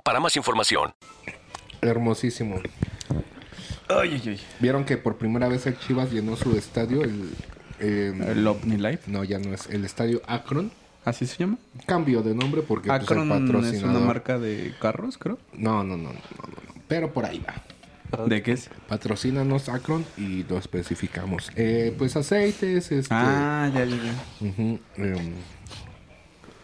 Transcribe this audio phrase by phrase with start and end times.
[0.00, 0.94] para más información.
[1.80, 2.60] Hermosísimo.
[3.88, 4.40] Ay, ay, ay.
[4.60, 7.02] ¿Vieron que por primera vez el Chivas llenó su estadio?
[7.02, 7.30] El,
[7.78, 9.02] eh, ¿El OVNI Life?
[9.10, 9.66] No, ya no es.
[9.68, 10.72] El estadio Akron.
[11.04, 11.58] ¿Así se llama?
[11.86, 15.38] Cambio de nombre porque pues, el Akron es una marca de carros, creo.
[15.52, 16.82] No, no, no, no, no, no.
[16.88, 18.24] Pero por ahí va.
[18.26, 18.70] ¿De qué es?
[18.88, 21.50] Patrocínanos Akron y lo especificamos.
[21.54, 23.08] Eh, pues aceites, este...
[23.14, 24.58] Ah, ya, ya, ya.
[24.96, 25.32] em,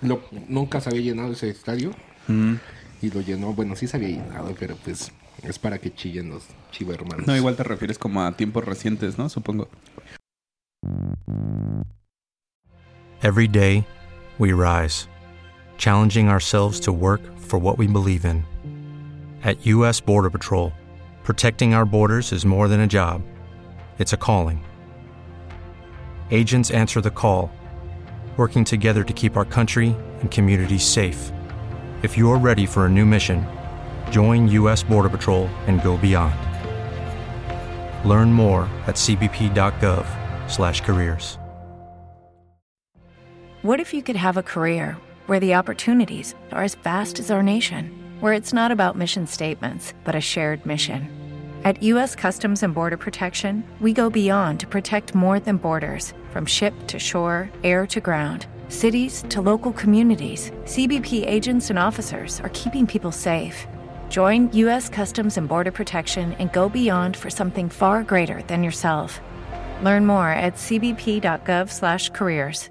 [0.02, 1.92] lo- nunca se había llenado ese estadio
[2.28, 2.54] Mm.
[3.02, 3.52] Y lo llenó.
[3.52, 7.26] Bueno, sí se había llenado, pero pues es para que chillen los chiva hermanos.
[7.26, 9.28] No, igual te refieres como a tiempos recientes, ¿no?
[9.28, 9.68] Supongo.
[13.22, 13.86] Every day,
[14.38, 15.06] we rise,
[15.78, 18.44] challenging ourselves to work for what we believe in.
[19.44, 20.00] At U.S.
[20.00, 20.72] Border Patrol,
[21.22, 23.22] protecting our borders is more than a job,
[23.98, 24.64] it's a calling.
[26.30, 27.50] Agents answer the call,
[28.36, 31.30] working together to keep our country and communities safe.
[32.02, 33.46] If you're ready for a new mission,
[34.10, 34.82] join U.S.
[34.82, 36.34] Border Patrol and go beyond.
[38.04, 41.38] Learn more at cbp.gov/careers.
[43.62, 44.96] What if you could have a career
[45.26, 49.94] where the opportunities are as vast as our nation, where it's not about mission statements,
[50.02, 51.08] but a shared mission?
[51.62, 52.16] At U.S.
[52.16, 56.98] Customs and Border Protection, we go beyond to protect more than borders from ship to
[56.98, 60.50] shore, air to ground, cities to local communities.
[60.64, 63.68] CBP agents and officers are keeping people safe.
[64.08, 64.88] Join U.S.
[64.88, 69.20] Customs and Border Protection and go beyond for something far greater than yourself.
[69.84, 72.68] Learn more at cbp.gov/careers.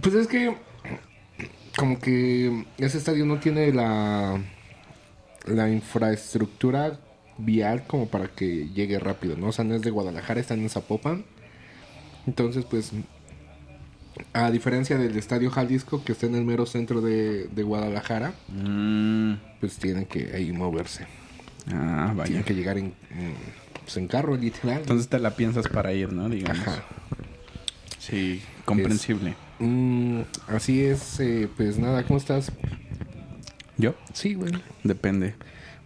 [0.00, 0.56] Pues es que
[1.76, 4.40] como que ese estadio no tiene la
[5.50, 6.98] la infraestructura
[7.38, 9.48] vial como para que llegue rápido, ¿no?
[9.48, 11.24] O sea, no es de Guadalajara, está en Zapopan.
[12.26, 12.92] Entonces, pues
[14.34, 19.34] a diferencia del estadio Jalisco que está en el mero centro de, de Guadalajara, Mm.
[19.60, 21.06] pues tienen que ahí moverse.
[21.72, 22.26] Ah, vaya.
[22.26, 23.34] Tienen que llegar en, en,
[23.82, 24.80] pues, en carro, literal.
[24.80, 26.28] Entonces te la piensas para ir, ¿no?
[26.28, 26.60] Digamos.
[26.66, 26.82] Ajá.
[27.98, 29.34] Sí, comprensible.
[29.58, 32.50] Mm, así es, eh, pues nada, ¿cómo estás?
[33.80, 33.94] ¿Yo?
[34.12, 34.52] Sí, güey.
[34.84, 35.34] Depende.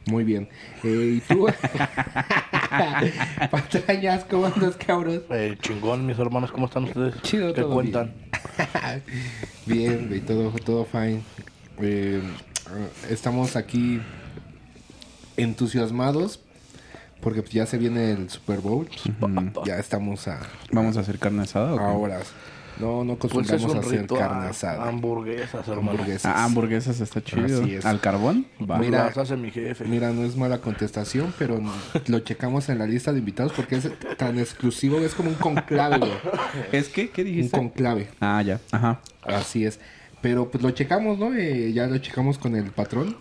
[0.07, 0.49] Muy bien.
[0.83, 1.47] Eh, ¿Y tú?
[3.51, 5.23] Patrañas, ¿cómo andas, cabrón?
[5.31, 7.15] Eh, chingón, mis hermanos, ¿cómo están ustedes?
[7.23, 8.13] Chido, ¿Qué todo cuentan?
[9.65, 11.23] Bien, güey, todo, todo fine.
[11.79, 12.21] Eh,
[13.09, 14.01] estamos aquí
[15.37, 16.41] entusiasmados
[17.21, 18.89] porque pues, ya se viene el Super Bowl.
[19.65, 20.41] Ya estamos a,
[20.73, 21.85] ¿Vamos a hacer carne asada o qué?
[21.85, 22.33] a horas.
[22.81, 24.89] No, no Pues es acostumbramos un a hacer carne asada.
[24.89, 25.91] Hamburguesas, hermano.
[25.93, 26.25] Hamburguesas.
[26.35, 27.63] Ah, hamburguesas está chido.
[27.63, 27.85] Así es.
[27.87, 28.47] ¿Al carbón?
[28.69, 28.79] Va.
[28.79, 29.85] Mira, Las hace mi jefe.
[29.85, 31.61] Mira, no es mala contestación, pero
[32.07, 35.99] lo checamos en la lista de invitados porque es tan exclusivo, es como un conclave,
[35.99, 36.13] güey.
[36.73, 37.11] ¿Es que?
[37.11, 37.57] ¿Qué Un dijiste?
[37.57, 38.09] conclave.
[38.21, 38.61] Ah, ya.
[38.73, 39.01] Ajá.
[39.23, 39.79] Así es.
[40.21, 41.35] Pero pues lo checamos, ¿no?
[41.35, 43.17] Eh, ya lo checamos con el patrón.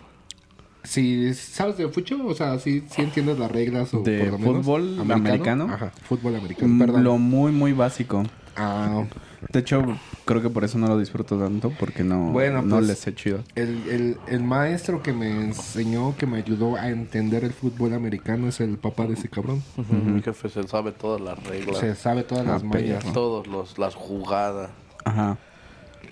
[0.82, 4.56] Si sabes de fucho, o sea, si entiendes las reglas o ¿De por lo menos,
[4.66, 5.68] fútbol americano?
[5.72, 7.04] Ajá, fútbol americano, Mm, perdón.
[7.04, 8.22] Lo muy, muy básico.
[8.56, 9.04] Ah,
[9.52, 9.82] De hecho,
[10.24, 13.14] creo que por eso no lo disfruto tanto, porque no, Bueno, no pues- le sé
[13.14, 13.44] chido.
[13.54, 18.48] el, el, el maestro que me enseñó, que me ayudó a entender el fútbol americano
[18.48, 19.62] es el papá de ese cabrón.
[19.90, 21.78] Mi jefe se sabe todas las reglas.
[21.78, 23.02] Se sabe todas Ah, las mallas.
[23.04, 23.12] perro.
[23.14, 24.70] Todas los, las jugadas.
[25.04, 25.38] Ajá.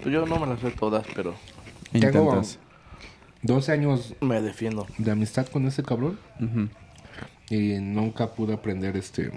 [0.05, 1.35] Yo no me las sé todas, pero
[1.93, 2.59] Tengo Intentas.
[3.43, 4.87] 12 años me defiendo.
[4.99, 6.69] de amistad con ese cabrón Ujú.
[7.51, 9.33] y nunca pude aprender este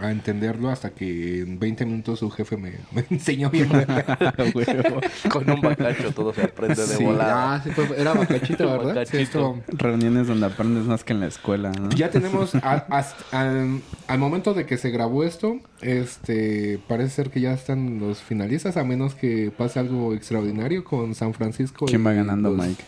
[0.00, 3.68] a entenderlo hasta que en 20 minutos su jefe me, me enseñó bien.
[5.30, 7.54] Con un bacacho todo se aprende de Sí, volada.
[7.54, 9.04] ah, sí, fue- era bacachito, ¿verdad?
[9.06, 9.56] Sí, Bacachito.
[9.56, 11.90] esto- Reuniones donde aprendes más que en la escuela, ¿no?
[11.90, 17.30] Ya tenemos, a- hasta- al, al momento de que se grabó esto, este, parece ser
[17.30, 21.86] que ya están los finalistas, a menos que pase algo extraordinario con San Francisco.
[21.86, 22.82] ¿Quién y va ganando, los- Mike?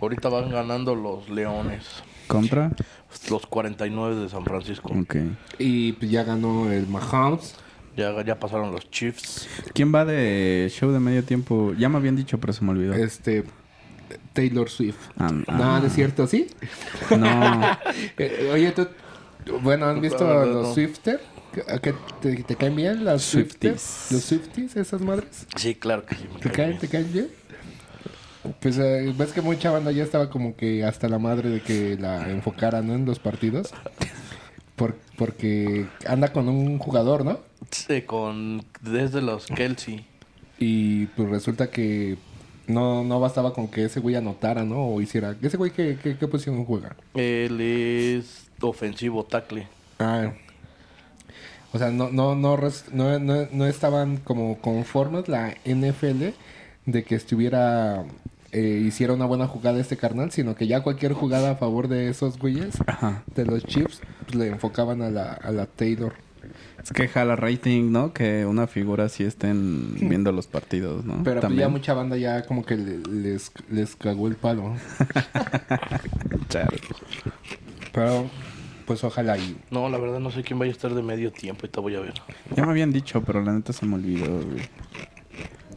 [0.00, 1.84] Ahorita van ganando los Leones.
[2.28, 2.70] ¿Contra?
[3.30, 4.92] Los 49 de San Francisco.
[4.92, 5.16] Ok.
[5.58, 7.54] Y pues ya ganó el Mahomes.
[7.96, 9.48] Ya, ya pasaron los Chiefs.
[9.74, 11.74] ¿Quién va de show de medio tiempo?
[11.76, 12.94] Ya me habían dicho, pero se me olvidó.
[12.94, 13.42] Este,
[14.34, 14.98] Taylor Swift.
[15.18, 15.78] Ah, No, ah.
[15.80, 16.46] no es cierto, ¿sí?
[17.10, 17.60] No.
[18.18, 18.86] Eh, oye, tú,
[19.62, 20.74] bueno, ¿han visto No, a no, los.
[20.74, 21.20] Swifter?
[21.68, 23.80] ¿A qué te, te caen bien las Swifties?
[23.80, 24.12] Swifties.
[24.12, 25.46] ¿Los Swifties, esas madres?
[25.56, 26.24] Sí, claro que sí.
[26.32, 26.80] me ¿Te cae caen, bien.
[26.80, 27.28] te caen bien?
[28.60, 31.96] Pues eh, ves que mucha banda ya estaba como que hasta la madre de que
[31.96, 32.94] la enfocaran ¿no?
[32.94, 33.72] en los partidos.
[34.76, 37.40] Por- porque anda con un jugador, ¿no?
[37.70, 38.64] Sí, con...
[38.80, 40.06] Desde los Kelsey.
[40.58, 42.16] Y pues resulta que
[42.68, 44.86] no, no bastaba con que ese güey anotara, ¿no?
[44.86, 45.34] O hiciera...
[45.42, 46.94] ¿Ese güey qué, qué, qué posición juega?
[47.14, 49.66] Él es ofensivo tackle.
[49.98, 50.32] Ah.
[51.72, 52.56] O sea, no, no, no,
[52.92, 56.28] no, no estaban como conformes la NFL
[56.86, 58.04] de que estuviera,
[58.52, 62.08] eh, hiciera una buena jugada este carnal, sino que ya cualquier jugada a favor de
[62.08, 63.22] esos güeyes, Ajá.
[63.34, 66.14] de los Chiefs, pues, le enfocaban a la, a la Taylor.
[66.82, 68.12] Es que jala rating, ¿no?
[68.14, 71.14] Que una figura así estén viendo los partidos, ¿no?
[71.24, 71.60] Pero pues, También.
[71.60, 74.74] ya mucha banda ya como que le- les, les cagó el palo.
[77.92, 78.30] Pero,
[78.86, 79.56] pues ojalá y...
[79.70, 81.62] No, la verdad no sé quién vaya a estar de medio tiempo.
[81.62, 82.14] Ahorita voy a ver.
[82.56, 84.62] Ya me habían dicho, pero la neta se me olvidó, güey.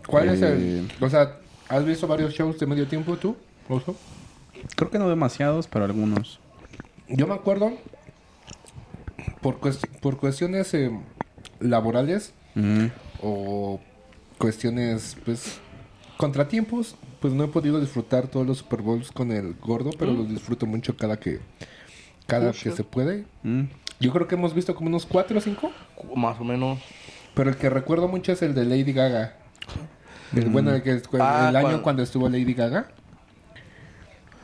[0.07, 0.47] ¿Cuál es Eh.
[0.79, 0.91] el...?
[1.01, 1.37] O sea,
[1.71, 3.35] ¿has visto varios shows de medio tiempo tú,
[3.69, 3.95] Oso?
[4.75, 6.39] Creo que no demasiados, pero algunos.
[7.09, 7.71] Yo me acuerdo,
[9.41, 10.91] por, cuest- por cuestiones eh,
[11.59, 12.33] laborales
[13.21, 13.79] o
[14.37, 15.59] cuestiones, pues,
[16.17, 20.29] contratiempos, pues no he podido disfrutar todos los Super Bowls con el gordo, pero los
[20.29, 21.39] disfruto mucho cada que
[22.27, 23.25] cada que se puede.
[23.43, 23.63] Mm.
[23.99, 25.71] Yo creo que hemos visto como unos cuatro o cinco,
[26.15, 26.79] Más o menos.
[27.35, 29.35] pero el que recuerdo mucho es el de Lady Gaga.
[30.35, 32.87] El, bueno, el, que, el Ah, año cuando- cuando estuvo Lady Gaga.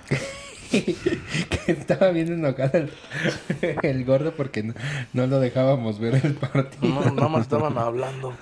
[0.70, 2.92] que estaba bien enojado el,
[3.84, 4.74] el gordo porque no,
[5.14, 6.94] no lo dejábamos ver el partido.
[6.94, 8.34] No, nada más estaban hablando.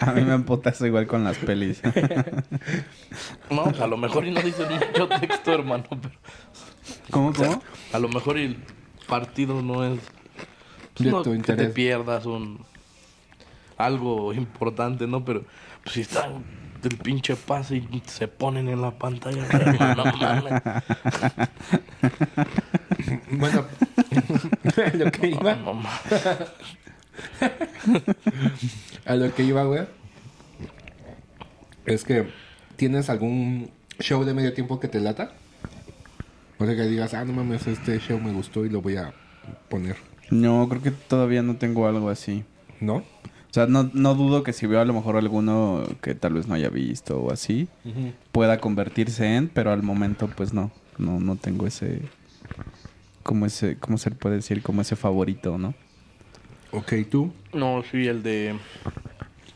[0.00, 1.80] A mí me empotas igual con las pelis.
[3.50, 5.84] No, a lo mejor y no dicen mucho texto, hermano.
[5.88, 6.10] Pero
[7.10, 7.62] ¿Cómo, cómo?
[7.92, 8.56] a lo mejor el
[9.06, 10.00] partido no es...
[10.98, 12.64] De no tu que te pierdas un...
[13.76, 15.24] Algo importante, ¿no?
[15.24, 15.54] Pero pues
[15.86, 16.44] si están
[16.82, 19.46] del pinche pase y se ponen en la pantalla.
[19.96, 20.62] no mames.
[23.30, 23.66] Bueno,
[24.76, 25.52] a lo que iba,
[29.04, 29.86] a lo que iba, güey,
[31.86, 32.28] es que
[32.76, 35.32] tienes algún show de medio tiempo que te lata.
[36.58, 39.12] O sea, que digas, ah, no mames, este show me gustó y lo voy a
[39.68, 39.96] poner.
[40.30, 42.44] No, creo que todavía no tengo algo así.
[42.80, 43.02] ¿No?
[43.54, 46.48] O sea, no, no dudo que si veo a lo mejor alguno que tal vez
[46.48, 47.68] no haya visto o así,
[48.32, 50.72] pueda convertirse en, pero al momento pues no.
[50.98, 52.02] No, no tengo ese...
[53.22, 54.60] Como ese, ¿cómo se le puede decir?
[54.60, 55.72] Como ese favorito, ¿no?
[56.72, 57.32] Ok, tú.
[57.52, 58.56] No, sí, el de...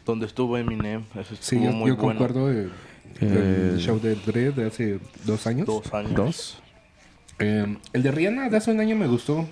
[0.06, 1.02] Donde estuvo Eminem.
[1.16, 2.20] Ese Sí, estuvo yo, muy yo bueno.
[2.20, 2.52] concuerdo.
[2.52, 2.68] eh,
[3.20, 5.66] Eh, el show de Dre de hace dos años.
[5.66, 6.14] Dos años.
[6.14, 6.62] Dos.
[7.40, 9.44] Eh, el de Rihanna de hace un año me gustó.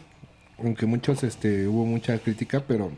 [0.63, 2.93] Aunque muchos, este, hubo mucha crítica, pero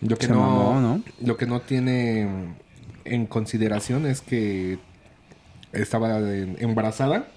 [0.00, 1.02] lo que Se no, mamó, ¿no?
[1.24, 2.28] lo que no tiene
[3.04, 4.78] en consideración es que
[5.72, 7.28] estaba embarazada.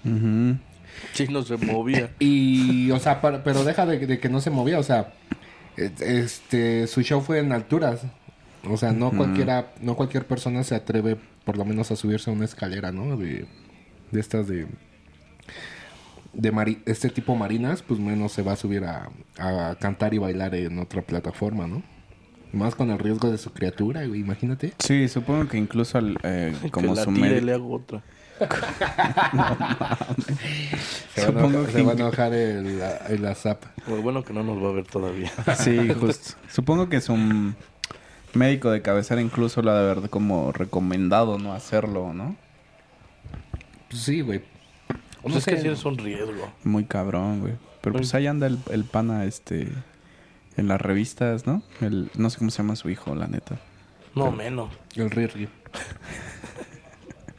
[1.12, 2.10] Sí, no se movía.
[2.18, 5.12] y, o sea, para- pero deja de, de que no se movía, o sea,
[5.76, 8.02] eh, este, su show fue en alturas,
[8.68, 12.32] o sea, no cualquiera, no cualquier persona se atreve, por lo menos, a subirse a
[12.32, 13.16] una escalera, ¿no?
[13.16, 13.46] De,
[14.10, 14.66] de estas de
[16.32, 20.18] de mari- este tipo marinas, pues menos se va a subir a, a cantar y
[20.18, 21.82] bailar en otra plataforma, ¿no?
[22.52, 24.72] Más con el riesgo de su criatura, güey, imagínate.
[24.78, 28.02] Sí, supongo que incluso al, eh, como que su tire le hago otra.
[31.14, 33.64] Se, van a, Supongo se que va a enojar el, el ASAP.
[34.02, 35.30] Bueno que no nos va a ver todavía.
[35.56, 36.36] Sí, justo.
[36.48, 37.54] Supongo que su m-
[38.34, 42.36] médico de cabecera incluso lo ha de haber como recomendado no hacerlo, ¿no?
[43.90, 44.42] Pues sí, güey.
[45.22, 46.50] Pues es que sí es un riesgo.
[46.64, 47.54] Muy cabrón, güey.
[47.82, 49.68] Pero pues ahí anda el, el pana, este...
[50.60, 51.62] En las revistas, ¿no?
[51.80, 53.56] El, no sé cómo se llama su hijo, la neta.
[54.14, 54.70] No menos.
[54.94, 55.48] El Riri.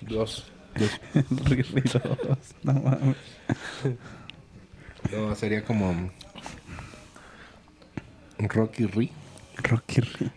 [0.01, 0.51] Dos.
[1.46, 3.16] Riri dos, no mames.
[5.12, 5.94] No, sería como.
[8.40, 9.12] Rocky Ri.
[9.58, 10.32] Rocky Ri-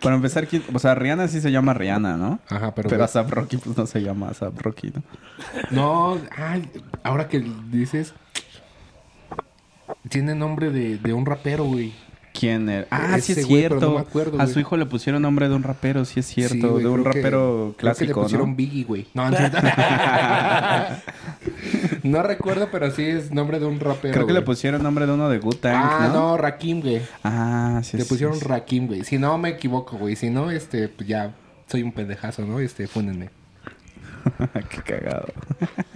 [0.00, 2.38] Para empezar, ¿quién- o sea, Rihanna sí se llama Rihanna, ¿no?
[2.48, 2.88] Ajá, pero...
[2.88, 5.02] Pero ASAP Rocky pues no se llama ASAP Rocky, ¿no?
[5.70, 6.70] No, ay,
[7.02, 7.40] ahora que
[7.70, 8.14] dices...
[10.08, 11.92] Tiene nombre de, de un rapero, güey.
[12.38, 12.86] ¿Quién era?
[12.90, 13.80] Ah, sí es güey, cierto.
[13.80, 16.54] no me acuerdo, a su hijo le pusieron nombre de un rapero, sí es cierto.
[16.54, 18.56] Sí, güey, de un que- rapero creo que clásico, le pusieron ¿no?
[18.56, 19.06] Biggie, güey.
[19.14, 19.36] No, no,
[22.02, 24.14] no recuerdo, pero sí es nombre de un rapero.
[24.14, 26.30] Creo que le pusieron nombre de uno de Good Tank, Ah, ¿no?
[26.30, 27.00] no, Rakim, güey.
[27.22, 27.96] Ah, sí.
[27.96, 28.44] Le sí, pusieron sí.
[28.44, 29.04] Rakim, güey.
[29.04, 30.16] Si no me equivoco, güey.
[30.16, 31.34] Si no, este, pues ya
[31.68, 32.60] soy un pendejazo, ¿no?
[32.60, 33.30] Este, fúnenme.
[34.70, 35.26] Qué cagado.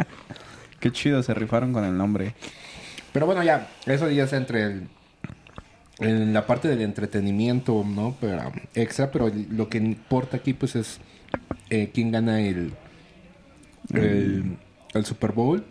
[0.80, 2.34] Qué chido, se rifaron con el nombre.
[3.12, 4.88] Pero bueno, ya, eso ya es entre el.
[6.00, 8.14] En la parte del entretenimiento, ¿no?
[8.20, 11.00] Pero, extra, pero lo que importa aquí, pues es
[11.70, 12.72] eh, quién gana el,
[13.92, 14.56] el,
[14.94, 15.64] el Super Bowl.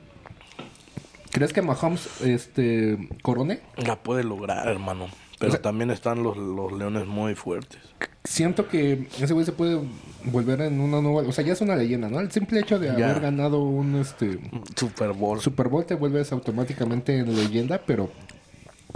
[1.32, 3.60] ¿Crees que Mahomes este, corone?
[3.78, 5.08] La puede lograr, hermano.
[5.40, 7.80] Pero O sea- también están los, los leones muy fuertes.
[8.24, 9.80] Siento que ese güey se puede
[10.26, 11.22] volver en una nueva.
[11.28, 12.20] O sea, ya es una leyenda, ¿no?
[12.20, 13.10] El simple hecho de Ya.
[13.12, 14.40] haber ganado un este,
[14.76, 15.40] Super Bowl.
[15.40, 18.12] Super Bowl te vuelves automáticamente en leyenda, pero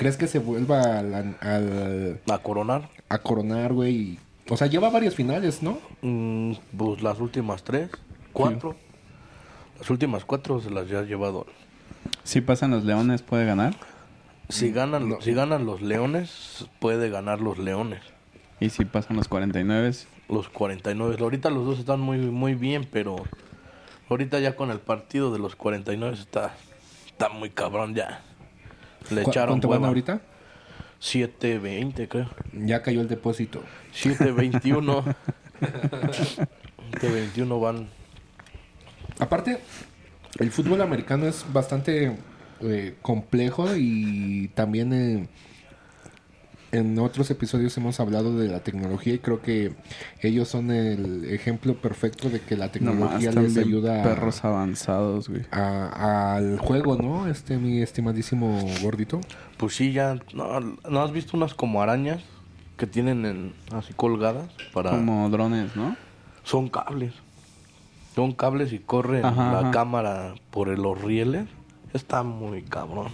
[0.02, 2.90] ¿crees que se vuelva al, al- A coronar.
[3.10, 3.96] a coronar, güey?
[3.96, 5.78] y- O sea, lleva varias finales, ¿no?
[6.02, 7.90] Mm, pues las últimas tres,
[8.34, 8.76] cuatro.
[9.80, 11.46] Las últimas cuatro se las ya ha llevado.
[12.24, 13.76] Si pasan los leones, ¿puede ganar?
[14.50, 18.02] Si ganan, si ganan los leones, puede ganar los leones.
[18.60, 19.92] Y si pasan los 49,
[20.30, 21.18] Los 49.
[21.20, 23.16] Ahorita los dos están muy, muy bien, pero
[24.10, 26.54] ahorita ya con el partido de los 49 está,
[27.08, 28.24] está muy cabrón ya.
[29.10, 30.22] Le ¿Cu- echaron ¿Cuánto van ahorita?
[31.02, 32.30] 7.20 creo.
[32.54, 33.64] Ya cayó el depósito.
[33.94, 35.16] 7.21.
[36.92, 37.88] 7.21 van.
[39.20, 39.60] Aparte,
[40.40, 42.16] el fútbol americano es bastante
[42.62, 45.28] eh, complejo y también eh,
[46.72, 49.74] en otros episodios hemos hablado de la tecnología y creo que
[50.22, 55.42] ellos son el ejemplo perfecto de que la tecnología les ayuda a- perros avanzados, güey.
[55.52, 57.28] a- al juego, ¿no?
[57.28, 59.20] Este, mi estimadísimo gordito.
[59.58, 60.18] Pues sí, ya.
[60.34, 62.22] ¿No, ¿no has visto unas como arañas
[62.78, 64.50] que tienen en- así colgadas?
[64.74, 65.96] para Como drones, ¿no?
[66.44, 67.14] Son cables.
[68.16, 69.72] Son cables y corren Ajá, la ajá.
[69.72, 71.48] cámara por el- los rieles.
[71.94, 73.08] Está muy cabrón.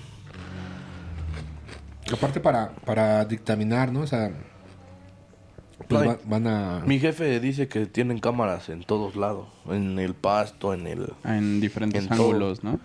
[2.14, 4.02] Aparte para, para dictaminar, ¿no?
[4.02, 4.32] O sea,
[5.88, 6.84] pues va- van a...
[6.86, 9.48] Mi jefe dice que tienen cámaras en todos lados.
[9.70, 11.14] En el pasto, en el...
[11.26, 12.28] En diferentes En todo.
[12.28, 12.80] ángulos, ¿no?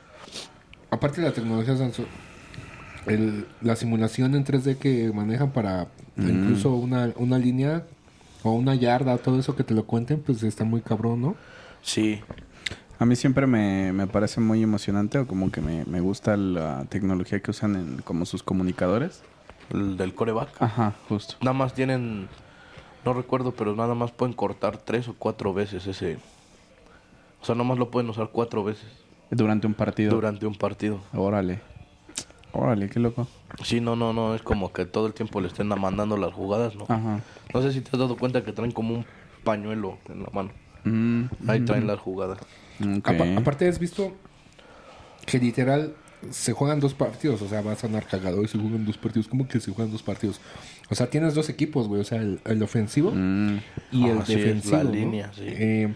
[0.91, 2.05] Aparte de la tecnología, Sanso,
[3.07, 7.85] el- la simulación en 3D que manejan para incluso una, una línea
[8.43, 11.37] o una yarda, todo eso que te lo cuenten, pues está muy cabrón, ¿no?
[11.81, 12.21] Sí.
[13.03, 16.85] A mí siempre me, me parece muy emocionante o como que me, me gusta la
[16.89, 19.23] tecnología que usan en como sus comunicadores.
[19.71, 20.51] El del coreback.
[20.63, 21.35] Ajá, justo.
[21.41, 22.29] Nada más tienen...
[23.05, 26.19] No recuerdo, pero nada más pueden cortar tres o cuatro veces ese...
[27.41, 28.87] O sea, nada más lo pueden usar cuatro veces
[29.33, 30.13] Durante un partido.
[30.15, 31.01] durante un partido.
[31.13, 31.61] Órale.
[32.53, 33.27] Órale, qué loco.
[33.65, 34.37] Sí, no, no, no.
[34.37, 36.85] Es como que todo el tiempo le estén mandando las jugadas, ¿no?
[36.89, 37.19] Ajá.
[37.53, 39.07] No sé si te has dado cuenta que traen como un
[39.43, 40.51] pañuelo en la mano.
[40.85, 42.39] Mm, Ahí traen las jugadas.
[43.37, 44.13] Aparte has visto
[45.27, 45.95] que literal
[46.31, 49.27] se juegan dos partidos, o sea, va a sonar cagado y se juegan dos partidos,
[49.29, 50.41] ¿cómo que se juegan dos partidos?
[50.89, 53.59] O sea, tienes dos equipos, güey, o sea, el, el ofensivo Mm,
[53.91, 54.77] y el Así es, defensivo.
[54.77, 54.91] la ¿no?
[54.91, 55.43] línea, sí.
[55.47, 55.95] Eh,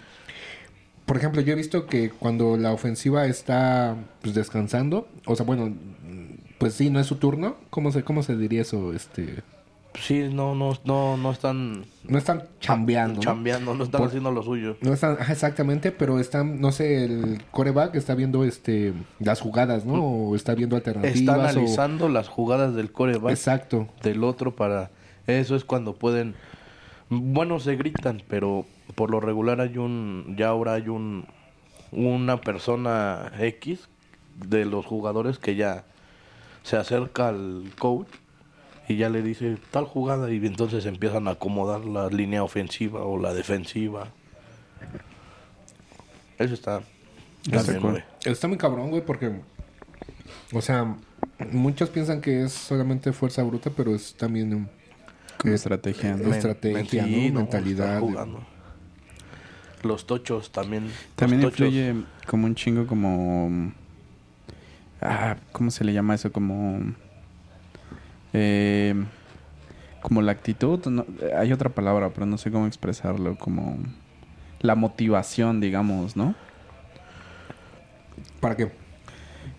[1.04, 5.72] por ejemplo, yo he visto que cuando la ofensiva está pues, descansando, o sea, bueno,
[6.58, 7.56] pues sí, no es su turno.
[7.70, 8.92] ¿Cómo se, cómo se diría eso?
[8.92, 9.44] Este,
[10.00, 13.20] Sí, no, no, no, no están no están chambeando.
[13.20, 14.76] chambeando, no están Por- haciendo lo suyo.
[14.82, 20.02] No están, exactamente, pero están, no sé, el coreback está viendo este las jugadas, ¿no?
[20.04, 21.18] O está viendo alternativas.
[21.18, 23.88] Está o- analizando las jugadas del coreback Exacto.
[24.02, 24.90] del otro para...
[25.26, 26.34] Eso es cuando pueden...
[27.08, 30.34] Bueno, se gritan, pero por lo regular hay un...
[30.38, 31.26] Ya ahora hay un...
[31.92, 33.88] Una persona X
[34.48, 35.84] de los jugadores que ya
[36.62, 38.08] se acerca al coach
[38.88, 43.18] y ya le dice tal jugada y entonces empiezan a acomodar la línea ofensiva o
[43.18, 44.08] la defensiva.
[46.38, 46.82] Eso está...
[47.50, 48.02] Está cool.
[48.24, 49.40] Está muy cabrón, güey, porque,
[50.52, 50.96] o sea,
[51.52, 54.68] muchos piensan que es solamente fuerza bruta, pero es también un-
[55.38, 56.16] como estrategia.
[56.16, 56.24] ¿no?
[56.24, 57.40] Men- estrategia, sí, ¿no?
[57.40, 58.02] Mentalidad.
[59.82, 60.90] Los tochos también.
[61.14, 61.60] También tochos.
[61.60, 61.94] influye
[62.26, 63.72] como un chingo como...
[65.00, 66.32] Ah, ¿cómo se le llama eso?
[66.32, 66.94] Como...
[68.38, 68.94] eh,
[70.02, 70.84] como la actitud.
[70.86, 73.36] no- hay otra palabra, pero no sé cómo expresarlo.
[73.38, 73.78] Como...
[74.60, 76.34] La motivación, digamos, ¿no?
[78.40, 78.70] ¿Para qué?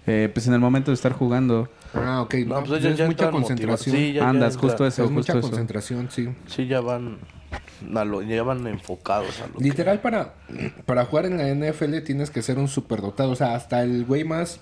[0.05, 2.35] Eh, pues en el momento de estar jugando, Ah, ok.
[2.45, 3.45] No, pues es ya mucha concentración.
[3.55, 3.81] motivados.
[3.81, 5.49] Sí, ya- ya Andas justo eso, es mucha justo eso.
[5.49, 6.29] concentración, sí.
[6.47, 7.17] Sí, ya van,
[7.95, 10.33] a lo- ya van enfocados a lo que- Literal, para,
[10.85, 13.31] para jugar en la NFL tienes que ser un superdotado.
[13.31, 14.59] O sea, hasta el güey más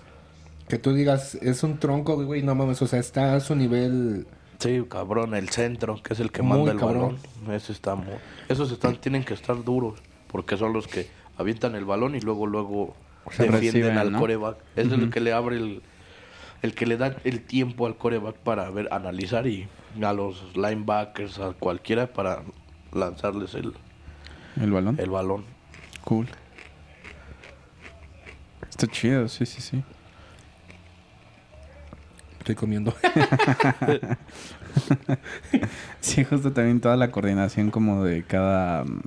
[0.67, 2.81] que tú digas es un tronco, güey, no mames.
[2.81, 4.27] O sea, está a su nivel.
[4.59, 7.17] Sí, cabrón, el centro, que es el que Muy manda el cabrón.
[7.43, 7.55] balón.
[7.55, 7.97] Ese está
[8.47, 11.07] Esos están, tienen que estar duros, porque son los que
[11.37, 12.95] avientan el balón y luego, luego
[13.31, 14.19] Se defienden reciben, al ¿no?
[14.19, 14.57] coreback.
[14.77, 15.81] Es el que le abre el,
[16.61, 19.67] el que le da el tiempo al coreback para ver, analizar y
[20.01, 22.41] a los linebackers, a cualquiera para
[22.93, 23.73] lanzarles el,
[24.59, 24.95] ¿El balón?
[24.99, 25.43] el balón.
[26.05, 26.27] Cool.
[28.69, 29.83] Está chido, sí, sí, sí.
[32.45, 32.93] Estoy comiendo.
[35.99, 39.01] Sí, justo también toda la coordinación como de cada mm,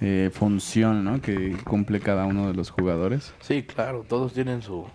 [0.00, 1.22] eh, función, ¿no?
[1.22, 3.32] Que cumple cada uno de los jugadores.
[3.40, 4.86] Sí, claro, todos tienen su...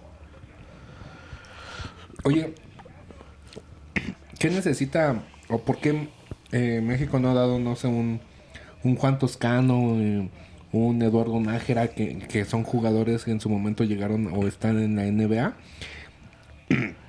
[2.26, 2.54] Oye,
[4.38, 6.10] ¿qué necesita o por qué
[6.52, 8.20] eh, México no ha dado, no sé, un,
[8.84, 10.30] un Juan Toscano, eh,
[10.74, 14.98] un Eduardo Nájera, que, que son jugadores que en su momento llegaron o están en
[14.98, 15.54] la NBA?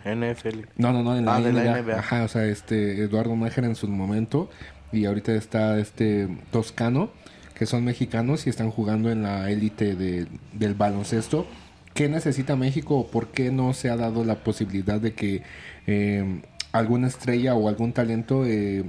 [0.05, 0.61] NFL.
[0.77, 1.65] No, no, no, en la, Ah, de NBA.
[1.65, 1.99] la NBA.
[1.99, 4.51] Ajá, o sea, este Eduardo Nájera en su momento
[4.93, 7.11] y ahorita está este Toscano,
[7.55, 11.47] que son mexicanos y están jugando en la élite de- del baloncesto.
[11.95, 15.43] ¿Qué necesita México o por qué no se ha dado la posibilidad de que
[15.87, 16.41] eh,
[16.73, 18.85] alguna estrella o algún talento eh,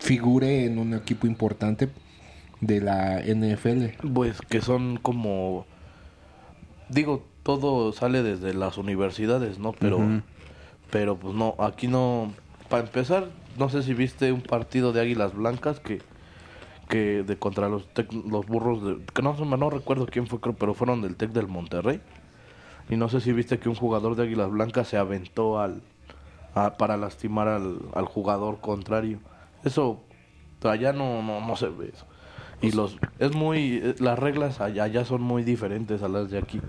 [0.00, 1.88] figure en un equipo importante
[2.60, 4.08] de la NFL?
[4.14, 5.66] Pues que son como...
[6.88, 9.70] Digo, todo sale desde las universidades, ¿no?
[9.72, 9.98] Pero,
[10.90, 12.32] pero pues no, aquí no...
[12.68, 16.02] Para empezar, no sé si viste un partido de Águilas Blancas que
[16.88, 20.54] que de contra los Tec- los burros de, que no no recuerdo quién fue creo
[20.54, 22.00] pero fueron del Tec del Monterrey.
[22.88, 25.82] Y no sé si viste que un jugador de Águilas Blancas se aventó al
[26.54, 29.18] a- para lastimar al, al jugador contrario.
[29.62, 30.00] Eso
[30.62, 32.06] allá no no no se ve eso.
[32.60, 36.38] Y los es muy eh, las reglas allá, allá son muy diferentes a las de
[36.38, 36.60] aquí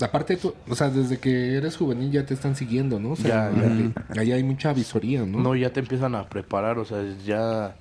[0.00, 3.10] Aparte, tú, o sea, desde que eres juvenil ya te están siguiendo, ¿no?
[3.12, 3.68] O sea, Ya,
[4.14, 4.20] ya.
[4.20, 5.38] allá hay mucha visoría, ¿no?
[5.38, 7.76] No, ya te empiezan a preparar, o sea, ya...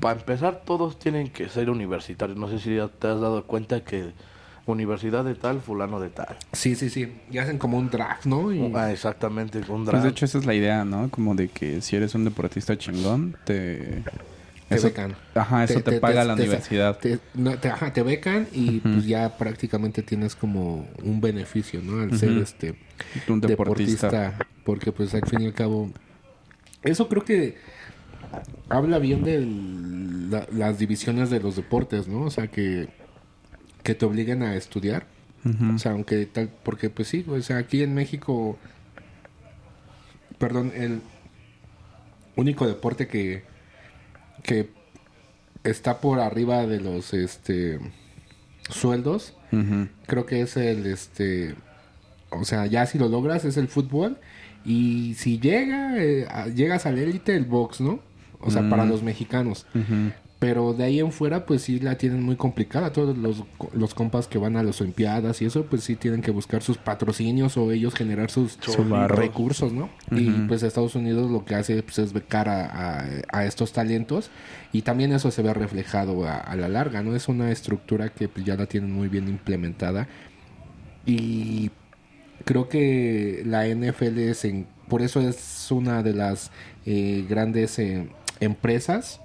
[0.00, 2.38] Para empezar, todos tienen que ser universitarios.
[2.38, 4.12] No sé si ya te has dado cuenta que
[4.66, 6.36] universidad de tal, fulano de tal.
[6.52, 7.10] Sí, sí, sí.
[7.30, 8.52] Y hacen como un draft, ¿no?
[8.52, 8.70] Y...
[8.76, 10.04] Ah, exactamente, un Pues draft.
[10.04, 11.08] de hecho esa es la idea, ¿no?
[11.10, 14.02] Como de que si eres un deportista chingón, te...
[14.68, 15.16] Te eso- becan.
[15.34, 16.98] Ajá, eso te, paga la universidad.
[16.98, 22.02] Te, no, te- ajá, te becan y pues ya prácticamente tienes como un beneficio, ¿no?
[22.02, 22.74] Al ser este
[23.28, 24.08] un deportista.
[24.10, 24.46] deportista.
[24.64, 25.90] Porque pues al fin y al cabo...
[26.82, 27.56] Eso creo que
[28.68, 29.40] habla bien de
[30.30, 32.22] la- las divisiones de los deportes, ¿no?
[32.22, 32.88] O sea, que,
[33.82, 35.06] que te obliguen a estudiar.
[35.74, 36.50] O sea, aunque tal...
[36.62, 38.58] Porque pues sí, o sea, aquí en México...
[40.38, 41.00] Perdón, el
[42.36, 43.42] único deporte que
[44.42, 44.70] que
[45.64, 47.78] está por arriba de los este
[48.70, 49.34] sueldos
[50.06, 51.54] creo que es el este
[52.30, 54.18] o sea ya si lo logras es el fútbol
[54.64, 58.00] y si llega eh, a- llegas al élite el box no
[58.40, 59.66] o sea para los mexicanos.
[59.74, 60.12] Ujú.
[60.38, 62.92] Pero de ahí en fuera pues sí la tienen muy complicada.
[62.92, 66.30] Todos los, los compas que van a las olimpiadas y eso pues sí tienen que
[66.30, 68.56] buscar sus patrocinios o ellos generar sus,
[69.16, 72.66] recursos no y pues Estados Unidos lo que hace pues, es becar a,
[73.00, 74.30] a- a estos talentos
[74.72, 78.28] y también eso se ve reflejado a, a la larga no es una estructura que
[78.28, 80.06] pues, ya la tienen muy bien implementada
[81.04, 81.70] y
[82.44, 86.50] creo que la NFL es en- por eso es una de las
[86.86, 88.08] eh, grandes eh,
[88.40, 89.20] empresas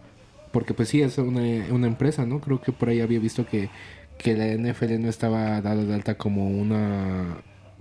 [0.53, 3.69] porque pues sí es una, una empresa no creo que por ahí había visto que,
[4.17, 7.37] que la NFL no estaba dada de alta como una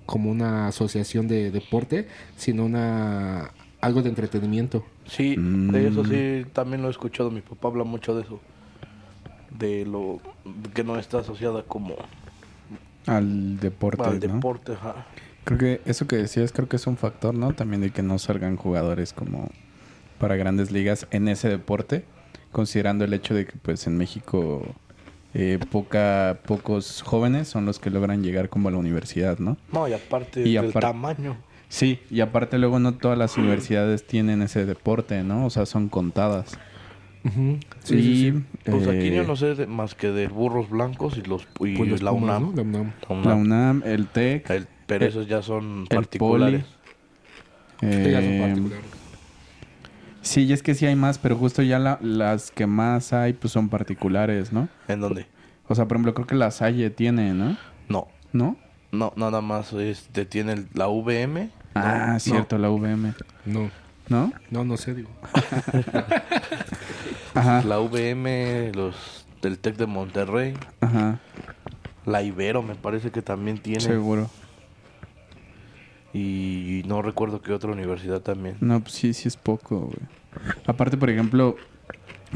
[0.06, 6.82] como una asociación de deporte sino una algo de entretenimiento Sí, de eso sí, también
[6.82, 7.30] lo he escuchado.
[7.32, 8.40] Mi papá habla mucho de eso.
[9.50, 10.20] De lo
[10.74, 11.96] que no está asociada como
[13.06, 14.20] Al deporte, al ¿no?
[14.20, 14.72] deporte.
[14.74, 15.06] ajá.
[15.44, 17.52] Creo que eso que decías creo que es un factor, ¿no?
[17.52, 19.50] También de que no salgan jugadores como
[20.18, 22.04] para grandes ligas en ese deporte,
[22.52, 24.62] considerando el hecho de que pues en México
[25.34, 29.56] eh, poca, pocos jóvenes son los que logran llegar como a la universidad, ¿no?
[29.72, 31.36] No, y aparte Y del apar- tamaño.
[31.68, 35.46] Sí, y aparte luego no todas las universidades tienen ese deporte, ¿no?
[35.46, 36.58] O sea, son contadas.
[37.24, 37.62] Sí,
[38.02, 38.44] sí, sí.
[38.70, 41.76] Pues aquí eh, yo no sé de- más que de burros blancos y los y
[41.76, 42.52] Pues los la UNAM.
[42.54, 42.92] ¿no?
[43.24, 43.80] La UNAM.
[43.84, 46.64] La el TEC, El- pero el- esos ya son el particulares.
[47.80, 48.84] Poli, ya son eh, particulares.
[50.22, 53.32] Sí, y es que sí hay más, pero justo ya la- las que más hay
[53.32, 54.68] pues son particulares, ¿no?
[54.88, 55.26] ¿En dónde?
[55.68, 57.56] O sea, por ejemplo, creo que la Salle tiene, ¿no?
[57.88, 58.08] No.
[58.32, 58.56] ¿No?
[58.92, 63.14] No, nada más este tiene la VM Ah, cierto, la VM.
[63.46, 63.70] No,
[64.08, 64.32] ¿No?
[64.50, 65.08] no, no sé, digo.
[67.34, 67.62] Ajá.
[67.64, 71.18] La VM, los del TEC de Monterrey, Ajá.
[72.04, 73.80] la Ibero me parece que también tiene.
[73.80, 74.28] Seguro.
[76.14, 78.56] Y no recuerdo qué otra universidad también.
[78.60, 79.98] No, pues sí, sí es poco, güey.
[80.66, 81.56] Aparte, por ejemplo,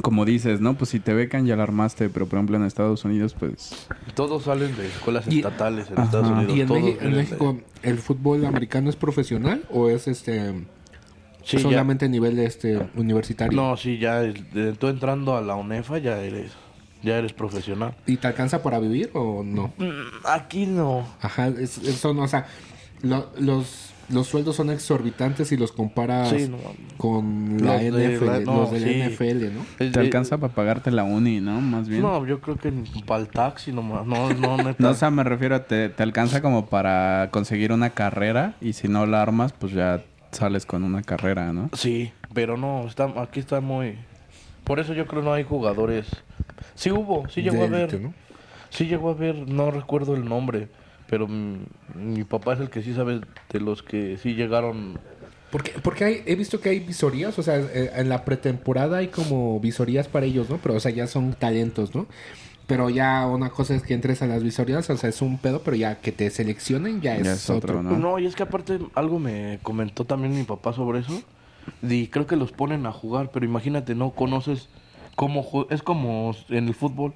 [0.02, 0.74] como dices, ¿no?
[0.74, 3.86] Pues si te becan ya la armaste, pero por ejemplo en Estados Unidos, pues...
[4.14, 6.04] Todos salen de escuelas Y- estatales en Ajá.
[6.04, 6.56] Estados Unidos.
[6.56, 10.08] ¿Y en, todos Meji- en vienen de- México el fútbol americano es profesional o es
[10.08, 10.66] este
[11.44, 13.56] Sí, ya- solamente a nivel este universitario?
[13.56, 14.22] No, sí, ya
[14.78, 16.52] tú entrando a la UNEFA ya eres
[17.02, 17.94] ya eres profesional.
[18.06, 19.72] ¿Y te alcanza para vivir o no?
[19.78, 19.90] Mm,
[20.24, 21.06] Aquí no.
[21.20, 22.46] Ajá, es, es- son, o sea,
[23.02, 26.58] lo- los, los sueldos son exorbitantes si los comparas Sí, no.
[26.96, 29.14] con la Los de NFL, la- no, los de la sí.
[29.14, 29.90] NFL, ¿no?
[29.92, 31.60] Te alcanza para pagarte la uni, ¿no?
[31.60, 32.02] Más bien.
[32.02, 32.72] No, yo creo que
[33.06, 34.06] para el taxi nomás.
[34.06, 34.76] No, no, neta.
[34.78, 38.72] No, o sea, me refiero a te, te alcanza como para conseguir una carrera y
[38.74, 41.70] si no la armas, pues ya sales con una carrera, ¿no?
[41.72, 43.96] Sí, pero no, está, aquí está muy...
[44.64, 46.06] Por eso yo creo no hay jugadores...
[46.74, 48.00] Sí hubo, sí llegó De a ver.
[48.00, 48.12] ¿no?
[48.70, 50.68] Sí llegó a ver, no recuerdo el nombre,
[51.08, 51.58] pero mm,
[51.94, 54.98] mi papá es el que sí sabe de los que sí llegaron...
[55.50, 59.08] Porque, porque hay, he visto que hay visorías, o sea, eh, en la pretemporada hay
[59.08, 60.58] como visorías para ellos, ¿no?
[60.58, 62.06] Pero, o sea, ya son talentos, ¿no?
[62.66, 65.62] Pero ya una cosa es que entres a las visorías, o sea, es un pedo,
[65.62, 67.82] pero ya que te seleccionen ya, Ya es, es otro, otro.
[67.82, 67.96] ¿no?
[67.96, 71.22] No, y es que aparte algo me comentó también mi papá sobre eso.
[71.82, 74.68] Y creo que los ponen a jugar, pero imagínate, no conoces
[75.14, 77.14] cómo Es como en el fútbol,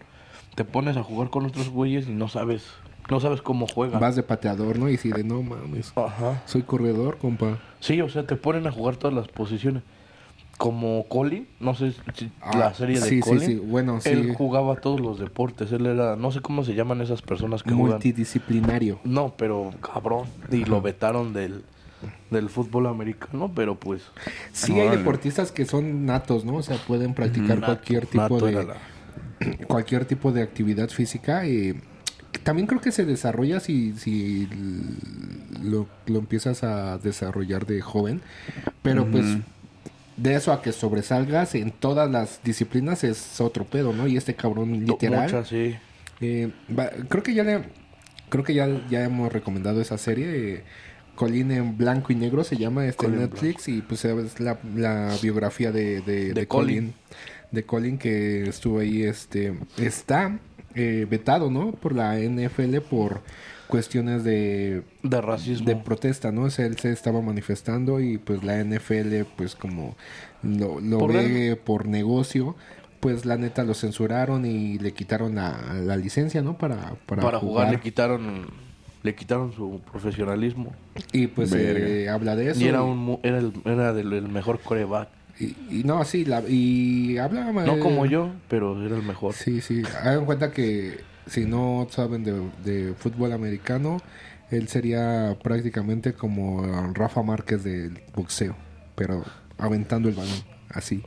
[0.55, 2.64] te pones a jugar con otros güeyes y no sabes,
[3.11, 4.01] no sabes cómo juegan.
[4.01, 4.88] Vas de pateador, ¿no?
[4.88, 6.42] Y si de no mames, Ajá.
[6.46, 7.59] soy corredor, compa.
[7.81, 9.83] Sí, o sea, te ponen a jugar todas las posiciones.
[10.59, 13.46] Como Colin, no sé si Ah, la serie de sí, sí, Colin.
[13.46, 14.11] sí, bueno, sí.
[14.11, 15.73] Él jugaba todos los deportes.
[15.73, 17.92] Él era, no sé cómo se llaman esas personas que juegan.
[17.92, 18.99] Multidisciplinario.
[19.03, 20.27] No, pero cabrón.
[20.51, 21.64] Y lo vetaron del,
[22.31, 24.03] del fútbol americano, pero pues.
[24.53, 26.57] Sí, hay deportistas que son natos, ¿no?
[26.57, 28.77] O sea, pueden practicar cualquier tipo de la-
[29.66, 31.46] cualquier tipo de actividad física.
[31.46, 31.81] Y
[32.38, 34.49] también creo que se desarrolla si, si
[35.62, 38.21] lo, lo empiezas a desarrollar de joven.
[38.83, 39.27] Pero pues
[40.16, 44.07] de eso a que sobresalgas en todas las disciplinas es otro pedo, ¿no?
[44.07, 45.25] Y este cabrón literal.
[45.25, 45.77] Muchas, sí.
[46.21, 47.62] Eh, va- creo que ya le,
[48.29, 50.55] creo que ya, ya hemos recomendado esa serie.
[50.55, 50.64] eh,
[51.16, 54.59] Colin en blanco y negro se llama este en Colin Netflix y pues es la,
[54.75, 56.77] la biografía de, de, de Colin.
[56.77, 56.95] Colin.
[57.51, 60.38] De Colin que estuvo ahí, este, está
[60.75, 61.73] eh, vetado, ¿no?
[61.73, 63.21] Por la NFL por
[63.69, 65.67] cuestiones de, De racismo.
[65.67, 66.43] de protesta, ¿no?
[66.43, 69.97] O sea, él se estaba manifestando y pues la NFL pues como
[70.43, 72.57] lo, lo Por ve por negocio,
[72.99, 76.59] pues la neta lo censuraron y le quitaron la, la licencia, ¿no?
[76.59, 77.71] Para, para, para jugar, jugar.
[77.73, 78.47] le quitaron
[79.03, 80.75] le quitaron su profesionalismo.
[81.13, 82.61] Y pues eh, habla de eso.
[82.61, 85.09] y era un mu- era el, era del el mejor coreback.
[85.40, 87.50] Y, y no, sí, la, y habla...
[87.50, 89.33] No como yo, pero era el mejor.
[89.33, 89.83] Sí, sí.
[90.03, 93.98] Hagan cuenta que si no saben de, de fútbol americano,
[94.50, 98.55] él sería prácticamente como Rafa Márquez del boxeo,
[98.96, 99.24] pero
[99.57, 101.03] aventando el balón, así.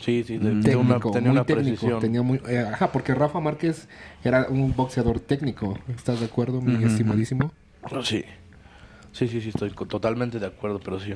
[0.00, 1.66] Sí, sí, de- Técnico, tenía una, tenía muy una técnico.
[1.66, 2.00] precisión.
[2.00, 3.88] Tenía muy, eh, ajá, porque Rafa Márquez
[4.24, 5.78] era un boxeador técnico.
[5.94, 7.52] ¿Estás de acuerdo, mi estimadísimo?
[8.02, 8.24] Sí.
[9.12, 11.14] Sí, sí, sí, estoy totalmente de acuerdo, pero sí.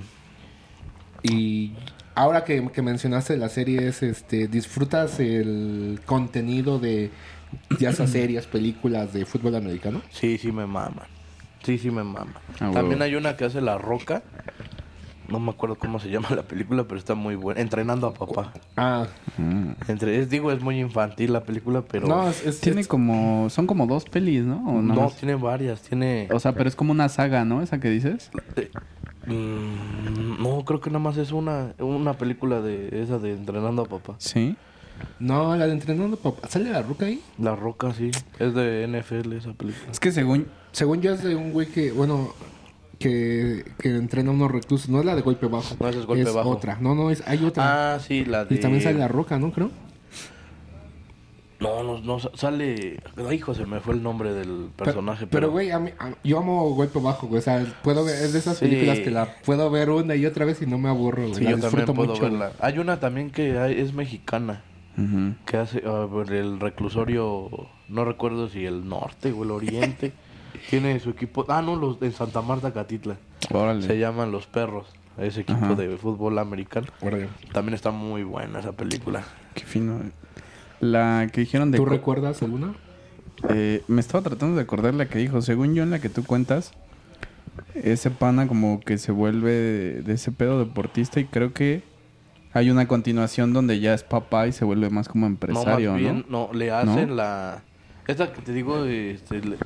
[1.24, 1.72] Y
[2.14, 7.10] ahora que, que mencionaste la serie, es, este, ¿disfrutas el contenido de
[7.80, 10.02] ya esas series, películas de fútbol americano?
[10.10, 11.06] Sí, sí me maman.
[11.62, 12.34] Sí, sí me maman.
[12.60, 13.04] Ah, También huevo.
[13.04, 14.22] hay una que hace La Roca.
[15.26, 17.58] No me acuerdo cómo se llama la película, pero está muy buena.
[17.62, 18.52] Entrenando a papá.
[18.76, 19.06] Ah,
[19.88, 22.06] Entre, es, digo, es muy infantil la película, pero...
[22.06, 23.48] no, es, es- Tiene es- como...
[23.48, 24.56] Son como dos pelis, ¿no?
[24.68, 25.80] ¿O no, tiene varias.
[25.80, 26.28] Tiene...
[26.30, 27.62] O sea, pero es como una saga, ¿no?
[27.62, 28.30] Esa que dices.
[29.26, 33.86] Mm, no, creo que nada más es una, una película de esa de Entrenando a
[33.86, 34.14] papá.
[34.18, 34.56] Sí.
[35.18, 36.48] No, la de entrenando papá.
[36.48, 37.20] ¿Sale la roca ahí?
[37.38, 38.10] La Roca, sí.
[38.38, 39.90] Es de NFL esa película.
[39.90, 40.46] Es que según...
[40.72, 42.32] Según yo es de un güey que, bueno,
[42.98, 44.88] que, que entrena unos reclusos.
[44.88, 45.76] No es la de golpe bajo.
[45.78, 46.50] No, es golpe bajo.
[46.50, 46.78] otra.
[46.80, 47.94] No, no, es, hay otra.
[47.94, 48.54] Ah, sí, la de...
[48.54, 49.52] y también sale la roca, ¿no?
[49.52, 49.70] Creo.
[51.64, 53.00] No, no, no, sa- sale...
[53.16, 56.38] Ay, hijo, se me fue el nombre del personaje, Pero, güey, a mí- a- yo
[56.38, 57.38] amo golpe bajo, güey.
[57.40, 58.66] O sea, puedo ver, es de esas Sí.
[58.66, 61.34] películas que la puedo ver una y otra vez y no me aburro, güey.
[61.34, 62.22] Sí, la yo también puedo mucho.
[62.22, 62.52] verla.
[62.60, 64.62] Hay una también que hay- es mexicana.
[65.46, 67.50] Que hace el reclusorio,
[67.88, 70.12] no recuerdo si el norte o el oriente,
[70.70, 71.44] tiene su equipo.
[71.48, 73.16] Ah, no, los de Santa Marta Catitla.
[73.52, 73.82] Órale.
[73.82, 74.86] Se llaman Los Perros,
[75.18, 75.74] ese equipo Ajá.
[75.74, 76.86] de fútbol americano.
[77.00, 77.28] Órale.
[77.52, 79.24] También está muy buena esa película.
[79.54, 79.98] Qué fino.
[80.80, 81.78] La que dijeron de...
[81.78, 82.74] ¿Tú recuerdas alguna?
[83.48, 85.42] Eh, me estaba tratando de acordar la que dijo.
[85.42, 86.72] Según yo, en la que tú cuentas,
[87.74, 91.82] ese pana como que se vuelve de, de ese pedo deportista y creo que
[92.52, 95.92] hay una continuación donde ya es papá y se vuelve más como No, empresario, más
[95.92, 96.00] ¿no?
[96.00, 97.64] bien, no, le hacen la...
[98.06, 99.58] Esta que te digo, este, le-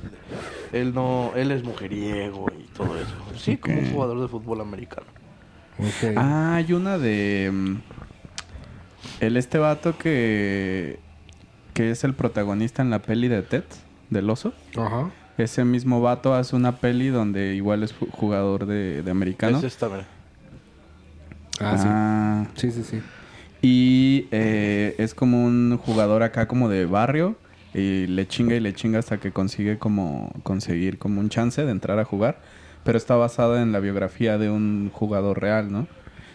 [0.71, 3.15] él no, él es mujeriego y todo eso.
[3.37, 5.07] Sí, como un jugador de fútbol americano.
[5.77, 6.03] Ok.
[6.15, 7.51] Ah, hay una de...
[9.19, 10.99] El este vato que...
[11.73, 13.63] Que es el protagonista en la peli de Ted,
[14.09, 14.53] del oso.
[14.75, 15.09] Ajá.
[15.37, 19.57] Ese mismo vato hace una peli donde igual es ju- jugador de, de americano.
[19.59, 20.05] Es esta, mira.
[21.61, 22.69] Ah, Ah, sí.
[22.71, 23.01] Sí, sí, sí.
[23.61, 27.37] Y eh, es como un jugador acá como de barrio
[27.73, 31.71] y le chinga y le chinga hasta que consigue como conseguir como un chance de
[31.71, 32.39] entrar a jugar.
[32.83, 35.87] Pero está basada en la biografía de un jugador real, ¿no?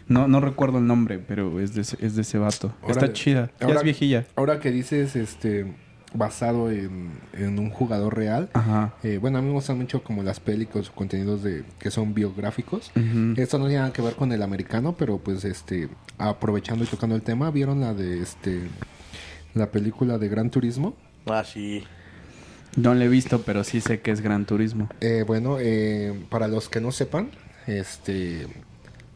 [0.09, 2.75] No, no recuerdo el nombre, pero es de ese, es de ese vato.
[2.87, 3.51] Está chida.
[3.61, 4.27] Ya Ahora- es viejilla.
[4.37, 5.73] Ahora que dices, este,
[6.13, 8.49] basado en, en un jugador real.
[8.53, 8.95] Ajá.
[9.03, 12.15] eh, bueno, a mí me gustan mucho como las películas o contenidos de que son
[12.15, 12.93] biográficos.
[13.37, 15.89] Esto no tiene nada que ver con el americano, pero pues este,
[16.19, 18.61] aprovechando y tocando el tema, ¿vieron la de este,
[19.55, 20.95] la película de Gran Turismo?
[21.27, 21.83] Ah, sí.
[22.77, 24.89] No le he visto, pero sí sé que es Gran Turismo.
[25.01, 27.31] Eh, bueno, eh, para los que no sepan,
[27.67, 28.47] este...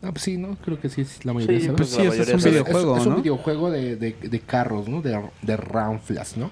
[0.02, 0.56] Ah, pues sí, ¿no?
[0.64, 1.68] Creo que sí, es la mayoría Sí.
[1.76, 3.18] Pues sí, es un videojuego, es, es un ¿no?
[3.22, 5.02] videojuego de, de- de carros, ¿no?
[5.02, 6.50] De, de ranflas, ¿no?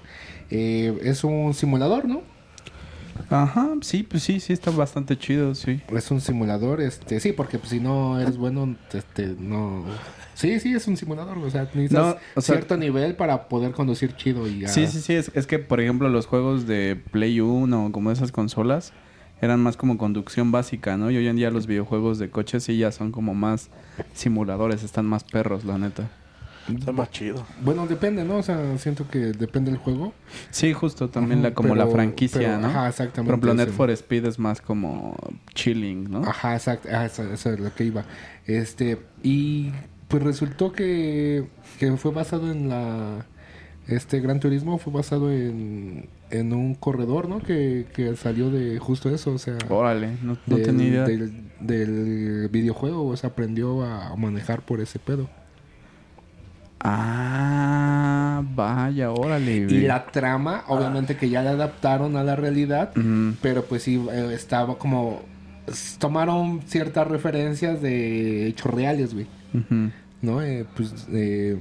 [0.49, 2.21] Eh, es un simulador, ¿no?
[3.29, 5.81] Ajá, sí, pues sí, sí está bastante chido, sí.
[5.93, 7.19] Es un simulador, este...
[7.19, 9.83] Sí, porque pues, si no eres bueno, este, no...
[10.35, 13.71] Sí, sí, es un simulador, o sea, necesitas No, o sea- cierto nivel para poder
[13.71, 14.67] conducir chido y ya...
[14.67, 15.13] Sí, sí, sí.
[15.15, 18.93] Es, es que, por ejemplo, los juegos de Play 1 o como esas consolas
[19.41, 21.11] eran más como conducción básica, ¿no?
[21.11, 23.69] Y hoy en día los videojuegos de coches sí ya son como más
[24.13, 26.09] simuladores, están más perros, la neta.
[26.75, 27.45] Está más chido.
[27.61, 28.37] Bueno, depende, ¿no?
[28.37, 30.13] O sea, siento que depende del juego.
[30.51, 32.67] Sí, justo también la, como la franquicia, pero, ¿no?
[32.67, 33.77] ajá, exactamente, Por ejemplo, Need ese.
[33.77, 35.15] for Speed es más como
[35.53, 36.23] chilling, ¿no?
[36.23, 36.89] Ajá, exacto.
[36.91, 38.03] Ah, eso, eso es lo que iba.
[38.45, 39.71] Este, y
[40.09, 41.47] pues resultó que,
[41.79, 43.25] que fue basado en la...
[43.87, 47.39] Este Gran Turismo fue basado en, en un corredor, ¿no?
[47.39, 49.57] Que, que salió de justo eso, o sea...
[49.69, 51.03] Órale, no, no del, tenía idea.
[51.03, 55.29] Del, del videojuego, o sea, aprendió a manejar por ese pedo.
[56.79, 59.55] Ah, vaya, órale.
[59.55, 59.81] Y güey.
[59.81, 62.91] la trama, obviamente que ya la adaptaron a la realidad,
[63.41, 65.23] pero pues sí, eh, estaba como...
[65.99, 69.27] Tomaron ciertas referencias de hechos reales, güey.
[69.53, 69.91] Ujú.
[70.21, 70.41] ¿no?
[70.41, 71.57] Eh, pues eh,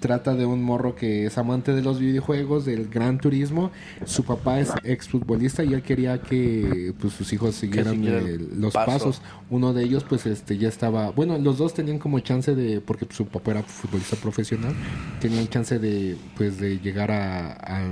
[0.00, 3.70] trata de un morro que es amante de los videojuegos, del gran turismo.
[4.04, 8.60] Su papá es exfutbolista y él quería que pues sus hijos siguieran siguieran eh, el
[8.60, 8.90] los paso.
[8.90, 9.22] pasos.
[9.50, 13.06] Uno de ellos pues este ya estaba, bueno, los dos tenían como chance de porque
[13.10, 14.74] su papá era futbolista profesional,
[15.20, 17.82] tenían chance de pues de llegar a,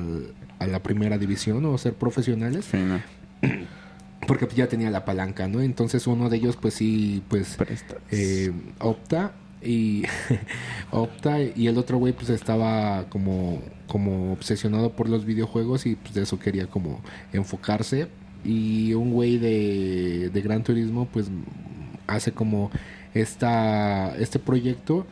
[0.67, 3.01] la primera división o ser profesionales Sí, no.
[4.27, 5.61] porque pues, ya tenía la palanca, ¿no?
[5.61, 7.59] Entonces uno de ellos pues sí pues
[8.11, 9.33] eh, opta
[9.64, 10.05] y
[10.90, 16.14] opta y el otro güey pues estaba como como obsesionado por los videojuegos y pues
[16.14, 17.00] de eso quería como
[17.33, 18.09] enfocarse.
[18.44, 21.31] Y un güey de, de Gran Turismo pues
[22.07, 22.70] hace como
[23.14, 25.07] esta este proyecto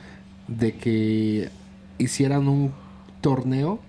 [0.48, 1.48] de que
[1.98, 2.72] hicieran un
[3.20, 3.80] torneo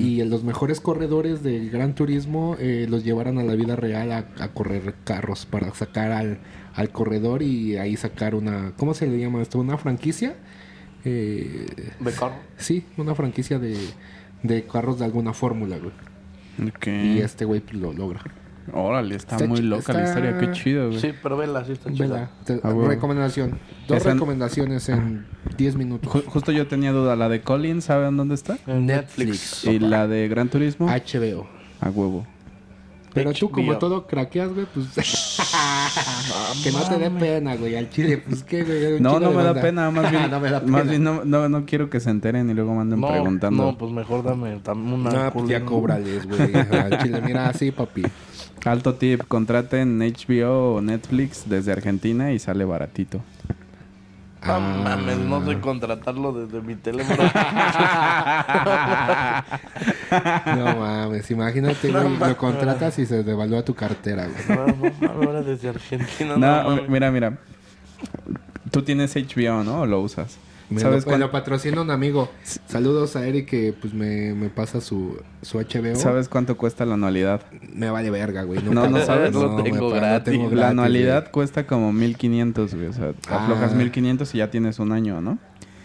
[0.00, 4.24] y los mejores corredores del Gran Turismo eh, los llevaran a la vida real a,
[4.38, 6.38] a correr carros para sacar al,
[6.78, 9.58] al corredor y ahí sacar una, ¿cómo se le llama esto?
[9.58, 10.36] ¿Una franquicia?
[11.04, 11.66] Eh,
[12.00, 12.34] ¿De carro?
[12.56, 13.76] sí, una franquicia de,
[14.42, 15.92] de carros de alguna fórmula, güey.
[16.86, 18.20] Y este güey pues, lo logra.
[18.72, 21.00] Órale, está, Está muy loca la historia, qué chido, güey.
[21.00, 22.30] Sí, pero vela, sí está Vela, chida.
[22.44, 23.58] te- Ah, recomendación.
[23.86, 26.12] Dos Esa- recomendaciones en 10 minutos.
[26.12, 28.58] Ju- justo yo tenía duda, la de Colin, ¿saben dónde está?
[28.66, 29.64] En Netflix.
[29.64, 31.48] Y la de Gran Turismo, HBO.
[31.80, 32.26] a huevo.
[33.14, 34.86] Pero tú como todo craqueas, güey, pues...
[36.62, 39.00] que no te dé pena, güey, al chile, pues qué, güey.
[39.00, 40.90] No, no me da pena, más bien, no me da más pena.
[40.90, 43.64] bien no, no, no quiero que se enteren y luego me anden No, preguntando.
[43.64, 45.10] no, pues mejor dame, dame una...
[45.10, 46.54] No, pues ya cóbrales, güey.
[46.72, 48.02] Al chile, mira, así, papi.
[48.64, 53.20] Alto tip, contraten HBO o Netflix desde Argentina y sale baratito.
[54.46, 54.60] No Ah.
[54.60, 57.22] mames, no sé contratarlo desde mi teléfono.
[60.56, 64.58] No mames, imagínate, güey, lo contratas y se devalúa tu cartera, güey.
[64.58, 66.36] no, no, mames, ahora desde Argentina.
[66.36, 66.88] No, No, mames.
[66.88, 67.38] mira, mira.
[68.70, 69.80] Tú tienes HBO, ¿no?
[69.82, 70.38] ¿O lo usas?
[70.70, 72.30] Me ¿Sabes lo, me lo patrocina un amigo.
[72.66, 75.96] Saludos a Eric que pues me, me pasa su, su HBO.
[75.96, 77.40] ¿Sabes cuánto cuesta la anualidad?
[77.72, 78.62] Me vale verga, güey.
[78.62, 79.32] No, no sabes.
[79.34, 80.32] Lo me tengo gratis.
[80.34, 81.32] tengo la anualidad güey.
[81.32, 82.86] cuesta como 1500, güey.
[82.88, 83.44] O sea, Ah.
[83.44, 85.38] aflojas 1500 y ya tienes un año, ¿no?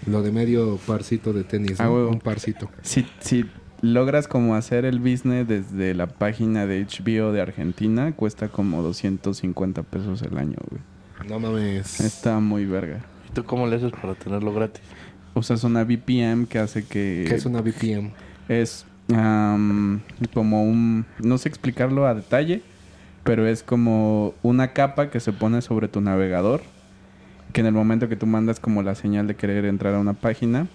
[0.06, 1.94] Lo de medio parcito de tenis, Ah, ¿no?
[1.94, 2.10] huevo.
[2.10, 2.70] Un parcito.
[2.82, 3.46] Si, si
[3.82, 9.84] logras como hacer el business desde la página de HBO de Argentina, cuesta como 250
[9.84, 10.82] pesos el año, güey.
[11.30, 12.02] No mames.
[12.02, 13.00] Está muy verga.
[13.34, 14.84] ¿Y tú cómo le haces para tenerlo gratis?
[15.34, 17.26] Usas una VPN que hace que...
[17.28, 18.12] ¿Qué es una VPN?
[18.48, 20.02] Es am,
[20.36, 21.08] como un...
[21.18, 22.62] No sé explicarlo a detalle,
[23.24, 26.62] pero es como una capa que se pone sobre tu navegador,
[27.54, 30.14] que en el momento que tú mandas como la señal de querer entrar a una
[30.14, 30.68] página,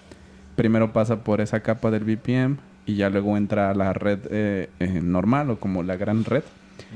[0.57, 4.69] primero pasa por esa capa del VPN y ya luego entra a la red eh,
[4.81, 6.43] eh, normal o como la gran red.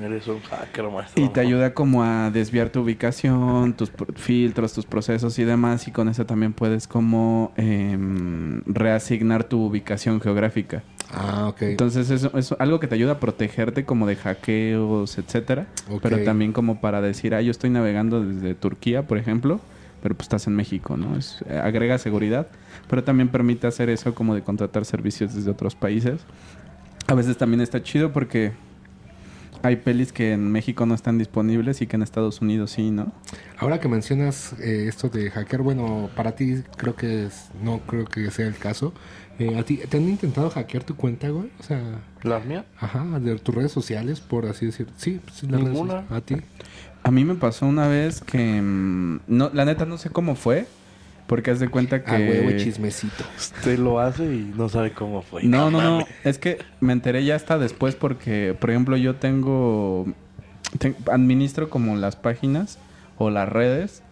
[0.02, 1.24] Eres un hacker, maestro.
[1.24, 5.88] Y te ayuda como a desviar tu ubicación, tus filtros, tus procesos y demás.
[5.88, 10.84] Y con eso también puedes como em, reasignar tu ubicación geográfica.
[11.12, 11.62] Ah, ok.
[11.64, 15.68] Entonces eso es algo que te ayuda a protegerte como de hackeos, etcétera.
[15.90, 16.02] Ok.
[16.02, 19.60] Pero también como para decir, ah, yo estoy navegando desde Turquía, por ejemplo,
[20.02, 21.16] pero pues estás en México, ¿no?
[21.16, 22.48] Es- eh, agrega seguridad,
[22.90, 26.22] pero también permite hacer eso como de contratar servicios desde otros países.
[27.08, 28.52] A veces también está chido porque
[29.64, 33.12] hay pelis que en México no están disponibles y que en Estados Unidos sí, ¿no?
[33.58, 38.06] Ahora que mencionas eh, esto de hackear, bueno, para ti creo que es, no creo
[38.06, 38.94] que sea el caso.
[39.40, 41.50] Eh, ¿A ti te han intentado hackear tu cuenta, güey?
[41.60, 41.82] O sea,
[42.22, 42.66] ¿Las mías?
[42.80, 44.88] ajá, de tus redes sociales, por así decir.
[44.98, 46.04] Sí, las Ninguna.
[46.04, 46.12] sociales.
[46.12, 46.36] A ti.
[47.04, 48.62] A mí me pasó una vez que...
[48.62, 50.68] mm, no, la neta no sé cómo fue,
[51.28, 52.12] porque haz de cuenta que...
[52.12, 53.24] Ah, huevo, chismecito.
[53.38, 55.44] Usted lo hace y no sabe cómo fue.
[55.44, 56.06] No, no, no.
[56.24, 60.06] Es que me enteré ya hasta después porque, por ejemplo, yo tengo...
[60.80, 62.78] te- administro como las páginas
[63.18, 64.04] o las redes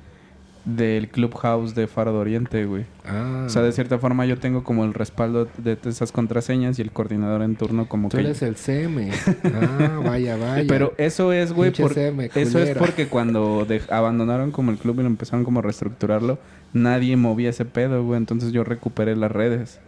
[0.64, 2.86] del Clubhouse de Faro de Oriente, güey.
[3.04, 6.84] Ah, O sea, de cierta forma yo tengo como el respaldo de esas contraseñas y
[6.84, 8.24] el coordinador en turno como tú que...
[8.24, 9.10] eres el CM.
[9.44, 10.64] Ah, vaya, vaya.
[10.68, 15.00] Pero eso es, güey, por- CM, eso es porque cuando de- abandonaron como el club
[15.00, 16.38] y lo empezaron como a reestructurarlo,
[16.74, 18.18] nadie movía ese pedo, güey.
[18.18, 19.80] Entonces yo recuperé las redes.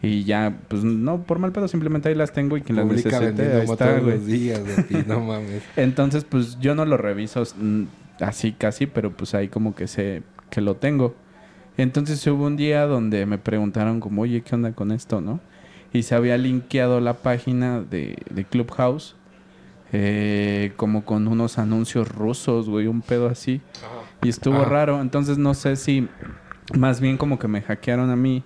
[0.00, 3.18] Y ya, pues no por mal pedo, simplemente ahí las tengo y quien las Publica
[3.18, 4.14] necesite, ahí está, güey.
[4.16, 5.04] los días, güey.
[5.06, 5.62] No mames.
[5.76, 7.42] Entonces, pues yo no lo reviso
[8.20, 11.16] así casi, pero pues ahí como que sé que lo tengo.
[11.76, 15.40] Entonces hubo un día donde me preguntaron como, oye, ¿qué onda con esto, no?
[15.92, 19.16] Y se había linkeado la página de, de Clubhouse
[19.92, 23.60] eh, como con unos anuncios rusos, güey, un pedo así.
[24.22, 25.00] Y estuvo raro.
[25.00, 26.08] Entonces no sé si
[26.76, 28.42] más bien como que me hackearon a mí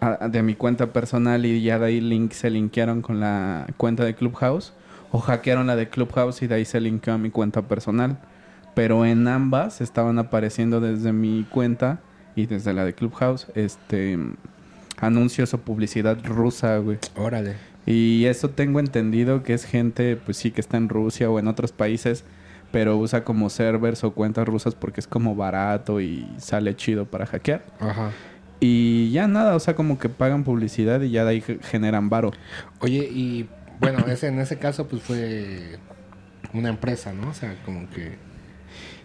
[0.00, 4.04] a- de mi cuenta personal y ya de ahí link, se linkearon con la cuenta
[4.04, 4.72] de Clubhouse
[5.12, 8.18] o hackearon la de Clubhouse y de ahí se linkeó a mi cuenta personal.
[8.74, 12.00] Pero en ambas estaban apareciendo desde mi cuenta
[12.36, 14.18] y desde la de Clubhouse este
[14.98, 16.98] anuncios o publicidad rusa, güey.
[17.16, 17.56] Órale.
[17.86, 21.48] Y eso tengo entendido que es gente, pues sí, que está en Rusia o en
[21.48, 22.24] otros países,
[22.72, 27.26] pero usa como servers o cuentas rusas porque es como barato y sale chido para
[27.26, 27.64] hackear.
[27.80, 28.10] Ajá.
[28.60, 32.10] Y ya nada, o sea, como que pagan publicidad y ya de ahí ge- generan
[32.10, 32.30] varo.
[32.80, 33.48] Oye, y
[33.80, 35.78] bueno, ese, en ese caso, pues fue
[36.52, 37.30] una empresa, ¿no?
[37.30, 38.18] O sea, como que.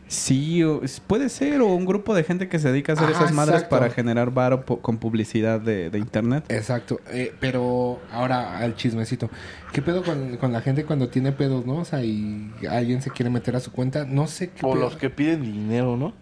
[0.07, 0.61] Sí,
[1.07, 3.55] puede ser, o un grupo de gente que se dedica a hacer Ajá, esas madres
[3.55, 3.75] exacto.
[3.75, 6.45] para generar varo po- con publicidad de, de internet.
[6.49, 6.99] Exacto.
[7.11, 9.29] Eh, pero ahora al chismecito.
[9.73, 11.77] ¿Qué pedo con, con la gente cuando tiene pedos, no?
[11.77, 14.05] O sea, y alguien se quiere meter a su cuenta.
[14.05, 14.65] No sé qué.
[14.65, 14.81] O pedo.
[14.83, 16.13] los que piden dinero, ¿no?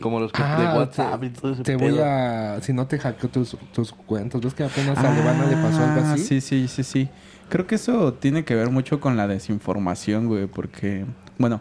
[0.00, 1.90] Como los que Ah, de WhatsApp y todo ese Te pedo.
[1.90, 2.58] voy a.
[2.62, 4.40] Si no te hackeo tus, tus cuentas.
[4.40, 6.24] ¿Ves que apenas a Levana le pasó algo Ah, así?
[6.24, 7.08] Sí, sí, sí, sí.
[7.48, 11.04] Creo que eso tiene que ver mucho con la desinformación, güey, porque,
[11.38, 11.60] bueno,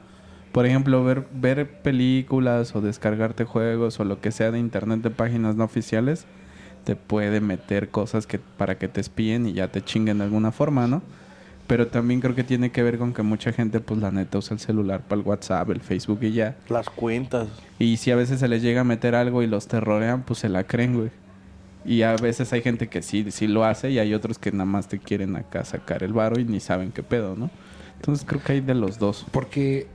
[0.56, 5.10] por ejemplo, ver, ver películas o descargarte juegos o lo que sea de internet de
[5.10, 6.26] páginas no oficiales,
[6.86, 10.54] te puede meter cosas que para que te espíen y ya te chinguen de alguna
[10.54, 11.02] forma, ¿no?
[11.68, 14.54] Pero también creo que tiene que ver con que mucha gente, pues la neta, usa
[14.54, 16.56] el celular para el WhatsApp, el Facebook y ya.
[16.70, 17.50] Las cuentas.
[17.78, 20.48] Y si a veces se les llega a meter algo y los terrorean, pues se
[20.48, 21.10] la creen, güey.
[21.84, 24.64] Y a veces hay gente que sí, sí lo hace y hay otros que nada
[24.64, 27.50] más te quieren acá sacar el varo y ni saben qué pedo, ¿no?
[27.98, 29.26] Entonces creo que hay de los dos.
[29.32, 29.88] Porque,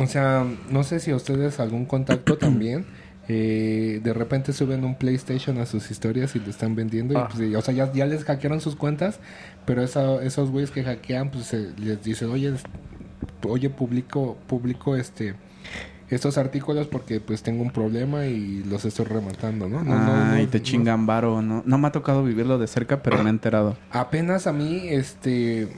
[0.00, 2.84] o sea, no sé si a ustedes algún contacto también.
[3.28, 7.18] eh, de repente suben un PlayStation a sus historias y lo están vendiendo.
[7.18, 7.28] Ah.
[7.30, 9.20] Y pues, y, o sea, ya, ya les hackearon sus cuentas.
[9.64, 12.52] Pero esa- esos güeyes que hackean, pues se- les dicen, oye,
[13.44, 15.34] oye, publico, publico este
[16.10, 19.82] estos artículos porque pues tengo un problema y los estoy rematando, ¿no?
[19.82, 21.62] No, no, ah, no, y te chingan varo, ¿no?
[21.64, 23.78] No me ha tocado vivirlo de cerca, pero me he enterado.
[23.90, 25.68] Apenas a mí, este,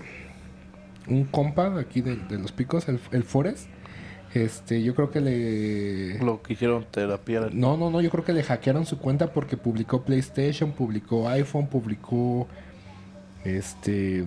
[1.06, 3.68] un compa aquí de, de los picos, el, el Forest,
[4.34, 6.18] este, yo creo que le...
[6.24, 7.48] Lo que hicieron terapia.
[7.52, 11.68] No, no, no, yo creo que le hackearon su cuenta porque publicó PlayStation, publicó iPhone,
[11.68, 12.46] publicó,
[13.44, 14.26] este,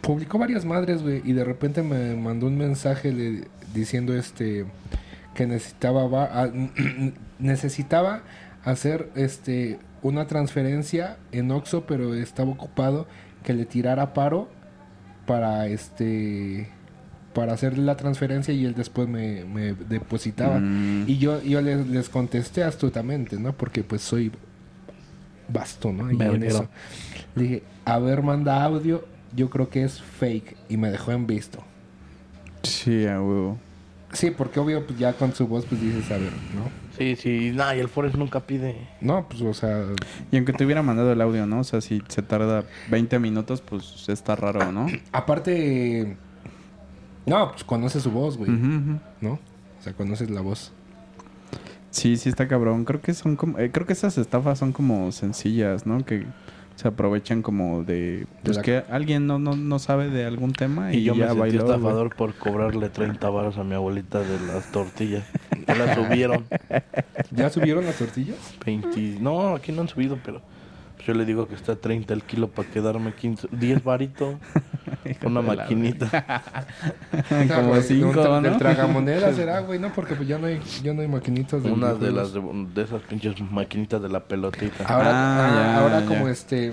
[0.00, 4.66] publicó varias madres, güey, y de repente me mandó un mensaje le- diciendo, este,
[5.34, 6.52] que necesitaba, va- a-
[7.38, 8.22] necesitaba
[8.64, 13.06] hacer este una transferencia en Oxxo, pero estaba ocupado
[13.42, 14.48] que le tirara paro
[15.26, 16.68] para este
[17.34, 20.58] para hacer la transferencia y él después me, me depositaba.
[20.58, 21.04] Mm.
[21.06, 23.52] Y yo, yo les, les contesté astutamente, ¿no?
[23.52, 24.32] Porque pues soy
[25.48, 26.10] vasto, ¿no?
[26.10, 26.68] Y en eso.
[27.34, 29.04] Le dije, a ver, manda audio,
[29.34, 30.56] yo creo que es fake.
[30.68, 31.62] Y me dejó en visto.
[32.62, 33.58] Sí, a huevo.
[34.12, 36.70] Sí, porque obvio, pues ya con su voz, pues dices, a ver, ¿no?
[36.96, 37.50] Sí, sí.
[37.52, 38.76] Nah, y el Forest nunca pide.
[39.00, 39.84] No, pues, o sea,
[40.30, 41.60] Y aunque te hubiera mandado el audio, ¿no?
[41.60, 44.86] O sea, si se tarda 20 minutos, pues está raro, ¿no?
[45.10, 46.16] aparte,
[47.26, 48.98] no, pues conoces su voz, güey, Ujú, ujú.
[49.20, 49.32] ¿no?
[49.32, 50.72] O sea, conoces la voz.
[51.90, 52.84] Sí, sí está cabrón.
[52.84, 53.58] Creo que son como...
[53.58, 56.04] eh, creo que esas estafas son como sencillas, ¿no?
[56.04, 56.26] Que
[56.74, 58.26] se aprovechan como de...
[58.42, 61.20] Pues la- que alguien no, no, no sabe de algún tema y, Y yo me
[61.20, 61.60] ya sentí bailó.
[61.64, 65.24] estafador por cobrarle 30 varos a mi abuelita de las tortillas.
[65.68, 66.44] Ya las subieron.
[67.30, 68.36] ¿Ya subieron las tortillas?
[68.66, 69.18] 20...
[69.20, 70.42] No, aquí no han subido, pero...
[71.06, 73.48] yo le digo que está 30 el kilo para quedarme 15...
[73.52, 74.36] 10 varitos.
[75.24, 76.08] Una maquinita.
[77.54, 78.40] como Güey, cinco, un tra- ¿no?
[78.42, 79.92] Del tragamonedas será, güey, ¿no?
[79.92, 82.40] Porque pues ya no hay, ya no hay maquinitas de Una de las de,
[82.74, 84.84] de esas pinches maquinitas de la pelotita.
[84.86, 86.06] Ahora, Ah, ah, ya, ahora ya.
[86.06, 86.72] como este,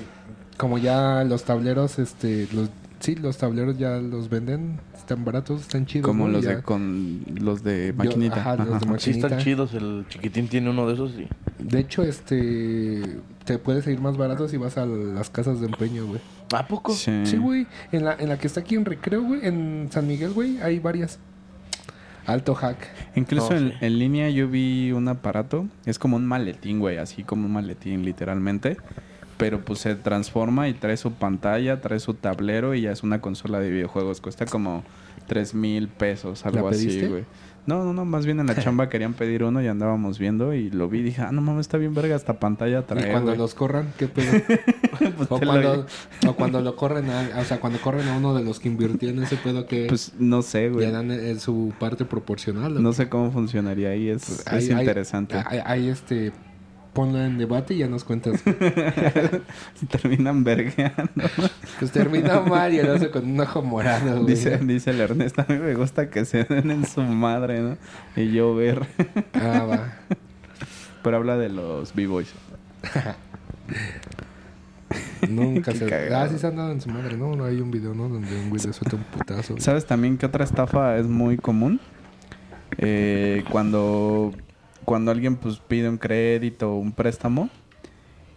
[0.58, 2.70] como ya los tableros, este, los,
[3.00, 4.80] sí, los tableros ya los venden,
[5.12, 6.06] están baratos, están chidos.
[6.08, 6.34] Como ¿no?
[6.34, 8.36] los Ya- de con los de Yo- maquinita.
[8.42, 9.74] ajá, los de Sí están chidos.
[9.74, 11.28] El chiquitín tiene uno de esos y...
[11.60, 13.02] De hecho, este,
[13.46, 16.22] te puedes ir más barato si vas a las casas de empeño, güey.
[16.54, 16.94] ¿A poco?
[16.94, 17.26] Sí.
[17.26, 20.32] Sí, güey, en la, en la que está aquí en Recreo, güey, en San Miguel,
[20.32, 21.20] güey, hay varias.
[22.26, 22.78] Alto hack.
[23.16, 23.78] Incluso No, en, sí.
[23.82, 28.06] en línea yo vi un aparato, es como un maletín, güey, así como un maletín
[28.06, 28.78] literalmente,
[29.38, 33.22] pero pues se transforma y trae su pantalla, trae su tablero y ya es una
[33.22, 34.84] consola de videojuegos, cuesta como
[35.28, 37.24] tres mil pesos, algo así, güey.
[37.68, 40.72] No, no, no, más bien en la chamba querían pedir uno y andábamos viendo y
[40.72, 43.28] lo vi y dije, ah, no mames, está bien verga esta pantalla trae, y cuando
[43.28, 43.38] güey".
[43.38, 44.32] los corran, ¿qué pedo?
[45.16, 45.86] Pues o, te lo- cuando,
[46.28, 49.10] o cuando lo corren a, o sea, cuando corren a uno de los que invirtió
[49.10, 50.88] en ese pedo que Pues no sé, güey.
[50.88, 52.76] le dan eh, su parte proporcional.
[52.78, 52.96] ¿o No qué?
[52.96, 55.36] sé cómo funcionaría ahí, es, es Hay- hay- interesante.
[55.46, 56.32] Hay, hay, este,
[56.94, 58.42] ponlo en debate y ya nos cuentas.
[59.90, 61.30] Terminan vergueando.
[61.80, 64.36] pues termina mal y el con un ojo morado, güey.
[64.36, 67.78] Dice, dice el Ernesto, a mí me gusta que se den en su madre, ¿no?
[68.16, 68.86] Y yo ver.
[69.34, 69.94] Ah, va.
[71.04, 72.34] Pero habla de los B-Boys.
[75.30, 75.86] Nunca se...
[75.86, 76.26] cagado.
[76.26, 77.36] Ah, sí se han dado en su madre, ¿no?
[77.36, 78.10] No hay un video, ¿no?
[78.10, 79.56] Donde un güey le suelta un putazo.
[79.60, 81.80] ¿Sabes también que otra estafa es muy común?
[82.78, 84.34] Eh, cuando,
[84.86, 87.50] cuando alguien pues pide un crédito o un préstamo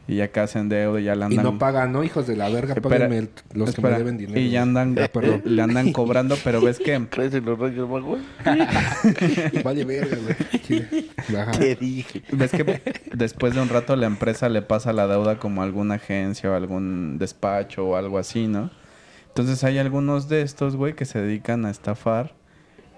[0.06, 1.44] y ya casi en deuda y ya le Y andan...
[1.44, 2.04] no pagan, ¿no?
[2.04, 4.38] Hijos de la verga, Espera, el- los que me deben dinero.
[4.38, 5.40] Y ya andan, perdón.
[5.46, 7.06] le andan cobrando, pero ves que...
[7.10, 8.20] ¿Crees en los Reyes Magos?
[9.64, 11.08] Vale verga, güey.
[11.58, 12.22] ¿Qué dije?
[12.32, 12.82] ¿Ves que
[13.14, 16.54] después de un rato la empresa le pasa la deuda como a alguna agencia o
[16.54, 18.70] algún despacho o algo así, ¿no?
[19.28, 22.34] Entonces hay algunos de estos, güey, que se dedican a estafar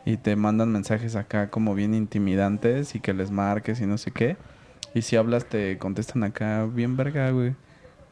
[0.06, 4.12] y te mandan mensajes acá como bien intimidantes y que les marques y no sé
[4.12, 4.36] qué.
[4.94, 7.54] Y si hablas te contestan acá bien verga, güey.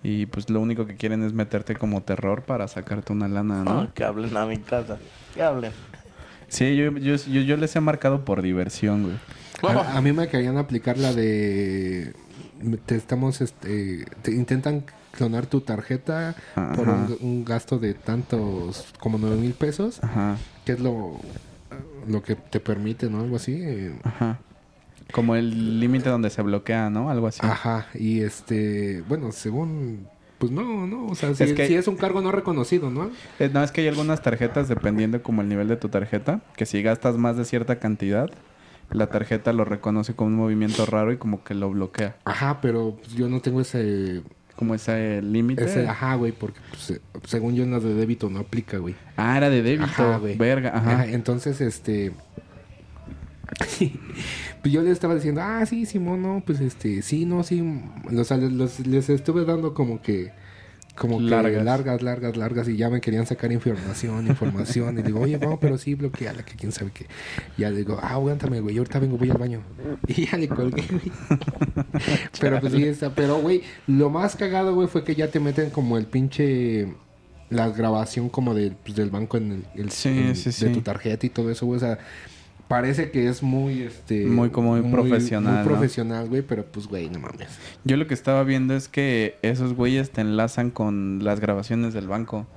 [0.03, 3.83] Y pues lo único que quieren es meterte como terror para sacarte una lana, ¿no?
[3.85, 4.99] No, que hablen a mi casa.
[5.33, 5.73] Que hablen.
[6.49, 9.77] Sí, yo, yo, yo, yo les he marcado por diversión, güey.
[9.77, 12.13] A, a mí me querían aplicar la de...
[12.87, 14.05] Te estamos, este...
[14.23, 16.35] Te intentan clonar tu tarjeta
[16.77, 18.93] por un, un gasto de tantos...
[18.99, 20.03] Como nueve mil pesos.
[20.03, 20.37] Ajá,
[20.67, 21.21] Que es lo...
[22.09, 23.21] Lo que te permite, ¿no?
[23.21, 23.53] Algo así.
[23.61, 24.39] eh, ajá.
[25.13, 27.11] Como el límite donde se bloquea, ¿no?
[27.11, 27.41] Algo así.
[27.43, 27.87] Ajá.
[27.95, 29.03] Y este...
[29.09, 30.09] Bueno, según...
[30.39, 31.07] Pues no, no.
[31.07, 33.11] O sea, si Es es, que- si es un cargo no reconocido, ¿no?
[33.39, 36.67] Eh, no, es que hay algunas tarjetas, dependiendo como el nivel de tu tarjeta, que
[36.67, 38.29] si gastas más de cierta cantidad,
[38.91, 42.17] la tarjeta lo reconoce como un movimiento raro y como que lo bloquea.
[42.25, 44.23] Ajá, pero pues, yo no tengo ese...
[44.57, 45.65] Como ese límite.
[45.65, 48.95] ese ajá, güey, porque pues, eh, según yo en las de débito no aplica, güey.
[49.17, 49.85] Ah, era de débito.
[49.85, 50.37] Ajá, güey.
[50.37, 50.93] Verga, ajá.
[50.93, 52.13] Ajá, entonces, este...
[54.63, 57.63] pues yo les estaba diciendo, ah, sí, Simón, no, pues este, sí, no, sí.
[58.17, 60.33] O sea, les estuve dando como que...
[60.97, 61.65] Como que Largas.
[61.65, 62.03] largas.
[62.03, 64.97] largas, largas, y ya me querían sacar información, información.
[64.99, 67.07] y digo, oye, vamos, pero sí, bloqueala, que quién sabe qué.
[67.57, 69.61] Y ya le digo, ah, aguántame, güey, ahorita vengo, voy al baño.
[70.07, 71.11] Y ya le colgué, güey.
[72.41, 75.71] pero pues sí, está, pero, güey, lo más cagado, güey, fue que ya te meten
[75.71, 76.95] como el pinche
[77.51, 80.69] la grabación como del, pues, del banco en el, el- Sí, sí, de sí.
[80.69, 81.77] tu tarjeta y todo eso, güey.
[81.77, 81.99] O sea,
[82.75, 84.27] parece que es muy, este...
[84.27, 85.69] Muy como muy profesional, Muy ¿no?
[85.69, 87.47] profesional, güey, pero pues, güey, no mames.
[87.85, 92.09] Yo lo que estaba viendo es que esos güeyes te enlazan con las grabaciones del
[92.09, 92.49] banco.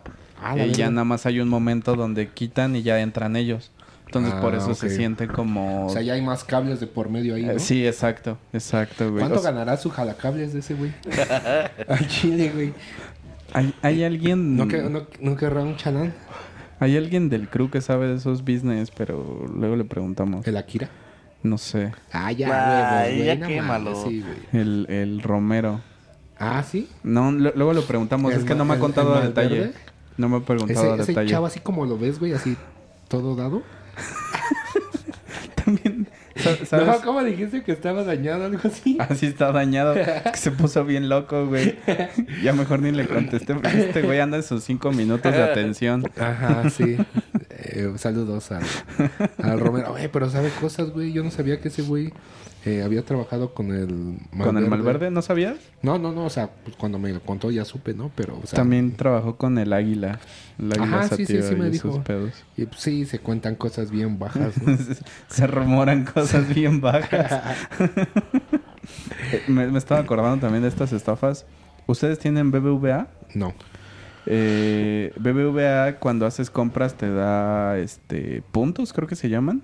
[0.42, 3.70] Ah, y ya nada más hay un momento donde quitan y ya entran ellos.
[4.08, 5.86] Entonces por Ah, eso se siente como...
[5.86, 7.52] O sea, ya hay más cables de por medio ahí, ¿no?
[7.52, 9.20] Eh, Sí, exacto, exacto, güey.
[9.20, 10.94] ¿Cuánto O sea, ganará su jalacables de ese güey?
[11.88, 12.74] Al chile, güey.
[13.54, 14.58] ¿hay, hay alguien...
[14.58, 16.12] ¿No, que, no, ¿No querrá un chalán?
[16.80, 20.46] Hay alguien del crew que sabe de esos business, pero luego le preguntamos.
[20.48, 20.90] ¿El Akira?
[21.44, 21.92] No sé.
[22.12, 23.26] Ah, ya, Ay, güey.
[23.28, 23.96] ya quémalo.
[24.08, 24.62] Sí, güey.
[24.62, 25.82] El, el Romero.
[26.40, 26.88] Ah, ¿sí?
[27.04, 28.32] No, lo- luego lo preguntamos.
[28.34, 29.50] ¿El Es que no me ha contado el a detalle.
[29.60, 29.74] Malverde?
[30.18, 31.30] No me ha preguntado Ese, a ese detalle.
[31.30, 32.56] chavo así como lo ves, güey, así
[33.08, 33.62] todo dado.
[36.66, 36.88] ¿sabes?
[36.88, 38.98] No, ¿cómo dijiste que estaba dañado algo así?
[39.10, 39.94] Así está dañado.
[40.32, 41.78] que se puso bien loco, güey.
[42.44, 43.54] Ya mejor ni le contesté.
[43.54, 46.04] porque Este güey anda en sus cinco minutos de atención.
[46.18, 46.98] Ajá, sí.
[47.50, 48.64] Eh, saludos al,
[49.44, 49.94] al Romero.
[49.94, 51.12] Oye, pero sabe cosas, güey.
[51.14, 52.12] Yo no sabía que ese güey
[52.66, 55.10] eh, había trabajado con el ¿Con el Malverde?
[55.12, 55.58] ¿No sabías?
[55.82, 56.26] No, no, no.
[56.26, 58.12] O sea, pues cuando me lo contó ya supe, ¿no?
[58.16, 58.58] Pero, o sea...
[58.58, 60.20] También trabajó con el Águila.
[60.60, 62.04] El Águila Ajá, sí, sí, sí me y dijo.
[62.04, 62.34] pedos.
[62.58, 64.78] y, pues, sí, se cuentan cosas bien bajas, ¿no?
[65.30, 67.42] se rumoran cosas bien bajas.
[69.48, 71.46] Me, me estaba acordando también de estas estafas.
[71.88, 73.08] ¿Ustedes tienen BBVA?
[73.34, 73.54] no.
[74.30, 79.62] Eh, BBVA cuando haces compras te da este puntos, creo que se llaman.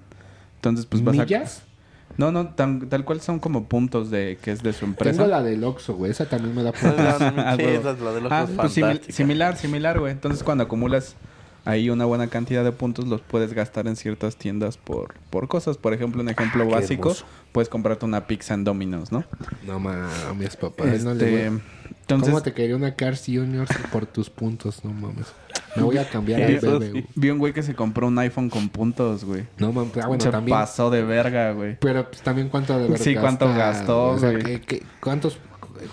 [0.55, 1.59] Entonces, pues vas ¿Millas?
[1.59, 1.72] a...
[2.17, 5.17] No, no, tan- tal cual son como puntos de que es de su empresa.
[5.17, 6.11] Tengo la del Oxxo, güey.
[6.11, 6.99] Esa también me da puntos.
[6.99, 8.73] Ah, sí, esa es la de los Ah, dos pues
[9.09, 10.11] similar, similar, güey.
[10.11, 11.15] Entonces, cuando acumulas
[11.65, 15.77] ahí una buena cantidad de puntos, los puedes gastar en ciertas tiendas por, por cosas.
[15.77, 17.15] Por ejemplo, un ejemplo Ah, básico,
[17.51, 19.23] puedes comprarte una pizza en Domino's, ¿no?
[19.65, 20.83] No mames, papá.
[20.85, 21.61] él no le Este,
[22.01, 24.83] entonces, ¿Cómo te quería una Cars Junior por tus puntos?
[24.83, 25.27] No mames.
[25.75, 27.05] Me voy a cambiar al güey.
[27.15, 29.43] vi un güey que se compró un iPhone con puntos, güey.
[29.57, 29.91] No mames.
[29.97, 30.57] Ah, bueno, se también.
[30.57, 31.77] pasó de verga, güey.
[31.79, 34.43] Pero pues, también cuánto de verdad Sí, cuánto gasta, gastó, O sea, güey.
[34.43, 35.37] ¿qué- qué- cuántos,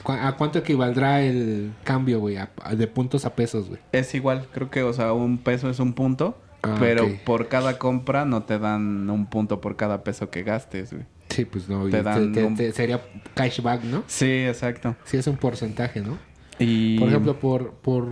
[0.03, 2.37] cu- ¿A cuánto equivaldrá el cambio, güey?
[2.37, 3.81] A- a- De puntos a pesos, güey.
[3.93, 7.79] Es igual, creo que, o sea, un peso es un punto, Ah, pero por cada
[7.79, 11.05] compra no te dan un punto por cada peso que gastes, güey.
[11.31, 11.85] Sí, pues no.
[11.85, 13.01] Te te- dan te- un- te- sería
[13.35, 14.03] cashback, ¿no?
[14.09, 14.95] Sí, exacto.
[15.05, 16.19] Sí, es un porcentaje, ¿no?
[16.59, 18.05] Y Por ejemplo, por, por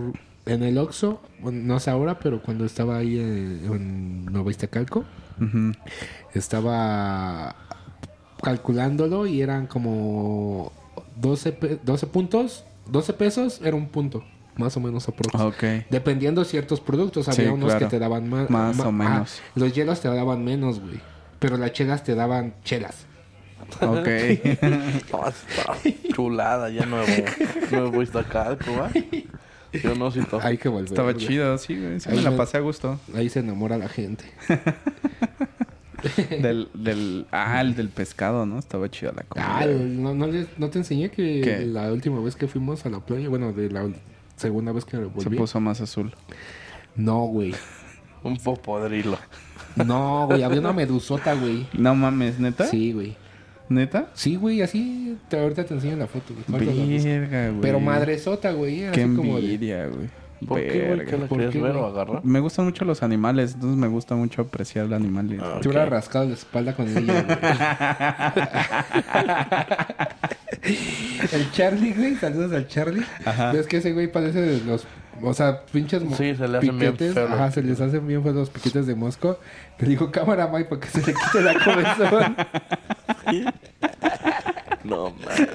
[0.53, 5.05] en el Oxxo, bueno, no sé ahora, pero cuando estaba ahí en, en Nueva Iztacalco,
[5.39, 5.71] Ujú.
[6.33, 7.55] estaba
[8.41, 10.71] calculándolo y eran como
[11.17, 14.23] 12, pe- 12 puntos, 12 pesos era un punto,
[14.55, 15.79] más o menos aproximadamente.
[15.81, 15.85] Ok.
[15.89, 17.79] Dependiendo de ciertos productos, Sí, había unos claro.
[17.79, 18.49] que te daban más.
[18.49, 19.41] Más o menos.
[19.55, 20.99] los hielos te daban menos, güey.
[21.39, 23.05] Pero las chelas te daban chelas.
[23.81, 24.07] Ok.
[24.07, 25.77] Está
[26.13, 27.05] chulada, ya nuevo.
[27.71, 28.89] Nuevo Iztacalco, ¿va?
[29.73, 30.89] Yo no sé Hay que volver.
[30.89, 31.25] Estaba güey.
[31.25, 31.99] chido, sí, güey.
[31.99, 32.99] Sí, Ahí me la pasé a gusto.
[33.15, 34.25] Ahí se enamora la gente.
[36.41, 38.57] Del, del, ah, el del pescado, ¿no?
[38.57, 39.59] Estaba chida la comida.
[39.59, 41.65] Ah, no, no, les- no te enseñé que ¿Qué?
[41.65, 43.85] la última vez que fuimos a la playa, bueno, de la
[44.37, 45.37] segunda vez que Se volví.
[45.37, 46.13] puso más azul.
[46.95, 47.53] No, güey.
[48.23, 49.17] Un popodrilo.
[49.75, 51.67] No, güey, había una medusota, güey.
[51.73, 52.65] No mames, ¿neta?
[52.67, 53.17] Sí, güey.
[53.69, 54.09] ¿Neta?
[54.15, 55.15] Sí, güey, así.
[55.29, 56.65] Te, ahorita te enseño la foto, güey.
[57.03, 57.53] Verga.
[57.61, 58.79] Pero madresota, güey.
[58.91, 60.07] Qué así como de- envidia, güey.
[60.47, 61.05] ¿Por qué, güey?
[61.05, 61.91] ¿Qué la ¿Por querías qué, ver o güey?
[61.91, 62.23] agarrar?
[62.25, 65.37] Me gustan mucho los animales, entonces me gusta mucho apreciar el animal.
[65.41, 67.37] Ah, Te hubiera rascado la espalda con ella, güey.
[71.33, 72.15] el Charlie, güey.
[72.15, 73.03] Saludos al Charlie.
[73.25, 73.51] Ajá.
[73.51, 74.85] Ves que ese güey parece de los...
[75.21, 77.17] O sea, pinches Sí, se le hacen bien piquetes.
[77.17, 79.39] Ajá, se les hacen bien feos los piquetes de mosco.
[79.79, 82.35] Le dijo, cámara, Mike, para que se le quite la comezón.
[84.81, 85.49] No, man.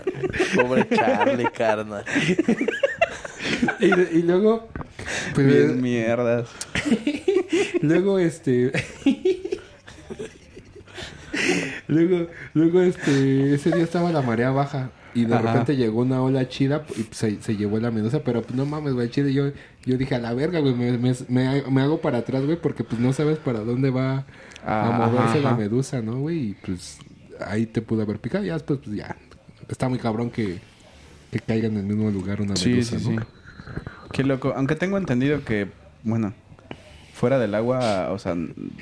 [0.55, 2.05] Pobre Charlie, carnal.
[3.81, 3.87] y,
[4.19, 4.69] y luego...
[5.35, 6.49] Pues, Bien mierdas.
[7.83, 8.73] Luego, este.
[11.89, 13.55] luego, luego, este.
[13.55, 14.91] Ese día estaba la marea baja.
[15.15, 15.53] Y de Ajá.
[15.53, 18.23] repente llegó una ola chida y se, se llevó la medusa.
[18.25, 19.31] Pero pues no mames, güey, chida.
[19.31, 19.51] Yo,
[19.85, 20.75] yo dije, a la verga, güey.
[20.75, 24.27] Me, me, me, me hago para atrás, güey, porque pues no sabes para dónde va
[24.81, 26.51] a Ah, moverse la medusa, ¿no, güey?
[26.51, 26.99] Y pues
[27.47, 28.45] ahí te pudo haber picado.
[28.45, 29.17] Ya después, pues ya.
[29.69, 30.61] Está muy cabrón que,
[31.31, 33.17] que caiga en el mismo lugar una Sí, medusa, sí, ¿no?
[33.17, 33.27] sí.
[34.13, 34.53] Qué loco.
[34.57, 35.69] Aunque tengo entendido que,
[36.03, 36.35] bueno,
[37.25, 38.35] fuera del agua, o sea,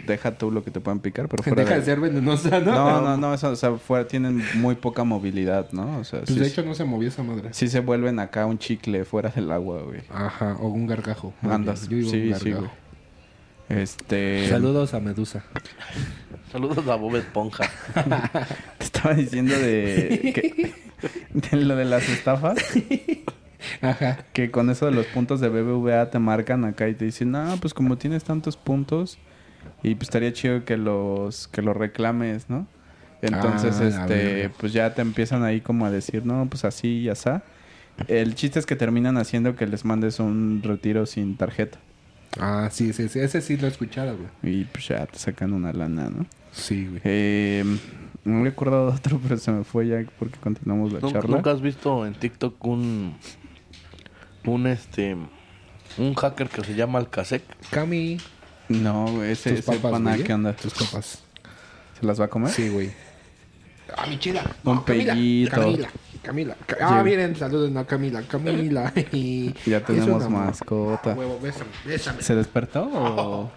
[0.07, 2.73] deja tú lo que te puedan picar, pero fuera Deja de- de ser venenosa, ¿no?
[2.75, 5.99] No, no, no, eso, o sea, fuera, tienen muy poca movilidad, ¿no?
[5.99, 7.51] O sea, Pues sí, de hecho no se movió esa madre.
[7.53, 10.01] sí se vuelven acá un chicle fuera del agua, güey.
[10.11, 11.33] Ajá, o un gargajo.
[11.43, 11.89] Andas.
[11.89, 12.73] Yo digo sí, un sí, gargajo.
[13.69, 13.83] güey.
[13.83, 14.49] Este...
[14.49, 15.45] Saludos a Medusa.
[16.51, 17.65] Saludos a Bob Esponja.
[18.79, 20.75] Te estaba diciendo de, que-
[21.33, 22.59] de lo de las estafas.
[23.81, 24.19] Ajá.
[24.33, 27.57] Que con eso de los puntos de BBVA te marcan acá y te dicen, no,
[27.61, 29.19] pues como tienes tantos puntos,
[29.83, 32.67] y pues estaría chido que los, que los reclames, ¿no?
[33.21, 37.09] Entonces, Ah, este, pues ya te empiezan ahí como a decir, no, pues así y
[37.09, 37.31] así.
[38.09, 41.79] El chiste es que terminan haciendo que les mandes un retiro sin tarjeta.
[42.41, 43.21] Ah, sí, sí, sí.
[43.21, 44.61] Ese sí lo he escuchado, güey.
[44.61, 46.27] Y pues ya te sacan una lana, ¿no?
[46.51, 47.01] Sí, güey.
[47.05, 47.63] Eh,
[48.25, 51.21] no me he acordado de otro, pero se me fue ya porque continuamos la ¿Nunca,
[51.21, 51.37] charla.
[51.37, 53.15] nunca has visto en TikTok un...
[54.45, 55.17] Un este...
[55.99, 57.43] Un hacker que se llama Alcasec?
[57.71, 58.19] Cami,
[58.69, 60.55] No, ese es pana que anda.
[60.55, 61.23] Tus papas.
[62.01, 62.51] ¿Se las va a comer?
[62.51, 62.93] Sí, güey.
[63.97, 64.43] Ah, mi chela.
[64.65, 65.51] Un Camila, pellito.
[65.55, 65.89] Camila.
[66.23, 66.57] Camila.
[66.67, 67.11] Ca- Ah, Sí.
[67.11, 68.23] miren, saluden a Camila.
[68.23, 68.91] Camila.
[69.13, 71.13] Y Ya tenemos mascota.
[71.13, 72.23] Huevo, bésame, bésame.
[72.23, 73.51] ¿Se despertó o...?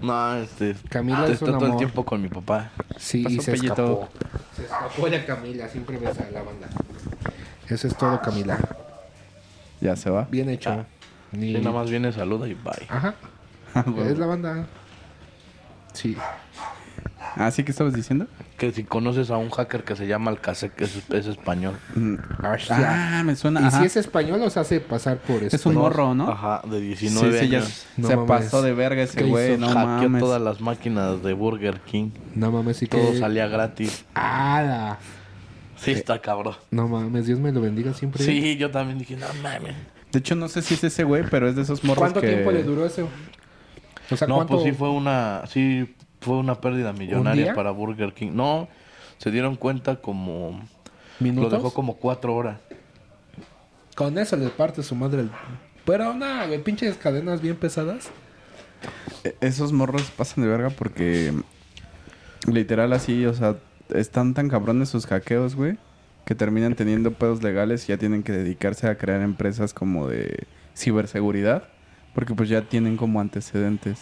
[0.00, 0.74] No, este...
[0.88, 2.70] Camila es está un todo el tiempo con mi papá.
[2.96, 3.72] Sí, Pasó, y se Pellito.
[3.74, 4.08] escapó.
[4.56, 5.68] Se escapó de Camila.
[5.68, 6.68] Siempre besa a la banda.
[7.68, 8.58] Eso es todo, Camila.
[9.82, 10.28] Ya se va.
[10.30, 10.86] Bien hecho.
[11.32, 12.86] Ni- Y nada más viene, saluda y bye.
[12.88, 13.14] Ajá.
[13.74, 13.84] Ah.
[14.06, 14.66] Es la banda.
[15.94, 16.14] Sí.
[17.36, 18.26] Ah, ¿sí que estabas diciendo?
[18.58, 21.74] Que si conoces a un hacker que se llama Alcasec, que es, es español.
[21.94, 22.16] Mm.
[22.70, 23.62] Ah, me suena.
[23.62, 23.80] Y ajá.
[23.80, 26.28] si es español, o se hace pasar por Es un morro, ¿no?
[26.30, 27.86] Ajá, de Sí, 19 sí, ya años.
[27.96, 28.28] No se mames.
[28.28, 30.20] pasó de verga ese ¿Qué güey, no Hackeó mames.
[30.20, 32.10] todas las máquinas de Burger King.
[32.34, 32.98] No mames, y que...
[32.98, 34.04] Todo salía gratis.
[34.12, 34.98] ¡Ala!
[35.82, 36.54] Sí, está cabrón.
[36.70, 38.24] No mames, Dios me lo bendiga siempre.
[38.24, 39.74] Sí, yo también dije, no mames.
[40.12, 42.28] De hecho, no sé si es ese güey, pero es de esos morros ¿Cuánto que...
[42.28, 43.08] tiempo le duró eso?
[44.10, 44.54] O sea, No, ¿cuánto?
[44.54, 48.32] pues sí fue una, sí fue una pérdida millonaria para Burger King.
[48.34, 48.68] No,
[49.18, 50.60] se dieron cuenta como
[51.18, 51.50] ¿Minutos?
[51.52, 52.58] lo dejó como cuatro horas.
[53.94, 55.30] Con eso le parte su madre el...
[55.84, 58.10] Pero nada, güey, pinches cadenas bien pesadas.
[59.24, 61.32] E- Esos morros pasan de verga porque...
[62.46, 63.56] Literal así, o sea,
[63.94, 65.78] están tan cabrones sus hackeos, güey,
[66.24, 70.46] que terminan teniendo pedos legales y ya tienen que dedicarse a crear empresas como de
[70.76, 71.64] ciberseguridad,
[72.14, 74.00] porque pues ya tienen como antecedentes.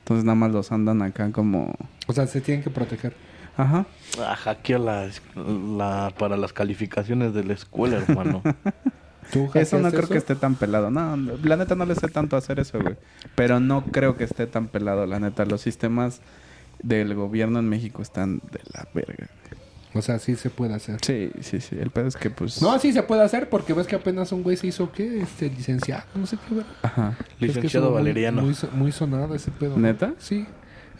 [0.00, 1.74] Entonces nada más los andan acá como...
[2.06, 3.14] O sea, se tienen que proteger.
[3.56, 3.86] Ajá.
[4.20, 8.42] Ah, hackeó la, la, para las calificaciones de la escuela, hermano.
[9.32, 10.90] ¿Tú Eso no creo que esté tan pelado.
[10.90, 12.96] No, no, la neta no le sé tanto hacer eso, güey.
[13.34, 15.44] Pero no creo que esté tan pelado, la neta.
[15.44, 16.20] Los sistemas
[16.82, 19.28] del gobierno en México están de la verga.
[19.94, 20.98] O sea, sí se puede hacer.
[21.02, 21.76] Sí, sí, sí.
[21.80, 22.60] El pedo es que, pues...
[22.60, 25.22] No, sí se puede hacer porque ves que apenas un güey se hizo, ¿qué?
[25.22, 26.66] Este, licenciado, no sé qué, güey.
[26.82, 27.16] Ajá.
[27.40, 28.42] Licenciado Es que es muy- Valeriano.
[28.74, 29.78] Muy sonado ese pedo.
[29.78, 30.12] ¿Neta?
[30.18, 30.46] Sí.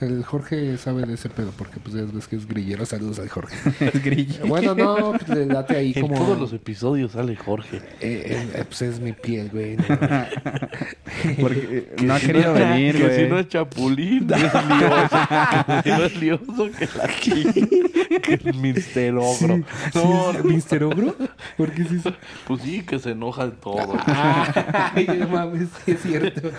[0.01, 2.85] El Jorge sabe de ese pedo porque pues ya ves que es grillero.
[2.85, 3.57] Saludos al Jorge.
[3.87, 4.47] Es grillo.
[4.47, 6.17] bueno, no, pues le late ahí En como...
[6.17, 7.79] todos los episodios sale Jorge.
[8.01, 9.77] Eh, eh, pues es mi piel, güey.
[9.77, 9.85] no.
[11.41, 13.41] Porque no ha querido venir, que si no güey.
[13.41, 15.19] es chapulín, es lioso.
[15.67, 19.63] que si no es lioso, que la que el Mister Ogro.
[19.95, 21.15] no, no, ¿Mister Ogro?
[21.57, 22.03] ¿Por qué sí?
[22.47, 23.97] pues sí, que se enoja de todo.
[24.07, 26.51] Ay, no mames, sí es cierto.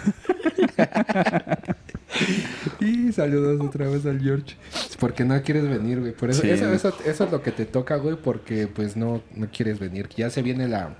[2.79, 4.55] Y saludos otra vez al George.
[4.99, 6.13] Porque no quieres venir, güey.
[6.13, 6.49] Por eso, Sí.
[6.49, 10.09] eso, eso, eso es lo que te toca, güey, porque pues no, no quieres venir.
[10.15, 10.95] Ya se viene la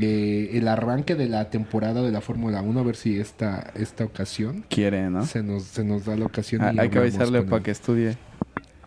[0.00, 4.04] eh, el arranque de la temporada de la Fórmula 1, a ver si esta, esta
[4.04, 5.24] ocasión Quiere, ¿no?
[5.24, 6.62] se nos, se nos da la ocasión.
[6.62, 8.16] Ah, y hay que avisarle para que estudie.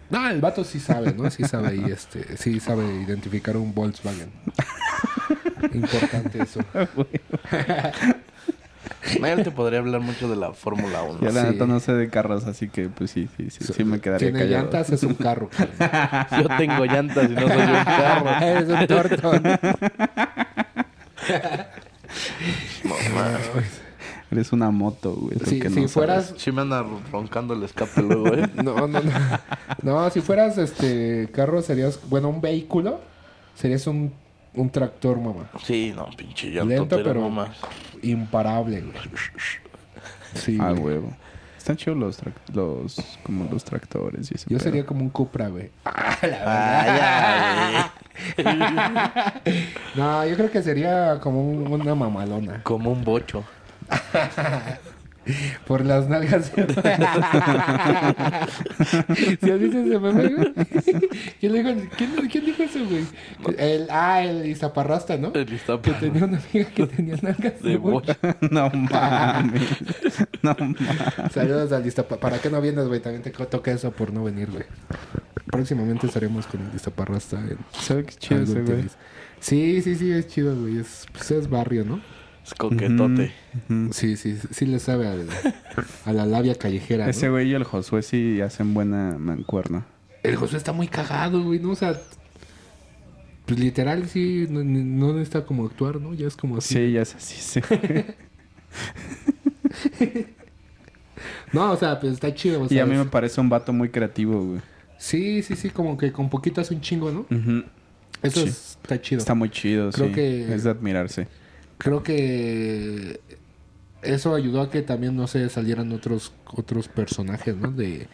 [0.10, 1.30] No, el vato sí sabe, ¿no?
[1.30, 4.30] Sí sabe y este, sí sabe identificar un Volkswagen.
[5.74, 6.62] Importante eso.
[9.24, 11.20] Él te podría hablar mucho de la Fórmula 1.
[11.22, 11.47] Yo la Sí.
[11.51, 14.39] neta no sé de carros, así que pues sí, sí, sí, sí me quedaría Tiene
[14.39, 14.64] callado.
[14.64, 15.49] llantas, es un carro.
[16.41, 18.30] Yo tengo llantas y no soy un carro.
[18.41, 19.43] Eres un tortón.
[22.84, 23.82] No, mames.
[24.32, 25.38] Eres una moto, güey.
[25.60, 26.28] que si no fueras...
[26.28, 26.41] sabes.
[26.41, 28.47] Sí me anda roncando el escape luego, ¿eh?
[28.64, 29.12] No, no, no.
[29.82, 31.99] No, si fueras este carro serías...
[32.10, 32.99] Bueno, un vehículo.
[33.55, 34.14] Serías un,
[34.54, 35.50] un tractor, mamá.
[35.64, 37.47] Sí, no, pinche Lento, llantotero pero
[38.02, 38.95] imparable, güey.
[40.34, 40.84] Sí, Ah, güey.
[40.97, 41.14] huevo.
[41.58, 42.20] Están chidos los,
[42.54, 44.64] los, como los tractores y ese Yo pedo.
[44.64, 45.70] sería como un Cupra, güey.
[45.86, 47.91] Ah, la verdad.
[48.38, 49.43] Ay, ay.
[49.95, 52.64] No, yo creo que sería como un- una mamalona.
[52.64, 53.43] Como un bocho.
[55.65, 56.51] Por las nalgas.
[56.55, 56.61] ¿Sí
[59.51, 60.53] has visto ese meme, güey?
[61.39, 63.05] ¿Quién, dijo, quién, quién dijo eso, güey?
[63.57, 65.32] El, ah, el Izaparrasta, ¿no?
[65.34, 65.82] El Iztapa.
[65.82, 68.15] Que tenía una amiga que tenía nalgas De bocho.
[68.51, 69.69] no mames.
[70.41, 70.77] no mames.
[71.32, 72.17] Saludos al Iztapa.
[72.17, 72.99] ¿Para qué no vienes, güey?
[72.99, 74.65] También te toca eso por no venir, güey.
[75.45, 78.86] Próximamente estaremos con el Izaparrasta en ¿Sabes qué chido ese, güey?
[79.39, 80.80] Sí, sí, sí, es chido, güey.
[80.80, 82.01] Es, pues es barrio, ¿no?
[82.50, 83.32] Es coquetote.
[83.70, 83.93] Ujú.
[83.93, 85.16] Sí, sí, sí le sabe a,
[86.10, 87.12] a la labia callejera, ¿no?
[87.12, 89.86] Ese güey y el Josué sí hacen buena mancuerna.
[90.24, 91.72] El Josué está muy cagado, güey, ¿no?
[91.72, 92.00] O sea,
[93.45, 96.14] pues literal sí, no, no necesita como actuar, ¿no?
[96.14, 96.74] Ya es como así.
[96.74, 97.62] Sí, ya es así, sí.
[101.52, 104.39] No, o sea, pues está chido, y a mí me parece un vato muy creativo,
[104.43, 104.62] güey.
[104.97, 107.26] Sí, sí, sí, como que con poquito hace un chingo, ¿no?
[108.22, 108.50] Eso Sí.
[108.50, 109.20] es- está chido.
[109.20, 110.14] Está muy chido, Creo sí.
[110.14, 111.28] que- Es de admirarse.
[111.80, 113.19] Creo que
[114.03, 117.71] eso ayudó a que también, no sé, salieran otros otros personajes, ¿no?
[117.71, 118.07] De,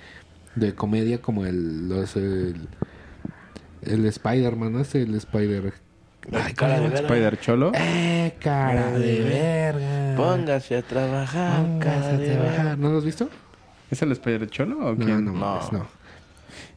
[0.55, 2.67] de comedia como el, los, el,
[3.81, 4.79] el Spider-Man, ¿no?
[4.79, 5.73] Ese, el Spider...
[6.31, 6.89] Ay, cara de ¿cómo?
[6.93, 7.07] verga.
[7.07, 7.71] Spider Cholo.
[7.75, 10.15] ¡Eh, cara de verga!
[10.15, 12.57] Póngase a trabajar, cara Póngase a de trabajar.
[12.65, 12.75] verga.
[12.77, 13.29] ¿No lo has visto?
[13.91, 15.25] ¿Es el Spider Cholo o No, quién?
[15.25, 15.87] no, No.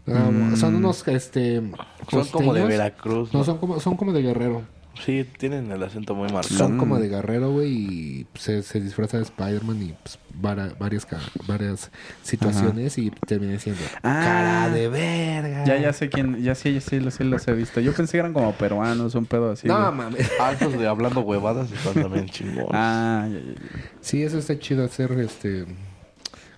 [0.06, 1.62] No, Son unos, este...
[2.10, 2.64] Son como de.
[2.64, 3.32] Veracruz.
[3.32, 3.44] No, ¿no?
[3.44, 4.62] son como, son como de Guerrero.
[5.04, 6.56] Sí, tienen el acento muy marcado.
[6.58, 6.78] Son Mm.
[6.78, 11.20] como de Guerrero, güey, y se, se disfraza de Spider-Man y pues, vara- varias, ca-
[11.46, 11.90] varias
[12.22, 14.20] situaciones y termina siendo Ah.
[14.22, 15.64] cara de verga.
[15.64, 17.80] Ya, ya sé quién, ya sí, ya sí, los, sí los he visto.
[17.80, 19.66] Yo pensé que eran como peruanos, un pedo así.
[19.68, 19.92] No, güey.
[19.96, 20.30] mames.
[20.60, 22.68] Esos de hablando huevadas están también chingones.
[22.72, 23.90] Ah, ya, ya, ya.
[24.00, 25.66] Sí, eso está chido hacer, este...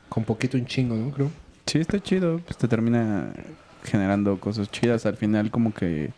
[0.08, 1.10] Con poquito un chingo, ¿no?
[1.12, 1.30] Creo.
[1.66, 2.40] Sí, está chido.
[2.44, 3.32] Pues te termina
[3.84, 5.06] generando cosas chidas.
[5.06, 6.10] Al final, como que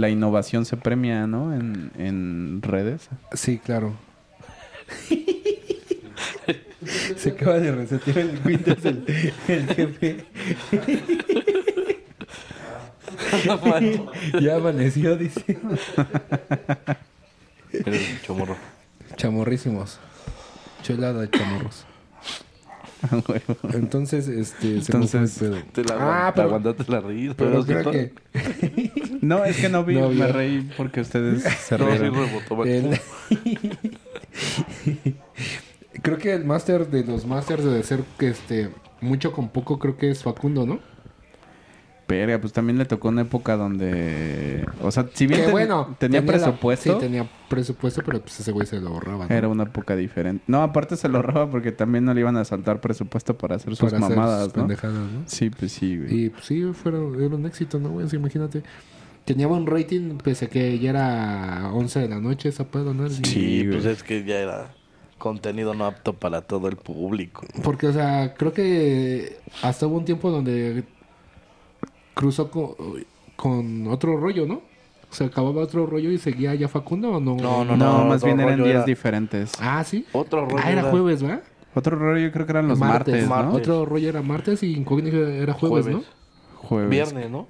[0.00, 1.54] la innovación se premia, ¿no?
[1.54, 3.08] En, en redes.
[3.32, 3.94] Sí, claro.
[7.16, 9.04] Se acaba de resetear el Windows el,
[9.48, 10.24] el jefe.
[14.40, 15.58] ya amaneció, dice.
[17.72, 18.56] Eres chomorro.
[19.16, 19.98] Chamorrísimos.
[20.82, 21.84] Chulada de chamorros.
[23.02, 23.20] Ah.
[23.74, 24.80] Entonces, este...
[24.82, 25.62] se me fue Entonces, el pedo.
[25.72, 27.34] Te la Ah, pero- aguantaste la risa.
[27.36, 28.12] Pero sí, creo que...
[29.20, 30.32] no, es que no vi, No me vio.
[30.32, 33.00] reí porque ustedes se No, sí el-
[36.02, 39.96] creo que el máster de los másters de ser que este mucho con poco creo
[39.96, 40.78] que es Facundo, ¿no?
[42.08, 44.64] Verga, pues también le tocó una época donde...
[44.80, 48.66] O sea, si bien ten- bueno, tenía, presupuesto, sí, tenía presupuesto, pero pues ese güey
[48.66, 49.26] se lo ahorraba.
[49.28, 49.34] ¿no?
[49.34, 50.42] era una época diferente.
[50.46, 53.76] No, aparte se lo roba porque también no le iban a saltar presupuesto para hacer
[53.76, 54.62] sus Para hacer mamadas, sus ¿no?
[54.62, 55.22] pendejadas, ¿no?
[55.26, 56.24] Sí, pues sí, güey.
[56.24, 58.06] Y pues, sí, fueron, era un éxito, ¿no, güey?
[58.06, 58.62] O sea, imagínate.
[59.28, 63.06] Tenía buen rating, pese a que ya era 11 de la noche esa pedo, ¿no?
[63.10, 63.22] Sí.
[63.24, 64.74] Sí, pues es que ya era
[65.18, 67.44] contenido no apto para todo el público.
[67.62, 70.82] Porque, o sea, creo que hasta hubo un tiempo donde
[72.14, 72.70] cruzó con,
[73.36, 74.62] con otro rollo, ¿no?
[75.10, 77.36] Se acababa otro rollo y seguía ya Facundo o no?
[77.36, 79.52] No, No, no, más bien eran días era- diferentes.
[79.60, 80.06] Ah, sí.
[80.12, 81.42] Otro rollo Ah, era era- jueves, ¿verdad?
[81.74, 83.34] Otro rollo yo creo que eran los Martes, martes, ¿no?
[83.52, 83.68] martes.
[83.68, 86.06] Otro rollo era martes y incógnito era jueves, Jueves.
[86.56, 86.90] Jueves.
[86.90, 87.46] Viernes, ¿no?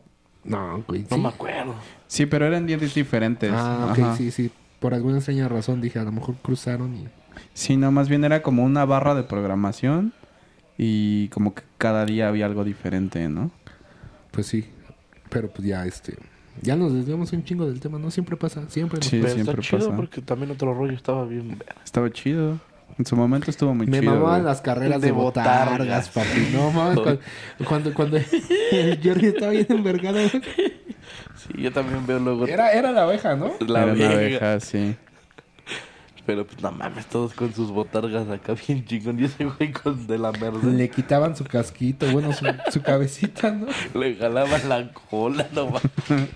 [0.49, 0.79] ¿No?
[0.79, 1.03] No, güey.
[1.11, 1.23] No sí.
[1.23, 1.75] me acuerdo.
[2.07, 3.53] Sí, pero eran días diferentes.
[3.55, 4.17] Ah, ok, Ajá.
[4.17, 4.51] sí, sí.
[4.81, 7.07] Por alguna extraña razón dije, a lo mejor cruzaron y...
[7.55, 10.13] Sí, no, más bien era como una barra de programación
[10.77, 13.51] y como que cada día había algo diferente, ¿no?
[14.31, 14.67] Pues sí.
[15.31, 16.17] Pero pues ya, este...
[16.63, 18.11] Ya nos desviamos un chingo del tema, ¿no?
[18.11, 18.99] Siempre pasa, siempre.
[18.99, 19.97] nos Sí, Pero siempre está chido pasa.
[19.97, 21.63] porque también otro rollo estaba bien.
[21.85, 22.59] Estaba chido.
[22.99, 24.13] En su momento estuvo muy Me chido.
[24.13, 24.45] mamaban güey.
[24.51, 26.09] las carreras de, De botargas, botargas.
[26.11, 26.49] papi.
[26.53, 27.21] No mames, cuando,
[27.65, 28.17] cuando, cuando
[28.73, 30.19] el Jordi estaba bien envergado.
[30.29, 33.53] Sí, yo también veo luego Era, era la abeja, ¿no?
[33.67, 34.13] la Era vieja.
[34.13, 34.97] abeja, sí.
[36.27, 39.19] Pero pues no mames, todos con sus botargas acá bien chingón.
[39.19, 40.59] Y ese güey con de la merda.
[40.65, 43.67] Le, Le quitaban su casquito, bueno, su, su cabecita, ¿no?
[44.19, 46.29] jalaban la cola, no mames.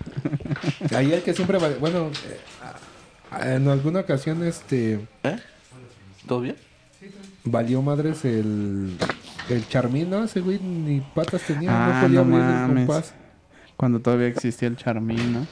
[0.95, 1.59] Ahí el que siempre...
[1.59, 2.09] va- Bueno,
[3.39, 5.01] eh, en alguna ocasión, este...
[5.23, 5.37] ¿Eh?
[6.27, 6.55] ¿Todo bien?
[7.43, 8.97] Valió madres el...
[9.49, 10.23] El Charmín, ¿no?
[10.23, 12.87] Ese güey ni patas tenía, Ah, no podía no abrir el mames.
[12.87, 13.13] compás.
[13.75, 15.47] Cuando todavía existía el Charmín, ¿no?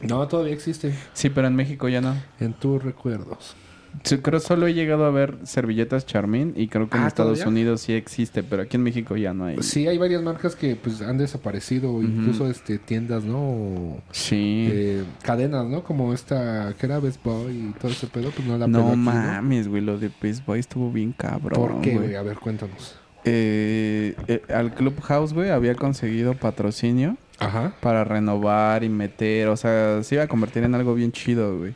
[0.00, 0.94] No, todavía existe.
[1.12, 2.14] Sí, pero en México ya no.
[2.40, 3.54] En tus recuerdos.
[4.02, 7.38] Sí, creo solo he llegado a ver servilletas Charmín y creo que en Ah, Estados
[7.38, 7.48] ¿todavía?
[7.48, 9.56] Unidos sí existe, pero aquí en México ya no hay.
[9.62, 13.38] Sí, hay varias marcas que pues han desaparecido, incluso este tiendas, ¿no?
[13.38, 14.66] O, Sí.
[14.70, 15.82] eh, cadenas, ¿no?
[15.84, 18.96] Como esta que era Best Boy y todo ese pedo, pues no la no aquí,
[18.98, 21.52] mames, güey, lo de Best Boy estuvo bien cabrón.
[21.54, 22.14] ¿Por qué, güey?
[22.16, 22.96] A ver, cuéntanos.
[23.24, 27.74] Eh, eh, al Clubhouse, güey, había conseguido patrocinio Ajá.
[27.80, 31.74] para renovar y meter, o sea, se iba a convertir en algo bien chido, güey.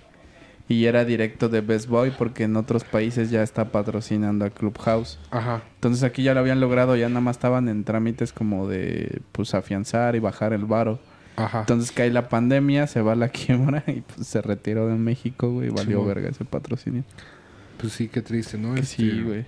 [0.69, 5.19] Y era directo de Best Boy porque en otros países ya está patrocinando a Clubhouse.
[5.31, 5.63] Ajá.
[5.77, 9.55] Entonces aquí ya lo habían logrado, ya nada más estaban en trámites como de pues
[9.55, 10.99] afianzar y bajar el varo.
[11.37, 11.61] Ajá.
[11.61, 15.51] Entonces cae la pandemia, se va a la quiebra y pues se retiró de México,
[15.51, 17.05] güey, valió Sí, verga ese patrocinio.
[17.81, 18.75] Pues sí, qué triste, ¿no?
[18.75, 19.47] Que Este, sí, güey.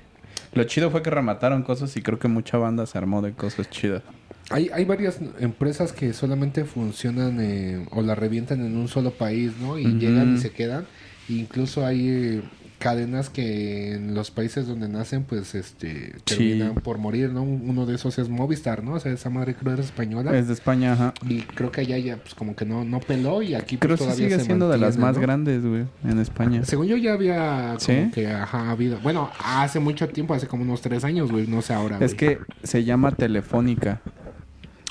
[0.55, 3.69] Lo chido fue que remataron cosas y creo que mucha banda se armó de cosas
[3.71, 4.03] chidas.
[4.51, 9.53] Hay, hay varias empresas que solamente funcionan eh, o la revientan en un solo país,
[9.61, 9.79] ¿no?
[9.79, 10.87] Y llegan y se quedan.
[11.31, 12.43] Incluso hay eh,
[12.79, 16.37] cadenas que en los países donde nacen, pues, este, Sí.
[16.37, 17.43] terminan por morir, ¿no?
[17.43, 18.95] Uno de esos es Movistar, ¿no?
[18.95, 20.37] O sea, esa madre creo era española.
[20.37, 21.15] Es de España, ajá.
[21.29, 23.97] Y creo que allá ya, pues, como que no, no peló y aquí pues, Creo
[23.97, 25.23] que todavía sigue se siendo de las más ¿no?
[25.23, 26.65] grandes, güey, en España.
[26.65, 28.11] Según yo ya había como ¿Sí?
[28.15, 28.99] que, ajá, habido.
[29.01, 31.99] Bueno, hace mucho tiempo, hace como unos tres años, güey, no sé ahora.
[32.01, 32.17] Es güey.
[32.17, 34.01] que se llama Telefónica.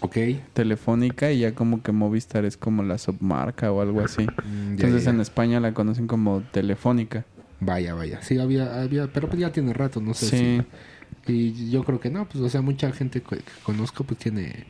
[0.01, 0.17] Ok.
[0.53, 4.23] Telefónica y ya como que Movistar es como la submarca o algo así.
[4.23, 5.19] Mm, ya, Entonces ya, en.
[5.21, 7.25] España la conocen como Telefónica.
[7.59, 8.21] Vaya, vaya.
[8.21, 10.37] Sí, había, había, pero pues ya tiene rato, no sé Sí.
[11.27, 11.31] si.
[11.31, 14.65] Y yo creo que no, pues, o sea, mucha gente que, que conozco, pues tiene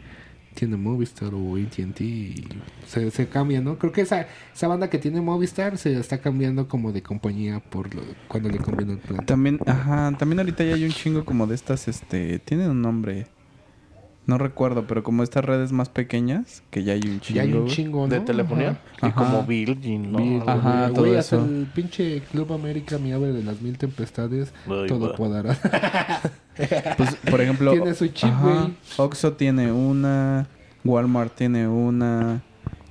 [0.55, 2.47] tiene Movistar o AT&T y
[2.86, 3.77] se, se cambia, ¿no?
[3.77, 7.93] Creo que esa, esa banda que tiene Movistar se está cambiando como de compañía por
[7.95, 9.25] lo, cuando le conviene el plan.
[9.25, 13.27] También, ajá, también ahorita ya hay un chingo como de estas, este, tienen un nombre.
[14.30, 17.36] No recuerdo, pero como estas redes más pequeñas, que ya hay un chingo.
[17.36, 17.71] Ya hay un güey.
[17.75, 18.07] chingo, ¿no?
[18.07, 18.69] De telefonía.
[18.69, 18.80] Ajá.
[19.01, 19.15] Y Ajá.
[19.15, 20.19] como Virgin, ¿no?
[20.19, 21.45] Bien, Ajá, güey, todo güey, hasta eso.
[21.45, 25.57] el pinche Club América, mi ave de las mil tempestades, Ay, todo podrá.
[26.97, 28.73] Pues, por ejemplo, Tiene su chip, ajá, güey.
[28.97, 30.45] Oxxo tiene una,
[30.84, 32.41] Walmart tiene una,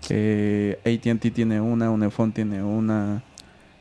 [0.08, 3.22] eh, AT&T tiene una, Unifón tiene una,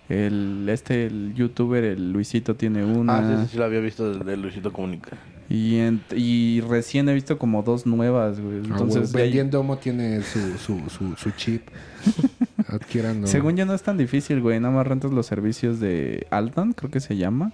[0.09, 4.11] el este el youtuber el Luisito tiene una Ah, sí, sí, sí, lo había visto
[4.13, 5.17] desde Luisito Comunica.
[5.49, 8.57] Y en- y recién he visto como dos nuevas, güey.
[8.57, 11.67] Ah, Entonces, ahí- vendiendo Homo tiene su, su, su, su chip.
[12.67, 13.27] Adquieranlo.
[13.27, 16.91] según yo no es tan difícil, güey, nada más rentas los servicios de Altan, creo
[16.91, 17.53] que se llama,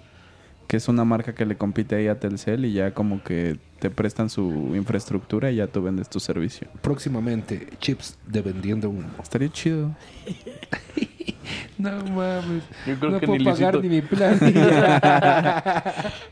[0.66, 3.90] que es una marca que le compite ahí a Telcel y ya como que te
[3.90, 6.66] prestan su infraestructura y ya tú vendes tu servicio.
[6.82, 9.04] Próximamente, chips de vendiendo humo.
[9.22, 9.94] Estaría chido.
[11.78, 12.62] No mames.
[12.86, 13.82] Yo creo no que puedo ni pagar Luisito...
[13.82, 14.38] ni mi plan.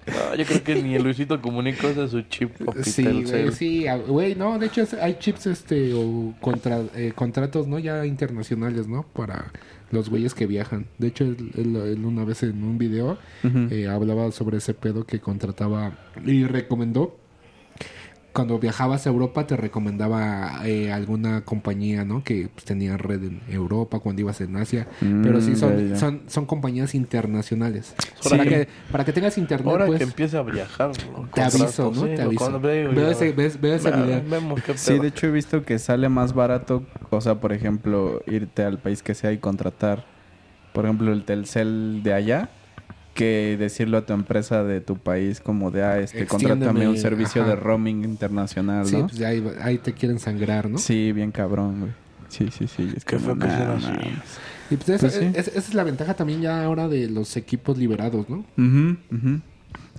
[0.07, 2.51] No, yo creo que ni el Luisito Comunica usa su chip
[2.83, 3.87] sí, güey, sí.
[3.87, 7.79] ah, Güey, no, de hecho hay chips este o contra, eh, contratos, ¿no?
[7.79, 9.03] Ya internacionales, ¿no?
[9.13, 9.53] Para
[9.91, 10.87] los güeyes que viajan.
[10.99, 13.19] De hecho, él, él- él una vez en un video
[13.71, 15.93] eh, hablaba sobre ese pedo que contrataba
[16.25, 17.19] y recomendó.
[18.33, 22.25] Cuando viajabas a Europa te recomendaba eh, alguna compañía, ¿no?
[22.25, 24.87] Que pues, tenía red en Europa cuando ibas en Asia.
[25.01, 27.95] Mm, Pero sí son, son, son compañías internacionales.
[28.21, 28.31] Sí.
[28.31, 30.93] Para, que, para que tengas internet, Ahora pues, que empiece a viajar,
[31.35, 32.03] te aviso, ¿no?
[32.07, 32.61] sí, te aviso.
[32.61, 34.23] veo, ese, veo ese video.
[34.29, 38.63] Vemos Sí, de hecho he visto que sale más barato, o sea, por ejemplo, irte
[38.65, 40.05] al país que sea y contratar,
[40.73, 42.49] por ejemplo, el Telcel de allá,
[43.15, 47.43] que decirlo a tu empresa de tu país como de, ah, este, contrátame un servicio
[47.43, 47.51] ajá.
[47.51, 49.07] de roaming internacional, Sí, ¿no?
[49.09, 50.79] pues ahí, ahí te quieren sangrar, ¿no?
[50.79, 51.93] Sí, bien cabrón, güey.
[52.29, 52.91] Sí, sí, sí.
[52.97, 53.47] Es Qué sean nah,
[53.77, 53.81] mames.
[54.71, 55.31] Y pues, eso- Pues sí.
[55.35, 58.39] es- esa es la ventaja también ya ahora de los equipos liberados, ¿no?
[58.57, 59.41] Ujú, ujú.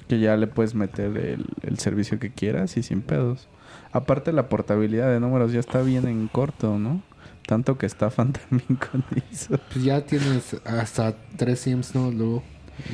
[0.07, 3.47] Que ya le puedes meter el, el servicio que quieras y sin pedos.
[3.91, 7.03] Aparte la portabilidad de números ya está bien en corto, ¿no?
[7.45, 9.59] Tanto que estafan también con eso.
[9.72, 12.09] Pues ya tienes hasta tres SIMs, ¿no?
[12.09, 12.41] Luego,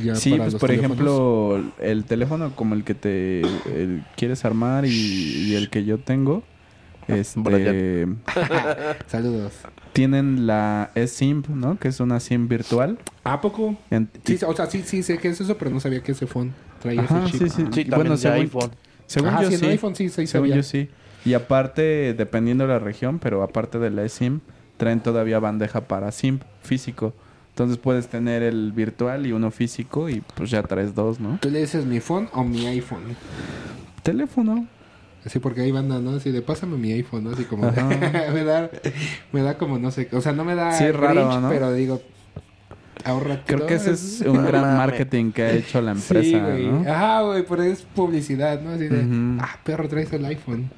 [0.03, 0.97] ya sí, para pues los por teléfonos.
[0.97, 5.97] ejemplo, el teléfono como el que te el quieres armar y, y el que yo
[5.99, 6.43] tengo,
[7.07, 8.07] este.
[9.07, 9.53] Saludos.
[9.93, 11.77] tienen la eSIM, ¿no?
[11.79, 12.97] Que es una SIM virtual.
[13.23, 13.75] ¿A poco?
[13.89, 16.27] En- Sí, o sea, sí, sí sé que es eso, pero no sabía que ese
[16.27, 17.41] phone traía Ajá, ese chip.
[17.41, 17.55] sí, sí.
[17.71, 18.71] Sí, Y también bueno, según- iPhone.
[19.07, 20.55] Según Ajá, yo sí, iPhone sí, sí Según sabía.
[20.57, 20.89] yo sí.
[21.25, 24.39] Y aparte, dependiendo de la región, pero aparte de la eSIM,
[24.77, 27.13] traen todavía bandeja para SIM físico.
[27.59, 31.39] Entonces puedes tener el virtual y uno físico y pues ya traes dos, ¿no?
[31.41, 33.01] ¿Tú le dices mi phone o mi iPhone?
[34.01, 34.65] Teléfono.
[35.25, 36.11] Así porque hay banda, ¿no?
[36.11, 37.31] Así de pásame mi iPhone, ¿no?
[37.31, 37.69] Así como
[38.33, 38.69] me da
[39.33, 41.49] me da como no sé, o sea, no me da Sí, es raro, ¿no?
[41.49, 42.01] pero digo
[43.03, 46.39] ahorra Creo que ese es un No gran marketing que ha hecho la Sí, empresa,
[46.51, 46.65] güey.
[46.65, 46.89] ¿no?
[46.89, 48.69] Ajá, güey, pero es publicidad, ¿no?
[48.69, 49.05] Así de,
[49.41, 50.69] ah, perro, traes el iPhone.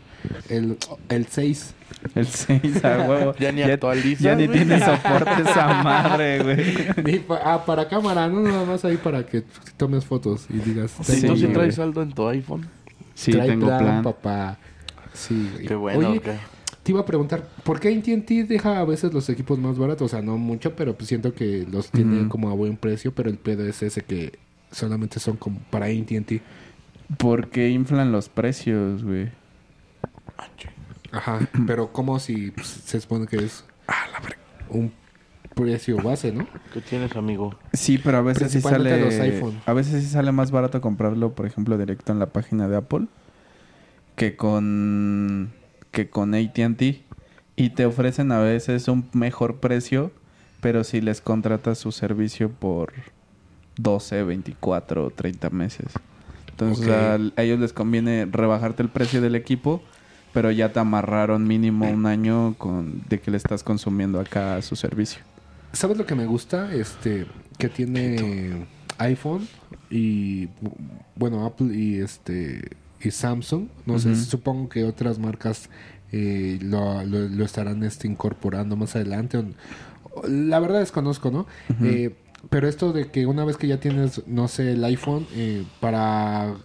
[0.49, 0.77] El,
[1.09, 1.73] el 6.
[2.15, 3.33] El 6 a huevo.
[3.39, 4.59] Ya ni actualiza, Ya ni güey.
[4.59, 7.03] tiene soporte esa madre, güey.
[7.13, 9.43] Ni pa- ah, para cámara, no nada más ahí para que
[9.77, 10.93] tomes fotos y digas.
[10.99, 12.67] ¿Y Sí, tú sí traes saldo en tu iPhone?
[13.13, 14.03] Sí, trae tengo plan.
[14.03, 14.57] papá.
[15.13, 15.65] Sí, güey.
[15.67, 16.21] Qué bueno, Oye,
[16.83, 20.05] te iba a preguntar, ¿por qué AT&T deja a veces los equipos más baratos?
[20.05, 22.29] O sea, no mucho, pero pues siento que los tiene Ujú.
[22.29, 24.39] como a buen precio, pero el pedo es ese que
[24.71, 26.41] solamente son como para AT&T.
[27.17, 29.29] Porque inflan los precios, güey.
[31.11, 33.65] Ajá, pero como si pues, se supone que es
[34.69, 34.93] un
[35.55, 36.47] precio base, ¿no?
[36.73, 37.55] ¿Qué tienes, amigo?
[37.73, 38.99] Sí, pero a veces sí sale.
[38.99, 39.61] los iPhone.
[39.65, 43.07] A veces sí sale más barato comprarlo, por ejemplo, directo en la página de Apple
[44.15, 45.51] que con
[45.91, 47.03] que con AT&T
[47.55, 50.11] y te ofrecen a veces un mejor precio,
[50.61, 52.93] pero si les contratas su servicio por
[53.77, 55.93] 12, 24 o 30 meses.
[56.49, 59.81] Entonces a ellos les conviene rebajarte el precio del equipo,
[60.33, 64.75] pero ya te amarraron mínimo un año con de que le estás consumiendo acá su
[64.75, 65.21] servicio.
[65.73, 66.73] ¿Sabes lo que me gusta?
[66.73, 67.25] Este,
[67.57, 68.65] que tiene
[68.97, 69.47] iPhone
[69.89, 70.47] y
[71.15, 72.71] bueno, Apple y este
[73.03, 73.67] y Samsung.
[73.85, 75.69] No sé, supongo que otras marcas
[76.11, 79.43] eh, lo, lo- lo estarán este, incorporando más adelante.
[80.27, 81.47] La verdad desconozco, ¿no?
[81.83, 82.15] Eh,
[82.49, 86.55] pero esto de que una vez que ya tienes, no sé, el iPhone, eh, para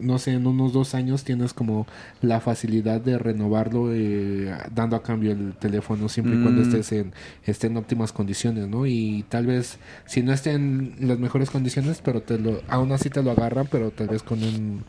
[0.00, 1.86] no sé, en unos dos años tienes como
[2.22, 6.64] la facilidad de renovarlo eh, dando a cambio el teléfono siempre y cuando Mm.
[6.64, 7.12] estés en,
[7.44, 8.86] esté en óptimas condiciones, ¿no?
[8.86, 13.10] Y tal vez, si no esté en las mejores condiciones, pero te lo, aún así
[13.10, 14.84] te lo agarran, pero tal vez con un,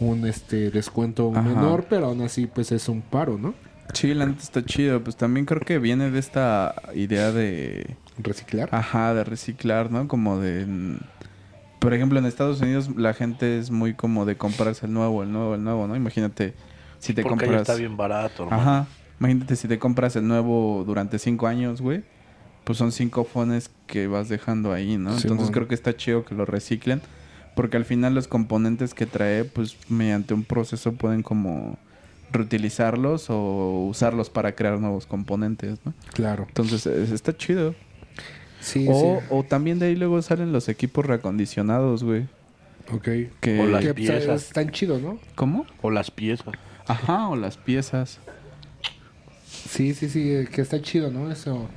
[0.00, 1.42] un este descuento Ajá.
[1.42, 3.54] menor, pero aún así pues es un paro, ¿no?
[3.94, 5.02] Sí, la neta está chido.
[5.04, 7.96] Pues también creo que viene de esta idea de...
[8.18, 8.68] Reciclar.
[8.72, 10.08] Ajá, de reciclar, ¿no?
[10.08, 10.66] Como de...
[11.78, 15.30] Por ejemplo, en Estados Unidos la gente es muy como de comprarse el nuevo, el
[15.32, 15.94] nuevo, el nuevo, ¿no?
[15.96, 16.54] Imagínate
[16.98, 17.62] si te Porque compras...
[17.62, 18.62] está bien barato, hermano.
[18.62, 18.86] Ajá.
[19.20, 22.02] Imagínate si te compras el nuevo durante cinco años, güey.
[22.64, 25.16] Pues son cinco fones que vas dejando ahí, ¿no?
[25.18, 27.00] Sí, Entonces creo que está chido que lo reciclen.
[27.54, 31.78] Porque al final los componentes que trae, pues mediante un proceso pueden como
[32.32, 35.94] reutilizarlos o usarlos para crear nuevos componentes, ¿no?
[36.12, 36.44] Claro.
[36.48, 37.74] Entonces es- está chido.
[38.66, 39.26] Sí, O, sí.
[39.30, 42.24] o también de ahí luego salen los equipos reacondicionados, güey.
[42.92, 43.08] Ok.
[43.40, 43.60] Que...
[43.60, 44.46] O las Que pues, piezas.
[44.48, 45.18] están chidos, ¿no?
[45.36, 45.66] ¿Cómo?
[45.82, 46.52] O las piezas.
[46.88, 48.18] Ajá, o las piezas.
[49.44, 51.30] Sí, sí, sí, eh, que está chido, ¿no?
[51.30, 51.68] Eso,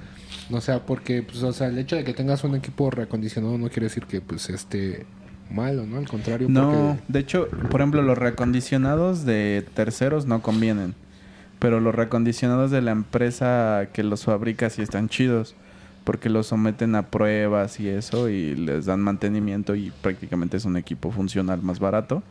[0.52, 3.68] o sea, porque, pues, o sea, el hecho de que tengas un equipo reacondicionado no
[3.70, 5.06] quiere decir que, pues, esté
[5.52, 5.98] malo, ¿no?
[5.98, 7.04] Al contrario, No, porque...
[7.14, 10.96] de hecho, por ejemplo, los reacondicionados de terceros no convienen.
[11.60, 15.56] Pero los reacondicionados de la empresa que los fabrica sí están chidos.
[16.04, 20.76] Porque los someten a pruebas y eso y les dan mantenimiento y prácticamente es un
[20.78, 22.24] equipo funcional más barato.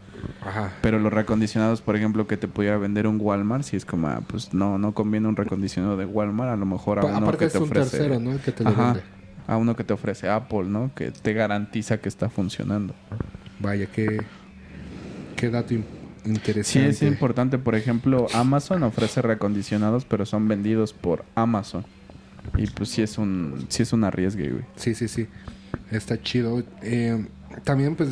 [0.44, 0.72] Ajá.
[0.82, 4.20] Pero los reacondicionados, por ejemplo, que te pudiera vender un Walmart, si es como, ah,
[4.26, 7.44] pues no, no conviene un reacondicionado de Walmart, a lo mejor a Pa- uno que
[7.44, 7.98] es te un ofrece...
[7.98, 8.40] tercero, ¿no?
[8.42, 8.96] Que te lo Ajá,
[9.46, 10.90] a uno que te ofrece Apple, ¿no?
[10.94, 12.94] Que te garantiza que está funcionando.
[13.60, 14.22] Vaya, qué,
[15.36, 15.84] qué dato in-
[16.24, 16.88] Sí, interesante.
[16.88, 17.58] es importante.
[17.58, 21.84] Por ejemplo, Amazon ofrece reacondicionados, pero son vendidos por Amazon.
[22.56, 24.64] Y pues sí es un, sí es un arriesgue, güey.
[24.76, 25.26] Sí, sí, sí.
[25.90, 26.62] Está chido.
[26.82, 27.26] Eh,
[27.64, 28.10] también, pues,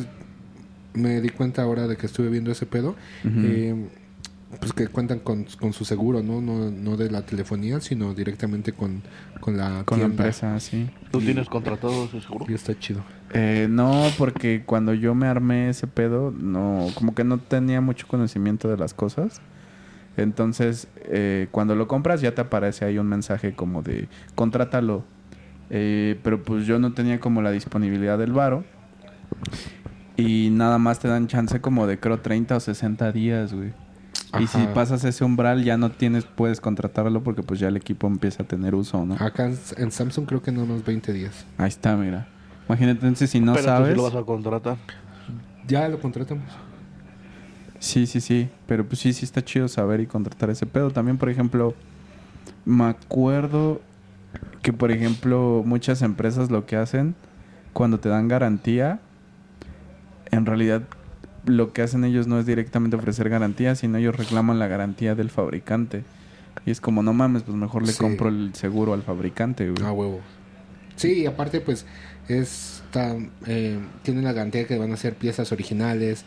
[0.93, 2.95] me di cuenta ahora de que estuve viendo ese pedo.
[3.25, 3.75] eh,
[4.59, 6.39] pues que cuentan con, con su seguro, ¿no?
[6.41, 6.71] ¿no?
[6.71, 9.01] No de la telefonía, sino directamente con,
[9.41, 10.89] con la Con la empresa, sí.
[11.11, 12.45] ¿Tú tienes contratado ese seguro?
[12.47, 13.03] Y está chido.
[13.33, 18.07] Eh, no, porque cuando yo me armé ese pedo, no, como que no tenía mucho
[18.07, 19.41] conocimiento de las cosas.
[20.17, 25.03] Entonces, eh, cuando lo compras ya te aparece ahí un mensaje como de contrátalo.
[25.69, 28.63] Eh, pero pues yo no tenía como la disponibilidad del varo.
[30.15, 33.73] Y nada más te dan chance como de creo 30 o 60 días, güey.
[34.39, 38.07] Y si pasas ese umbral ya no tienes, puedes contratarlo porque pues ya el equipo
[38.07, 39.15] empieza a tener uso, ¿no?
[39.15, 41.45] Acá en, en Samsung creo que no unos 20 días.
[41.57, 42.27] Ahí está, mira.
[42.67, 43.89] Imagínate entonces si no Pero tú sabes.
[43.91, 44.77] sí lo vas a contratar.
[45.67, 46.45] Ya lo contratamos.
[47.79, 48.49] Sí, sí, sí.
[48.67, 50.91] Pero pues sí, sí está chido saber y contratar ese pedo.
[50.91, 51.73] También, por ejemplo,
[52.65, 53.81] me acuerdo
[54.61, 57.15] que, por ejemplo, muchas empresas lo que hacen
[57.73, 58.99] cuando te dan garantía,
[60.31, 60.81] en realidad
[61.45, 65.29] lo que hacen ellos no es directamente ofrecer garantía, sino ellos reclaman la garantía del
[65.29, 66.03] fabricante.
[66.65, 67.99] Y es como, no mames, pues mejor le Sí.
[67.99, 69.83] compro el seguro al fabricante, güey.
[69.87, 70.19] A huevo.
[70.97, 71.85] Sí, y aparte, pues,
[72.27, 76.25] es tan, eh, tienen la garantía que van a ser piezas originales,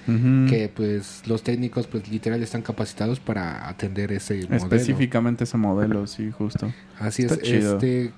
[0.48, 4.56] que pues los técnicos, pues, literal están capacitados para atender ese modelo.
[4.56, 6.72] Específicamente ese modelo, sí, justo.
[6.98, 7.74] Así Está es, chido.
[7.74, 8.12] este...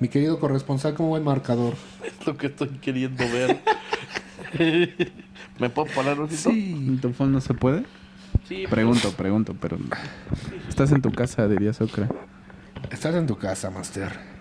[0.00, 1.74] Mi querido corresponsal, ¿cómo va el marcador?
[2.20, 3.58] Es lo que estoy queriendo ver.
[5.58, 6.28] ¿Me puedo parar un?
[6.46, 7.84] ¿En tu phone no se puede?
[8.48, 9.76] Sí, Pregunto, pregunto, pero
[10.68, 12.08] estás en tu casa, diría Socra.
[12.90, 14.37] Estás en tu casa, Master.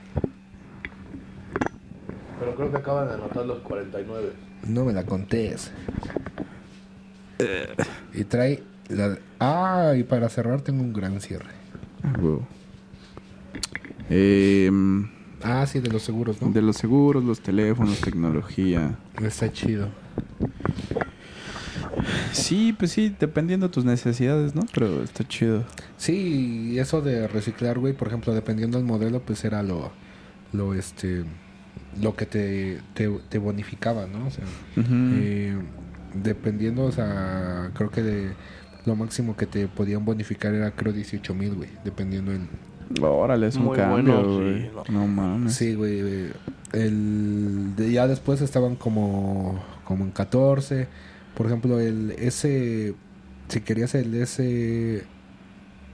[2.47, 4.31] Pero creo que acaban de anotar los 49.
[4.69, 5.69] No me la contés.
[8.13, 9.17] Y trae la...
[9.37, 11.49] Ah, y para cerrar tengo un gran cierre.
[14.09, 15.09] Em,
[15.43, 16.49] Ah, sí, de los seguros, ¿no?
[16.49, 18.97] de los seguros, los teléfonos, tecnología.
[19.21, 19.89] Está chido.
[22.31, 24.61] Sí, pues sí, dependiendo de tus necesidades, ¿no?
[24.73, 25.65] Pero está chido.
[25.97, 29.91] Sí, y eso de reciclar, güey, por ejemplo, dependiendo del modelo, pues era lo,
[30.53, 31.25] lo, este,
[32.01, 34.27] lo que te, te, te bonificaba, ¿no?
[34.27, 34.43] O sea,
[35.13, 35.57] eh,
[36.13, 38.31] dependiendo, o sea, creo que de
[38.85, 42.47] lo máximo que te podían bonificar era, creo, 18 mil, güey, dependiendo el...
[43.01, 44.61] Órale, es un Muy cambio, bueno, güey.
[44.63, 45.07] sí, no.
[45.07, 45.53] mames.
[45.53, 46.31] Sí, güey, eh,
[46.71, 50.87] el, de- ya después estaban como, como en 14,
[51.35, 52.95] por ejemplo, el S,
[53.49, 55.03] si querías el S,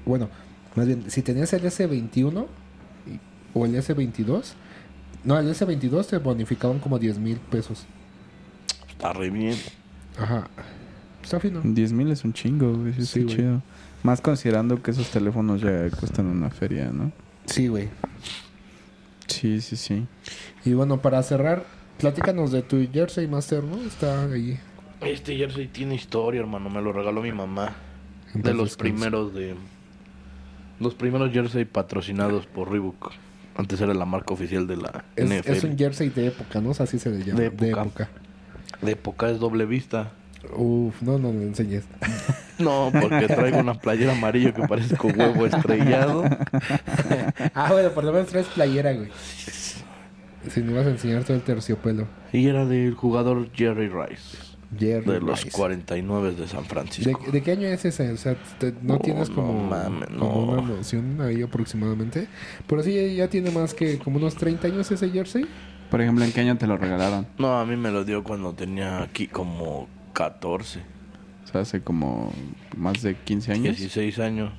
[0.05, 0.29] bueno,
[0.75, 2.45] más bien, si tenías el S21
[3.07, 3.19] y-
[3.55, 4.53] o el S22,
[5.23, 7.85] no, el S22 te bonificaban como 10 mil pesos.
[8.89, 9.57] Está re bien.
[10.17, 10.47] Ajá.
[11.23, 11.61] Está fino.
[11.63, 12.93] 10 mil es un chingo, güey.
[13.05, 13.35] Sí, güey.
[13.35, 13.61] chido.
[14.03, 17.11] Más considerando que esos teléfonos ya cuestan una feria, ¿no?
[17.45, 17.89] Sí, güey.
[19.27, 20.05] Sí, sí, sí.
[20.65, 21.65] Y bueno, para cerrar,
[21.99, 23.77] platícanos de tu Jersey Master, ¿no?
[23.81, 24.59] Está ahí.
[25.01, 26.69] Este jersey tiene historia, hermano.
[26.69, 27.75] Me lo regaló mi mamá.
[28.33, 29.55] De los primeros de...
[30.79, 33.11] Los primeros jersey patrocinados por Reebok.
[33.55, 35.51] Antes era la marca oficial de la Es, NFL.
[35.51, 36.71] es un jersey de época, ¿no?
[36.71, 37.39] Así se le llama.
[37.39, 38.09] De De época.
[38.81, 40.11] De época es doble vista.
[40.55, 41.85] Uf, no, no lo enseñes.
[42.59, 46.23] No, porque traigo una playera amarilla que parece con huevo estrellado.
[47.55, 49.09] ah, bueno, por lo menos traes playera, güey.
[50.51, 52.07] Si no vas a enseñar todo el terciopelo.
[52.31, 54.37] Y era del jugador Jerry Rice.
[54.79, 55.55] Jerry De los Rice.
[55.57, 57.19] 49 de San Francisco.
[57.25, 58.11] ¿De, de qué año es ese?
[58.11, 60.51] O sea, te- no No, tienes no como, mames, como no.
[60.53, 62.27] una noción ahí aproximadamente.
[62.67, 65.45] Pero sí, ya tiene más que como unos 30 años ese jersey.
[65.89, 67.27] Por ejemplo, ¿en qué año te lo regalaron?
[67.37, 70.79] No, a mí me lo dio cuando tenía aquí como 14,
[71.43, 72.31] O sea, hace como
[72.75, 73.77] más de 15 años.
[73.77, 74.51] 16 años.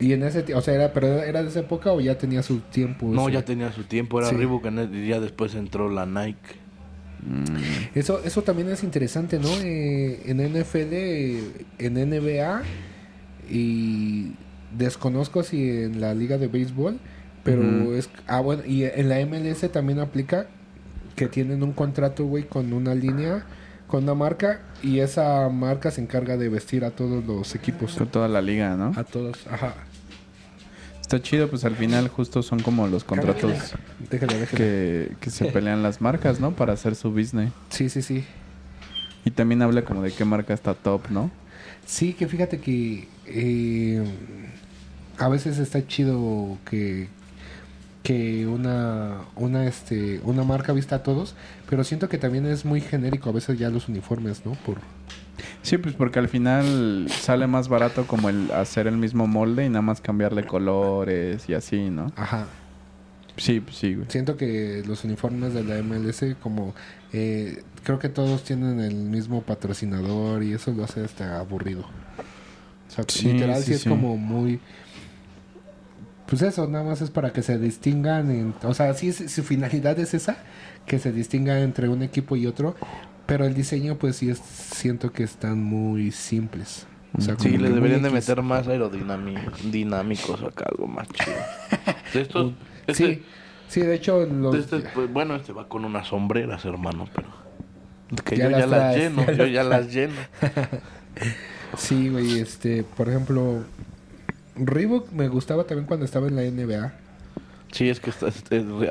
[0.00, 2.58] Y en ese, o sea, era, pero era de esa época o ya tenía su
[2.60, 3.06] tiempo.
[3.06, 3.32] No, ese?
[3.34, 4.36] ya tenía su tiempo, era Sí.
[4.36, 6.56] Reebok el- y ya después entró la Nike.
[7.94, 9.48] Eso, eso también es interesante, ¿no?
[9.62, 10.94] Eh, en NFL,
[11.78, 12.62] en NBA
[13.50, 14.32] y
[14.76, 16.98] desconozco si en la liga de béisbol,
[17.44, 20.46] pero es ah bueno y en la MLS también aplica
[21.16, 23.44] que tienen un contrato, güey, con una línea,
[23.86, 28.08] con una marca y esa marca se encarga de vestir a todos los equipos, Con
[28.08, 28.92] toda la liga, ¿no?
[28.96, 29.74] a todos, ajá.
[31.12, 33.52] Está chido, pues al final justo son como los contratos
[34.10, 34.56] Déjale, déjale.
[34.56, 36.52] que, que se pelean las marcas, ¿no?
[36.56, 37.52] Para hacer su business.
[37.68, 38.24] Sí, sí, sí.
[39.26, 41.30] Y también habla como de qué marca está top, ¿no?
[41.84, 44.02] Sí, que fíjate que eh,
[45.18, 47.08] a veces está chido que
[48.02, 51.34] que una una este una marca vista a todos,
[51.68, 54.52] pero siento que también es muy genérico a veces ya los uniformes, ¿no?
[54.52, 54.78] Por
[55.62, 59.68] Sí, pues porque al final sale más barato como el hacer el mismo molde y
[59.68, 62.12] nada más cambiarle colores y así, ¿no?
[62.16, 62.46] ajá.
[63.36, 64.06] Sí, pues sí, güey.
[64.10, 66.74] Siento que los uniformes de la MLS como
[67.14, 71.80] eh, creo que todos tienen el mismo patrocinador y eso lo hace hasta aburrido.
[71.82, 73.88] O sea, Sí, literal sí, sí, es sí.
[73.88, 74.60] como muy
[76.26, 79.98] pues eso, nada más es para que se distingan, en- o sea, sí su finalidad
[79.98, 80.38] es esa,
[80.86, 82.74] que se distinga entre un equipo y otro,
[83.32, 86.86] pero el diseño pues sí es, siento que están muy simples.
[87.16, 91.36] O sea, Sí, le deberían de meter más aerodinámicos acá, algo más chido.
[92.12, 92.52] De estos,
[92.86, 93.22] este, Sí,
[93.68, 94.52] sí, de hecho los...
[94.52, 97.28] de este, pues, bueno, este va con unas sombreras, hermano, pero...
[98.22, 100.14] Que Ya yo las ya las lleno, ya yo las ya las lleno.
[101.78, 103.64] Sí, güey, este, por ejemplo,
[104.56, 106.92] Reebok me gustaba también cuando estaba en la NBA.
[107.70, 108.12] Sí, es que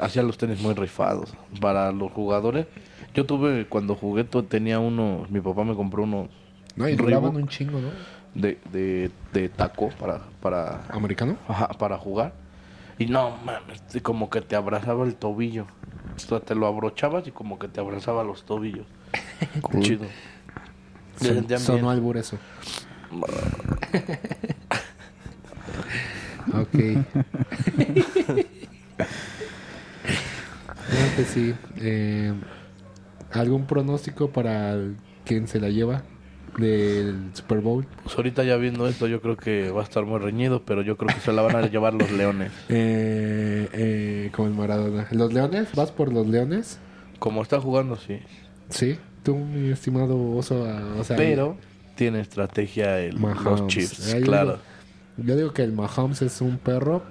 [0.02, 1.32] hacía los tenis muy rifados.
[1.60, 2.66] Para los jugadores,
[3.14, 6.30] yo tuve, cuando jugué, tenía uno, mi papá me compró uno
[6.76, 7.89] No, y duraban un chingo, ¿no?
[8.34, 11.38] de, de, de taco para, para, ¿Americano?
[11.47, 12.34] ajá, para jugar.
[12.97, 15.66] Y no, mames, como que te abrazaba el tobillo.
[16.16, 18.86] O sea, te lo abrochabas y como que te abrazaba los tobillos.
[19.82, 20.05] Chido.
[21.18, 22.38] Se Son- sonó albur eso.
[26.53, 26.80] ok.
[30.91, 31.53] No, sí.
[31.78, 32.34] eh,
[33.34, 34.78] ¿Algún pronóstico para
[35.26, 36.04] quien se la lleva
[36.58, 37.86] del Super Bowl?
[38.04, 40.98] Pues ahorita ya viendo esto, yo creo que va a estar muy reñido, pero yo
[40.98, 42.52] creo que se la van a llevar los leones.
[42.70, 45.08] Eh, eh, como el Maradona.
[45.12, 45.70] ¿Los Leones?
[45.76, 46.80] ¿Vas por los Leones?
[47.20, 48.20] Como está jugando, sí.
[48.70, 48.98] Sí.
[49.24, 51.58] Tú, mi estimado oso, ah, o sea, Pero
[51.96, 53.44] tiene estrategia el, Mahomes.
[53.44, 54.46] los Chiefs, Ah, yo claro.
[55.18, 57.04] digo- yo digo que el Mahomes es un perro,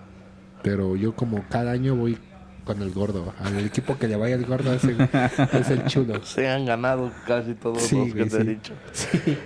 [0.65, 2.19] pero yo como cada año voy
[2.65, 3.33] con el gordo.
[3.39, 6.25] Al equipo que le vaya el gordo es el, es el chulo.
[6.25, 8.47] Se han ganado casi todos Sí, los que te he sí.
[8.49, 8.73] dicho.
[8.93, 9.39] Sí.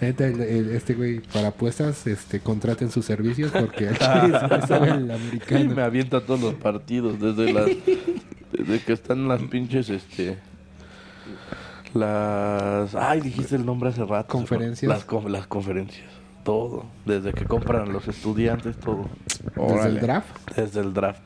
[0.00, 4.90] La neta, el- el- este güey, para apuestas, este, contraten sus servicios porque el sabe
[4.90, 5.82] el Y me americano.
[5.84, 7.66] avienta todos los partidos, desde las
[8.52, 10.38] desde que están las pinches este
[11.94, 14.88] las ay dijiste el nombre hace rato Conferencias.
[14.88, 16.08] las, con- las conferencias
[16.44, 19.08] todo desde que compran los estudiantes todo
[19.56, 21.20] Desde el draft, desde el draft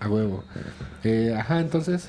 [0.00, 0.44] a huevo.
[1.04, 2.08] Eh, ajá, entonces,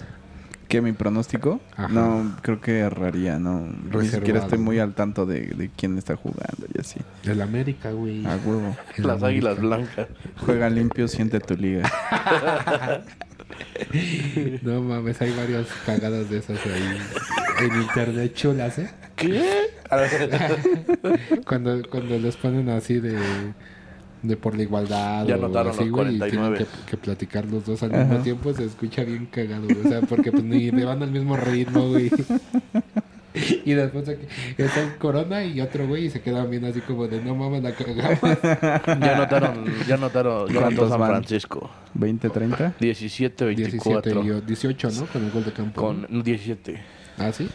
[0.68, 1.60] ¿Qué, mi pronóstico?
[1.76, 1.90] Ajá.
[1.90, 3.60] No, creo que erraría, no.
[3.60, 4.06] Ni Reservado.
[4.06, 7.02] siquiera estoy muy al tanto de, de quién está jugando y así.
[7.26, 8.26] el América, güey.
[8.26, 8.78] A huevo.
[8.96, 10.08] El las águilas blancas
[10.46, 11.92] Juega limpio, siente tu liga.
[14.64, 16.98] No mames, hay varias cagadas de esas ahí
[17.66, 18.90] en internet chulas, ¿eh?
[19.16, 19.44] ¿qué?
[19.90, 20.30] A ver,
[21.46, 23.18] Cuando, cuando los ponen así de,
[24.24, 26.58] de por la igualdad Ya o anotaron así, los güey, y tienen 49.
[26.86, 29.86] que, que platicar los dos al mismo tiempo, se escucha bien cagado, güey.
[29.86, 32.12] O sea, porque pues ni le van al mismo ritmo, güey.
[33.64, 34.26] Y después aquí
[34.58, 37.64] está el Corona y otro güey y se quedan bien así como de no mames
[37.64, 38.20] la cagamos.
[39.00, 41.10] ya anotaron ya anotó ¿Cuántos San van?
[41.12, 42.74] Francisco ¿20, 30?
[42.78, 45.06] 17 24 17 y yo, 18, ¿no?
[45.06, 45.82] Con el gol de campo.
[45.82, 46.82] con 17
[47.18, 47.50] Ah, sí.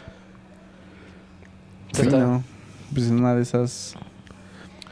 [1.93, 2.43] Sí, no.
[2.93, 3.95] Pues una de esas.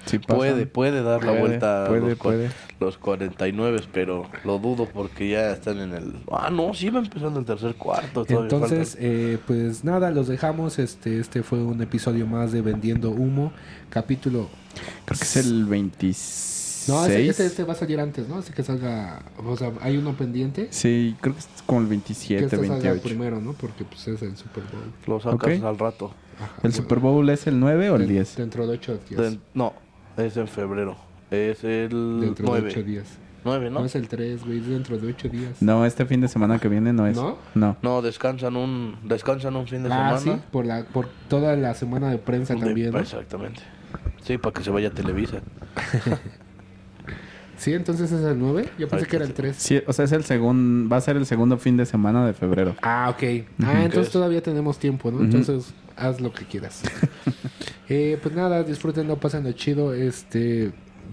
[0.06, 0.20] Sí.
[0.20, 2.50] Puede, puede dar la Puede, vuelta a puede, los, cua- puede.
[2.80, 6.14] los 49, pero lo dudo porque ya están en el...
[6.32, 8.26] Ah, no, sí va empezando el tercer cuarto.
[8.28, 10.78] Entonces, eh, pues nada, los dejamos.
[10.80, 13.52] Este, este fue un episodio más de Vendiendo Humo,
[13.90, 14.48] capítulo.
[15.06, 16.86] Creo que es el 26.
[16.88, 18.38] No, ese, ese- este va a salir antes, ¿no?
[18.38, 19.24] Así que salga.
[19.44, 20.68] O sea, hay uno pendiente.
[20.70, 23.02] Sí, creo que es como el Que 27, este salga 28.
[23.02, 23.54] primero, ¿no?
[23.54, 24.94] Porque pues es el Super Bowl.
[25.08, 25.66] Lo sacas ok.
[25.66, 26.14] al rato.
[26.38, 26.76] Ajá, ¿El bueno.
[26.76, 28.36] Super Bowl es el 9 o el Den- 10?
[28.36, 29.20] Dentro de 8 días.
[29.22, 29.74] Den- no,
[30.18, 30.96] es en febrero.
[31.32, 32.84] Es el dentro de 8 9.
[32.84, 33.18] días.
[33.44, 33.80] 9, ¿no?
[33.82, 33.86] ¿no?
[33.86, 34.60] es el 3, güey.
[34.60, 35.62] Es dentro de 8 días.
[35.62, 37.16] No, este fin de semana que viene no es.
[37.16, 37.38] ¿No?
[37.54, 37.78] No.
[37.82, 40.38] No, descansan un, descansan un fin de ah, semana.
[40.40, 40.44] sí.
[40.52, 43.00] Por, la, por toda la semana de prensa De- también, ¿no?
[43.00, 43.62] Exactamente.
[44.24, 45.42] Sí, para que se vaya a Televisa.
[47.58, 48.70] Sí, entonces es el 9.
[48.78, 49.56] Yo pensé Ay, que era el 3.
[49.56, 50.90] Sí, o sea, es el segundo.
[50.90, 52.76] Va a ser el segundo fin de semana de febrero.
[52.82, 53.24] Ah, ok.
[53.64, 54.12] Ah, entonces es?
[54.12, 55.22] todavía tenemos tiempo, ¿no?
[55.22, 56.82] Entonces haz lo que quieras.
[57.90, 59.94] eh, pues nada, disfruten, no pasen chido.
[59.94, 60.72] Este,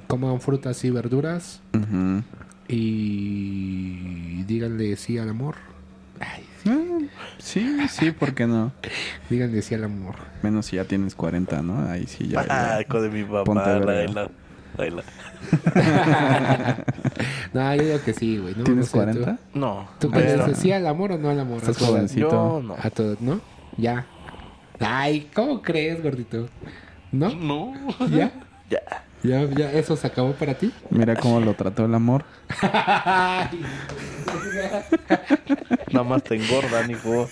[0.08, 1.60] coman frutas y verduras
[2.68, 5.56] y díganle sí al amor.
[6.20, 6.98] Ay, Ah,
[7.38, 8.70] sí, sí, ¿por qué no?
[9.28, 10.14] díganle sí al amor.
[10.42, 11.88] Menos si ya tienes 40, ¿no?
[11.90, 12.46] Ahí sí ya.
[12.46, 12.76] ya.
[12.78, 13.80] Ah, de mi papá.
[14.78, 15.02] Laila.
[17.52, 18.54] no, yo digo que sí, güey.
[18.54, 18.64] ¿no?
[18.64, 19.38] ¿Tienes No sé, ¿tú- 40?
[19.54, 19.88] No.
[19.98, 20.56] ¿Tú, dices?
[20.58, 21.58] ¿Sí al amor o no al amor?
[21.58, 22.30] Estás jovencito.
[22.30, 22.76] Yo no.
[22.80, 23.40] A todos, ¿no?
[23.76, 24.06] Ya.
[24.84, 26.48] Ay, ¿cómo crees, gordito?
[27.10, 27.30] ¿No?
[27.30, 27.74] No.
[28.10, 28.32] ¿Ya?
[28.68, 28.80] Ya.
[29.22, 30.72] ¿Ya, ya eso se acabó para ti?
[30.90, 32.24] Mira cómo lo trató el amor.
[35.92, 37.28] Nada más te engordan, hijo.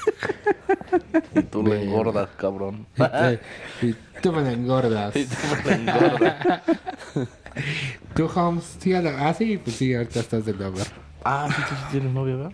[1.35, 2.87] Y tú lo engordas, cabrón.
[3.83, 5.17] y tú me la engordas.
[5.17, 6.63] Y tú me lo engordas.
[8.15, 8.77] ¿Tú, Holmes?
[8.79, 10.87] Sí, ah, sí, pues sí, ahorita estás de lover.
[11.25, 12.53] Ah, sí, tú sí tienes novia, ¿verdad?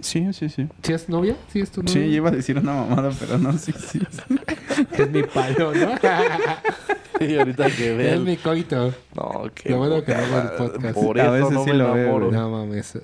[0.00, 0.68] Sí, sí, sí.
[0.82, 1.34] ¿Sí es novia?
[1.52, 1.92] ¿Sí es tu novia?
[1.94, 4.00] Sí, yo iba a decir una mamada, pero no, sí, sí.
[4.98, 5.88] Es mi palo, ¿no?
[7.18, 8.20] Y ahorita que es veas.
[8.20, 8.92] mi coito.
[9.14, 9.70] No, que.
[9.70, 10.94] Lo bueno que no el podcast.
[10.94, 12.30] Por A veces no sí me lo veo, enamoro.
[12.30, 12.98] No mames.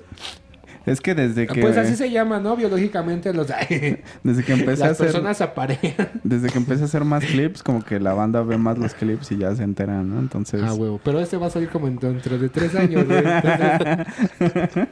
[0.85, 1.61] Es que desde que.
[1.61, 2.55] Pues así se llama, ¿no?
[2.55, 3.47] Biológicamente los...
[4.23, 5.07] Desde que empecé a Las hacer.
[5.07, 5.95] personas aparean.
[6.23, 9.31] Desde que empecé a hacer más clips, como que la banda ve más los clips
[9.31, 10.19] y ya se enteran, ¿no?
[10.19, 10.61] Entonces.
[10.63, 10.99] Ah, huevo.
[11.03, 13.17] Pero este va a salir como en- dentro de tres años, güey.
[13.25, 14.87] Entonces,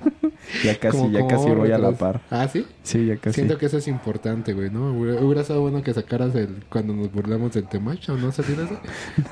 [0.63, 2.21] ya casi, como- ya como casi voy a la par.
[2.29, 2.65] ¿Ah, sí?
[2.83, 3.35] Sí, ya casi.
[3.35, 4.91] Siento que eso es importante, güey, ¿no?
[4.93, 6.63] Hubiera, estado bueno que sacaras el...
[6.69, 8.31] Cuando nos burlamos del Temacho, ¿no?
[8.31, 8.79] ¿Se eso?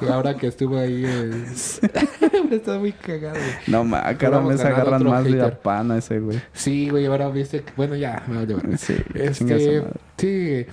[0.11, 1.05] Ahora que estuvo ahí...
[1.05, 3.53] hubiera estado muy cagado, güey.
[3.67, 6.41] No, ma, cada mes agarran más de la pana ese, güey.
[6.53, 7.71] Sí, güey, ahora viste que...
[7.75, 8.77] Bueno, ya, me vale verga.
[8.77, 8.95] Sí,
[9.33, 9.83] chinga su Este...
[10.17, 10.65] Sí,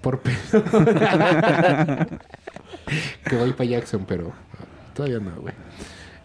[0.00, 0.36] por pedo.
[3.28, 4.32] que voy para Jackson, pero
[4.94, 5.54] todavía no, güey.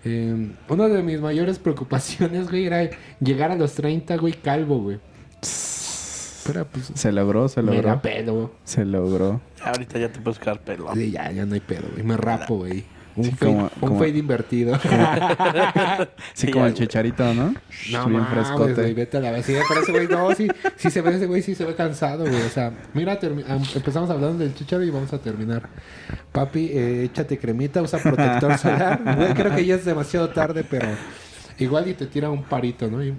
[0.06, 2.90] Eh, una de mis mayores preocupaciones, güey, era
[3.20, 5.00] llegar a los 30, güey, calvo, güey.
[6.46, 6.92] Pero pues...
[6.94, 7.90] Se logró, se Me logró.
[7.90, 8.52] da pedo.
[8.66, 9.40] Se logró.
[9.64, 10.94] Ahorita ya te puedes quedar pelón.
[10.98, 12.04] Sí, ya, ya no hay pedo, güey.
[12.04, 12.84] Me rapo, güey.
[13.16, 14.80] Un, Sí, fade, como- un como- fade invertido.
[16.34, 17.54] Sí, como el chicharito, ¿no?
[17.92, 18.74] no Bien frescote.
[18.74, 19.46] güey, vete a la vez.
[19.46, 22.26] Sí, pero ese güey, no, sí, sí se ve, ese güey sí se ve cansado,
[22.26, 22.42] güey.
[22.42, 23.20] O sea, mira,
[23.76, 25.70] empezamos hablando del chicharo y vamos a terminar.
[26.32, 29.02] Papi, eh, échate cremita, usa protector solar.
[29.16, 30.88] Güey, creo que ya es demasiado tarde, pero
[31.60, 33.04] igual y te tira un parito, ¿no?
[33.04, 33.14] Y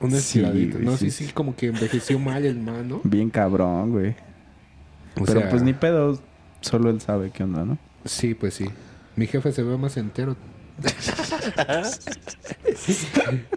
[0.00, 0.78] un estiradito.
[0.78, 3.00] no, sí, sí, como que envejeció mal el mano.
[3.04, 4.10] Bien cabrón, güey.
[5.20, 6.18] O Pero sea, pues ni pedo,
[6.60, 7.78] solo él sabe qué onda, ¿no?
[8.04, 8.66] Sí, pues sí.
[9.16, 10.36] Mi jefe se ve más entero.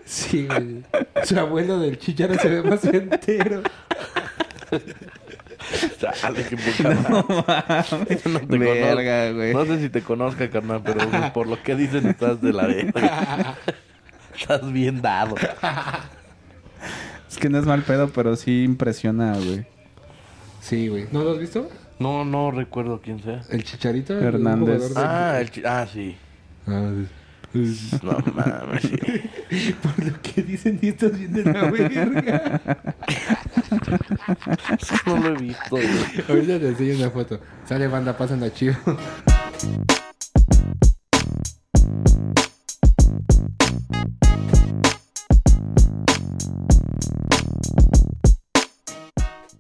[0.06, 0.84] sí, güey.
[1.24, 3.64] Su abuelo del chicharo se ve más entero.
[6.02, 6.96] Dale, qué madre.
[8.30, 9.36] No te Verga, conozco.
[9.36, 9.54] güey.
[9.54, 11.00] No sé si te conozca, carnal, pero
[11.34, 13.56] por lo que dicen estás de la verga.
[14.40, 15.36] estás bien dado.
[17.30, 19.66] Es que no es mal pedo, pero sí impresiona, güey.
[20.62, 21.08] Sí, güey.
[21.12, 21.70] ¿No lo has visto?
[22.00, 23.42] No, no recuerdo quién sea.
[23.50, 24.20] ¿El Chicharito?
[24.20, 24.92] Hernández.
[24.92, 26.16] El ah, el chi ah, sí.
[26.68, 27.08] Ah, sí.
[28.04, 28.84] No mames.
[28.84, 29.74] Sí.
[29.82, 32.62] Por lo que dicen, y estás viendo la verga.
[35.06, 35.88] No lo he visto, güey.
[36.28, 37.40] Ahorita te enseño una foto.
[37.66, 38.76] Sale banda, pasan a chivo.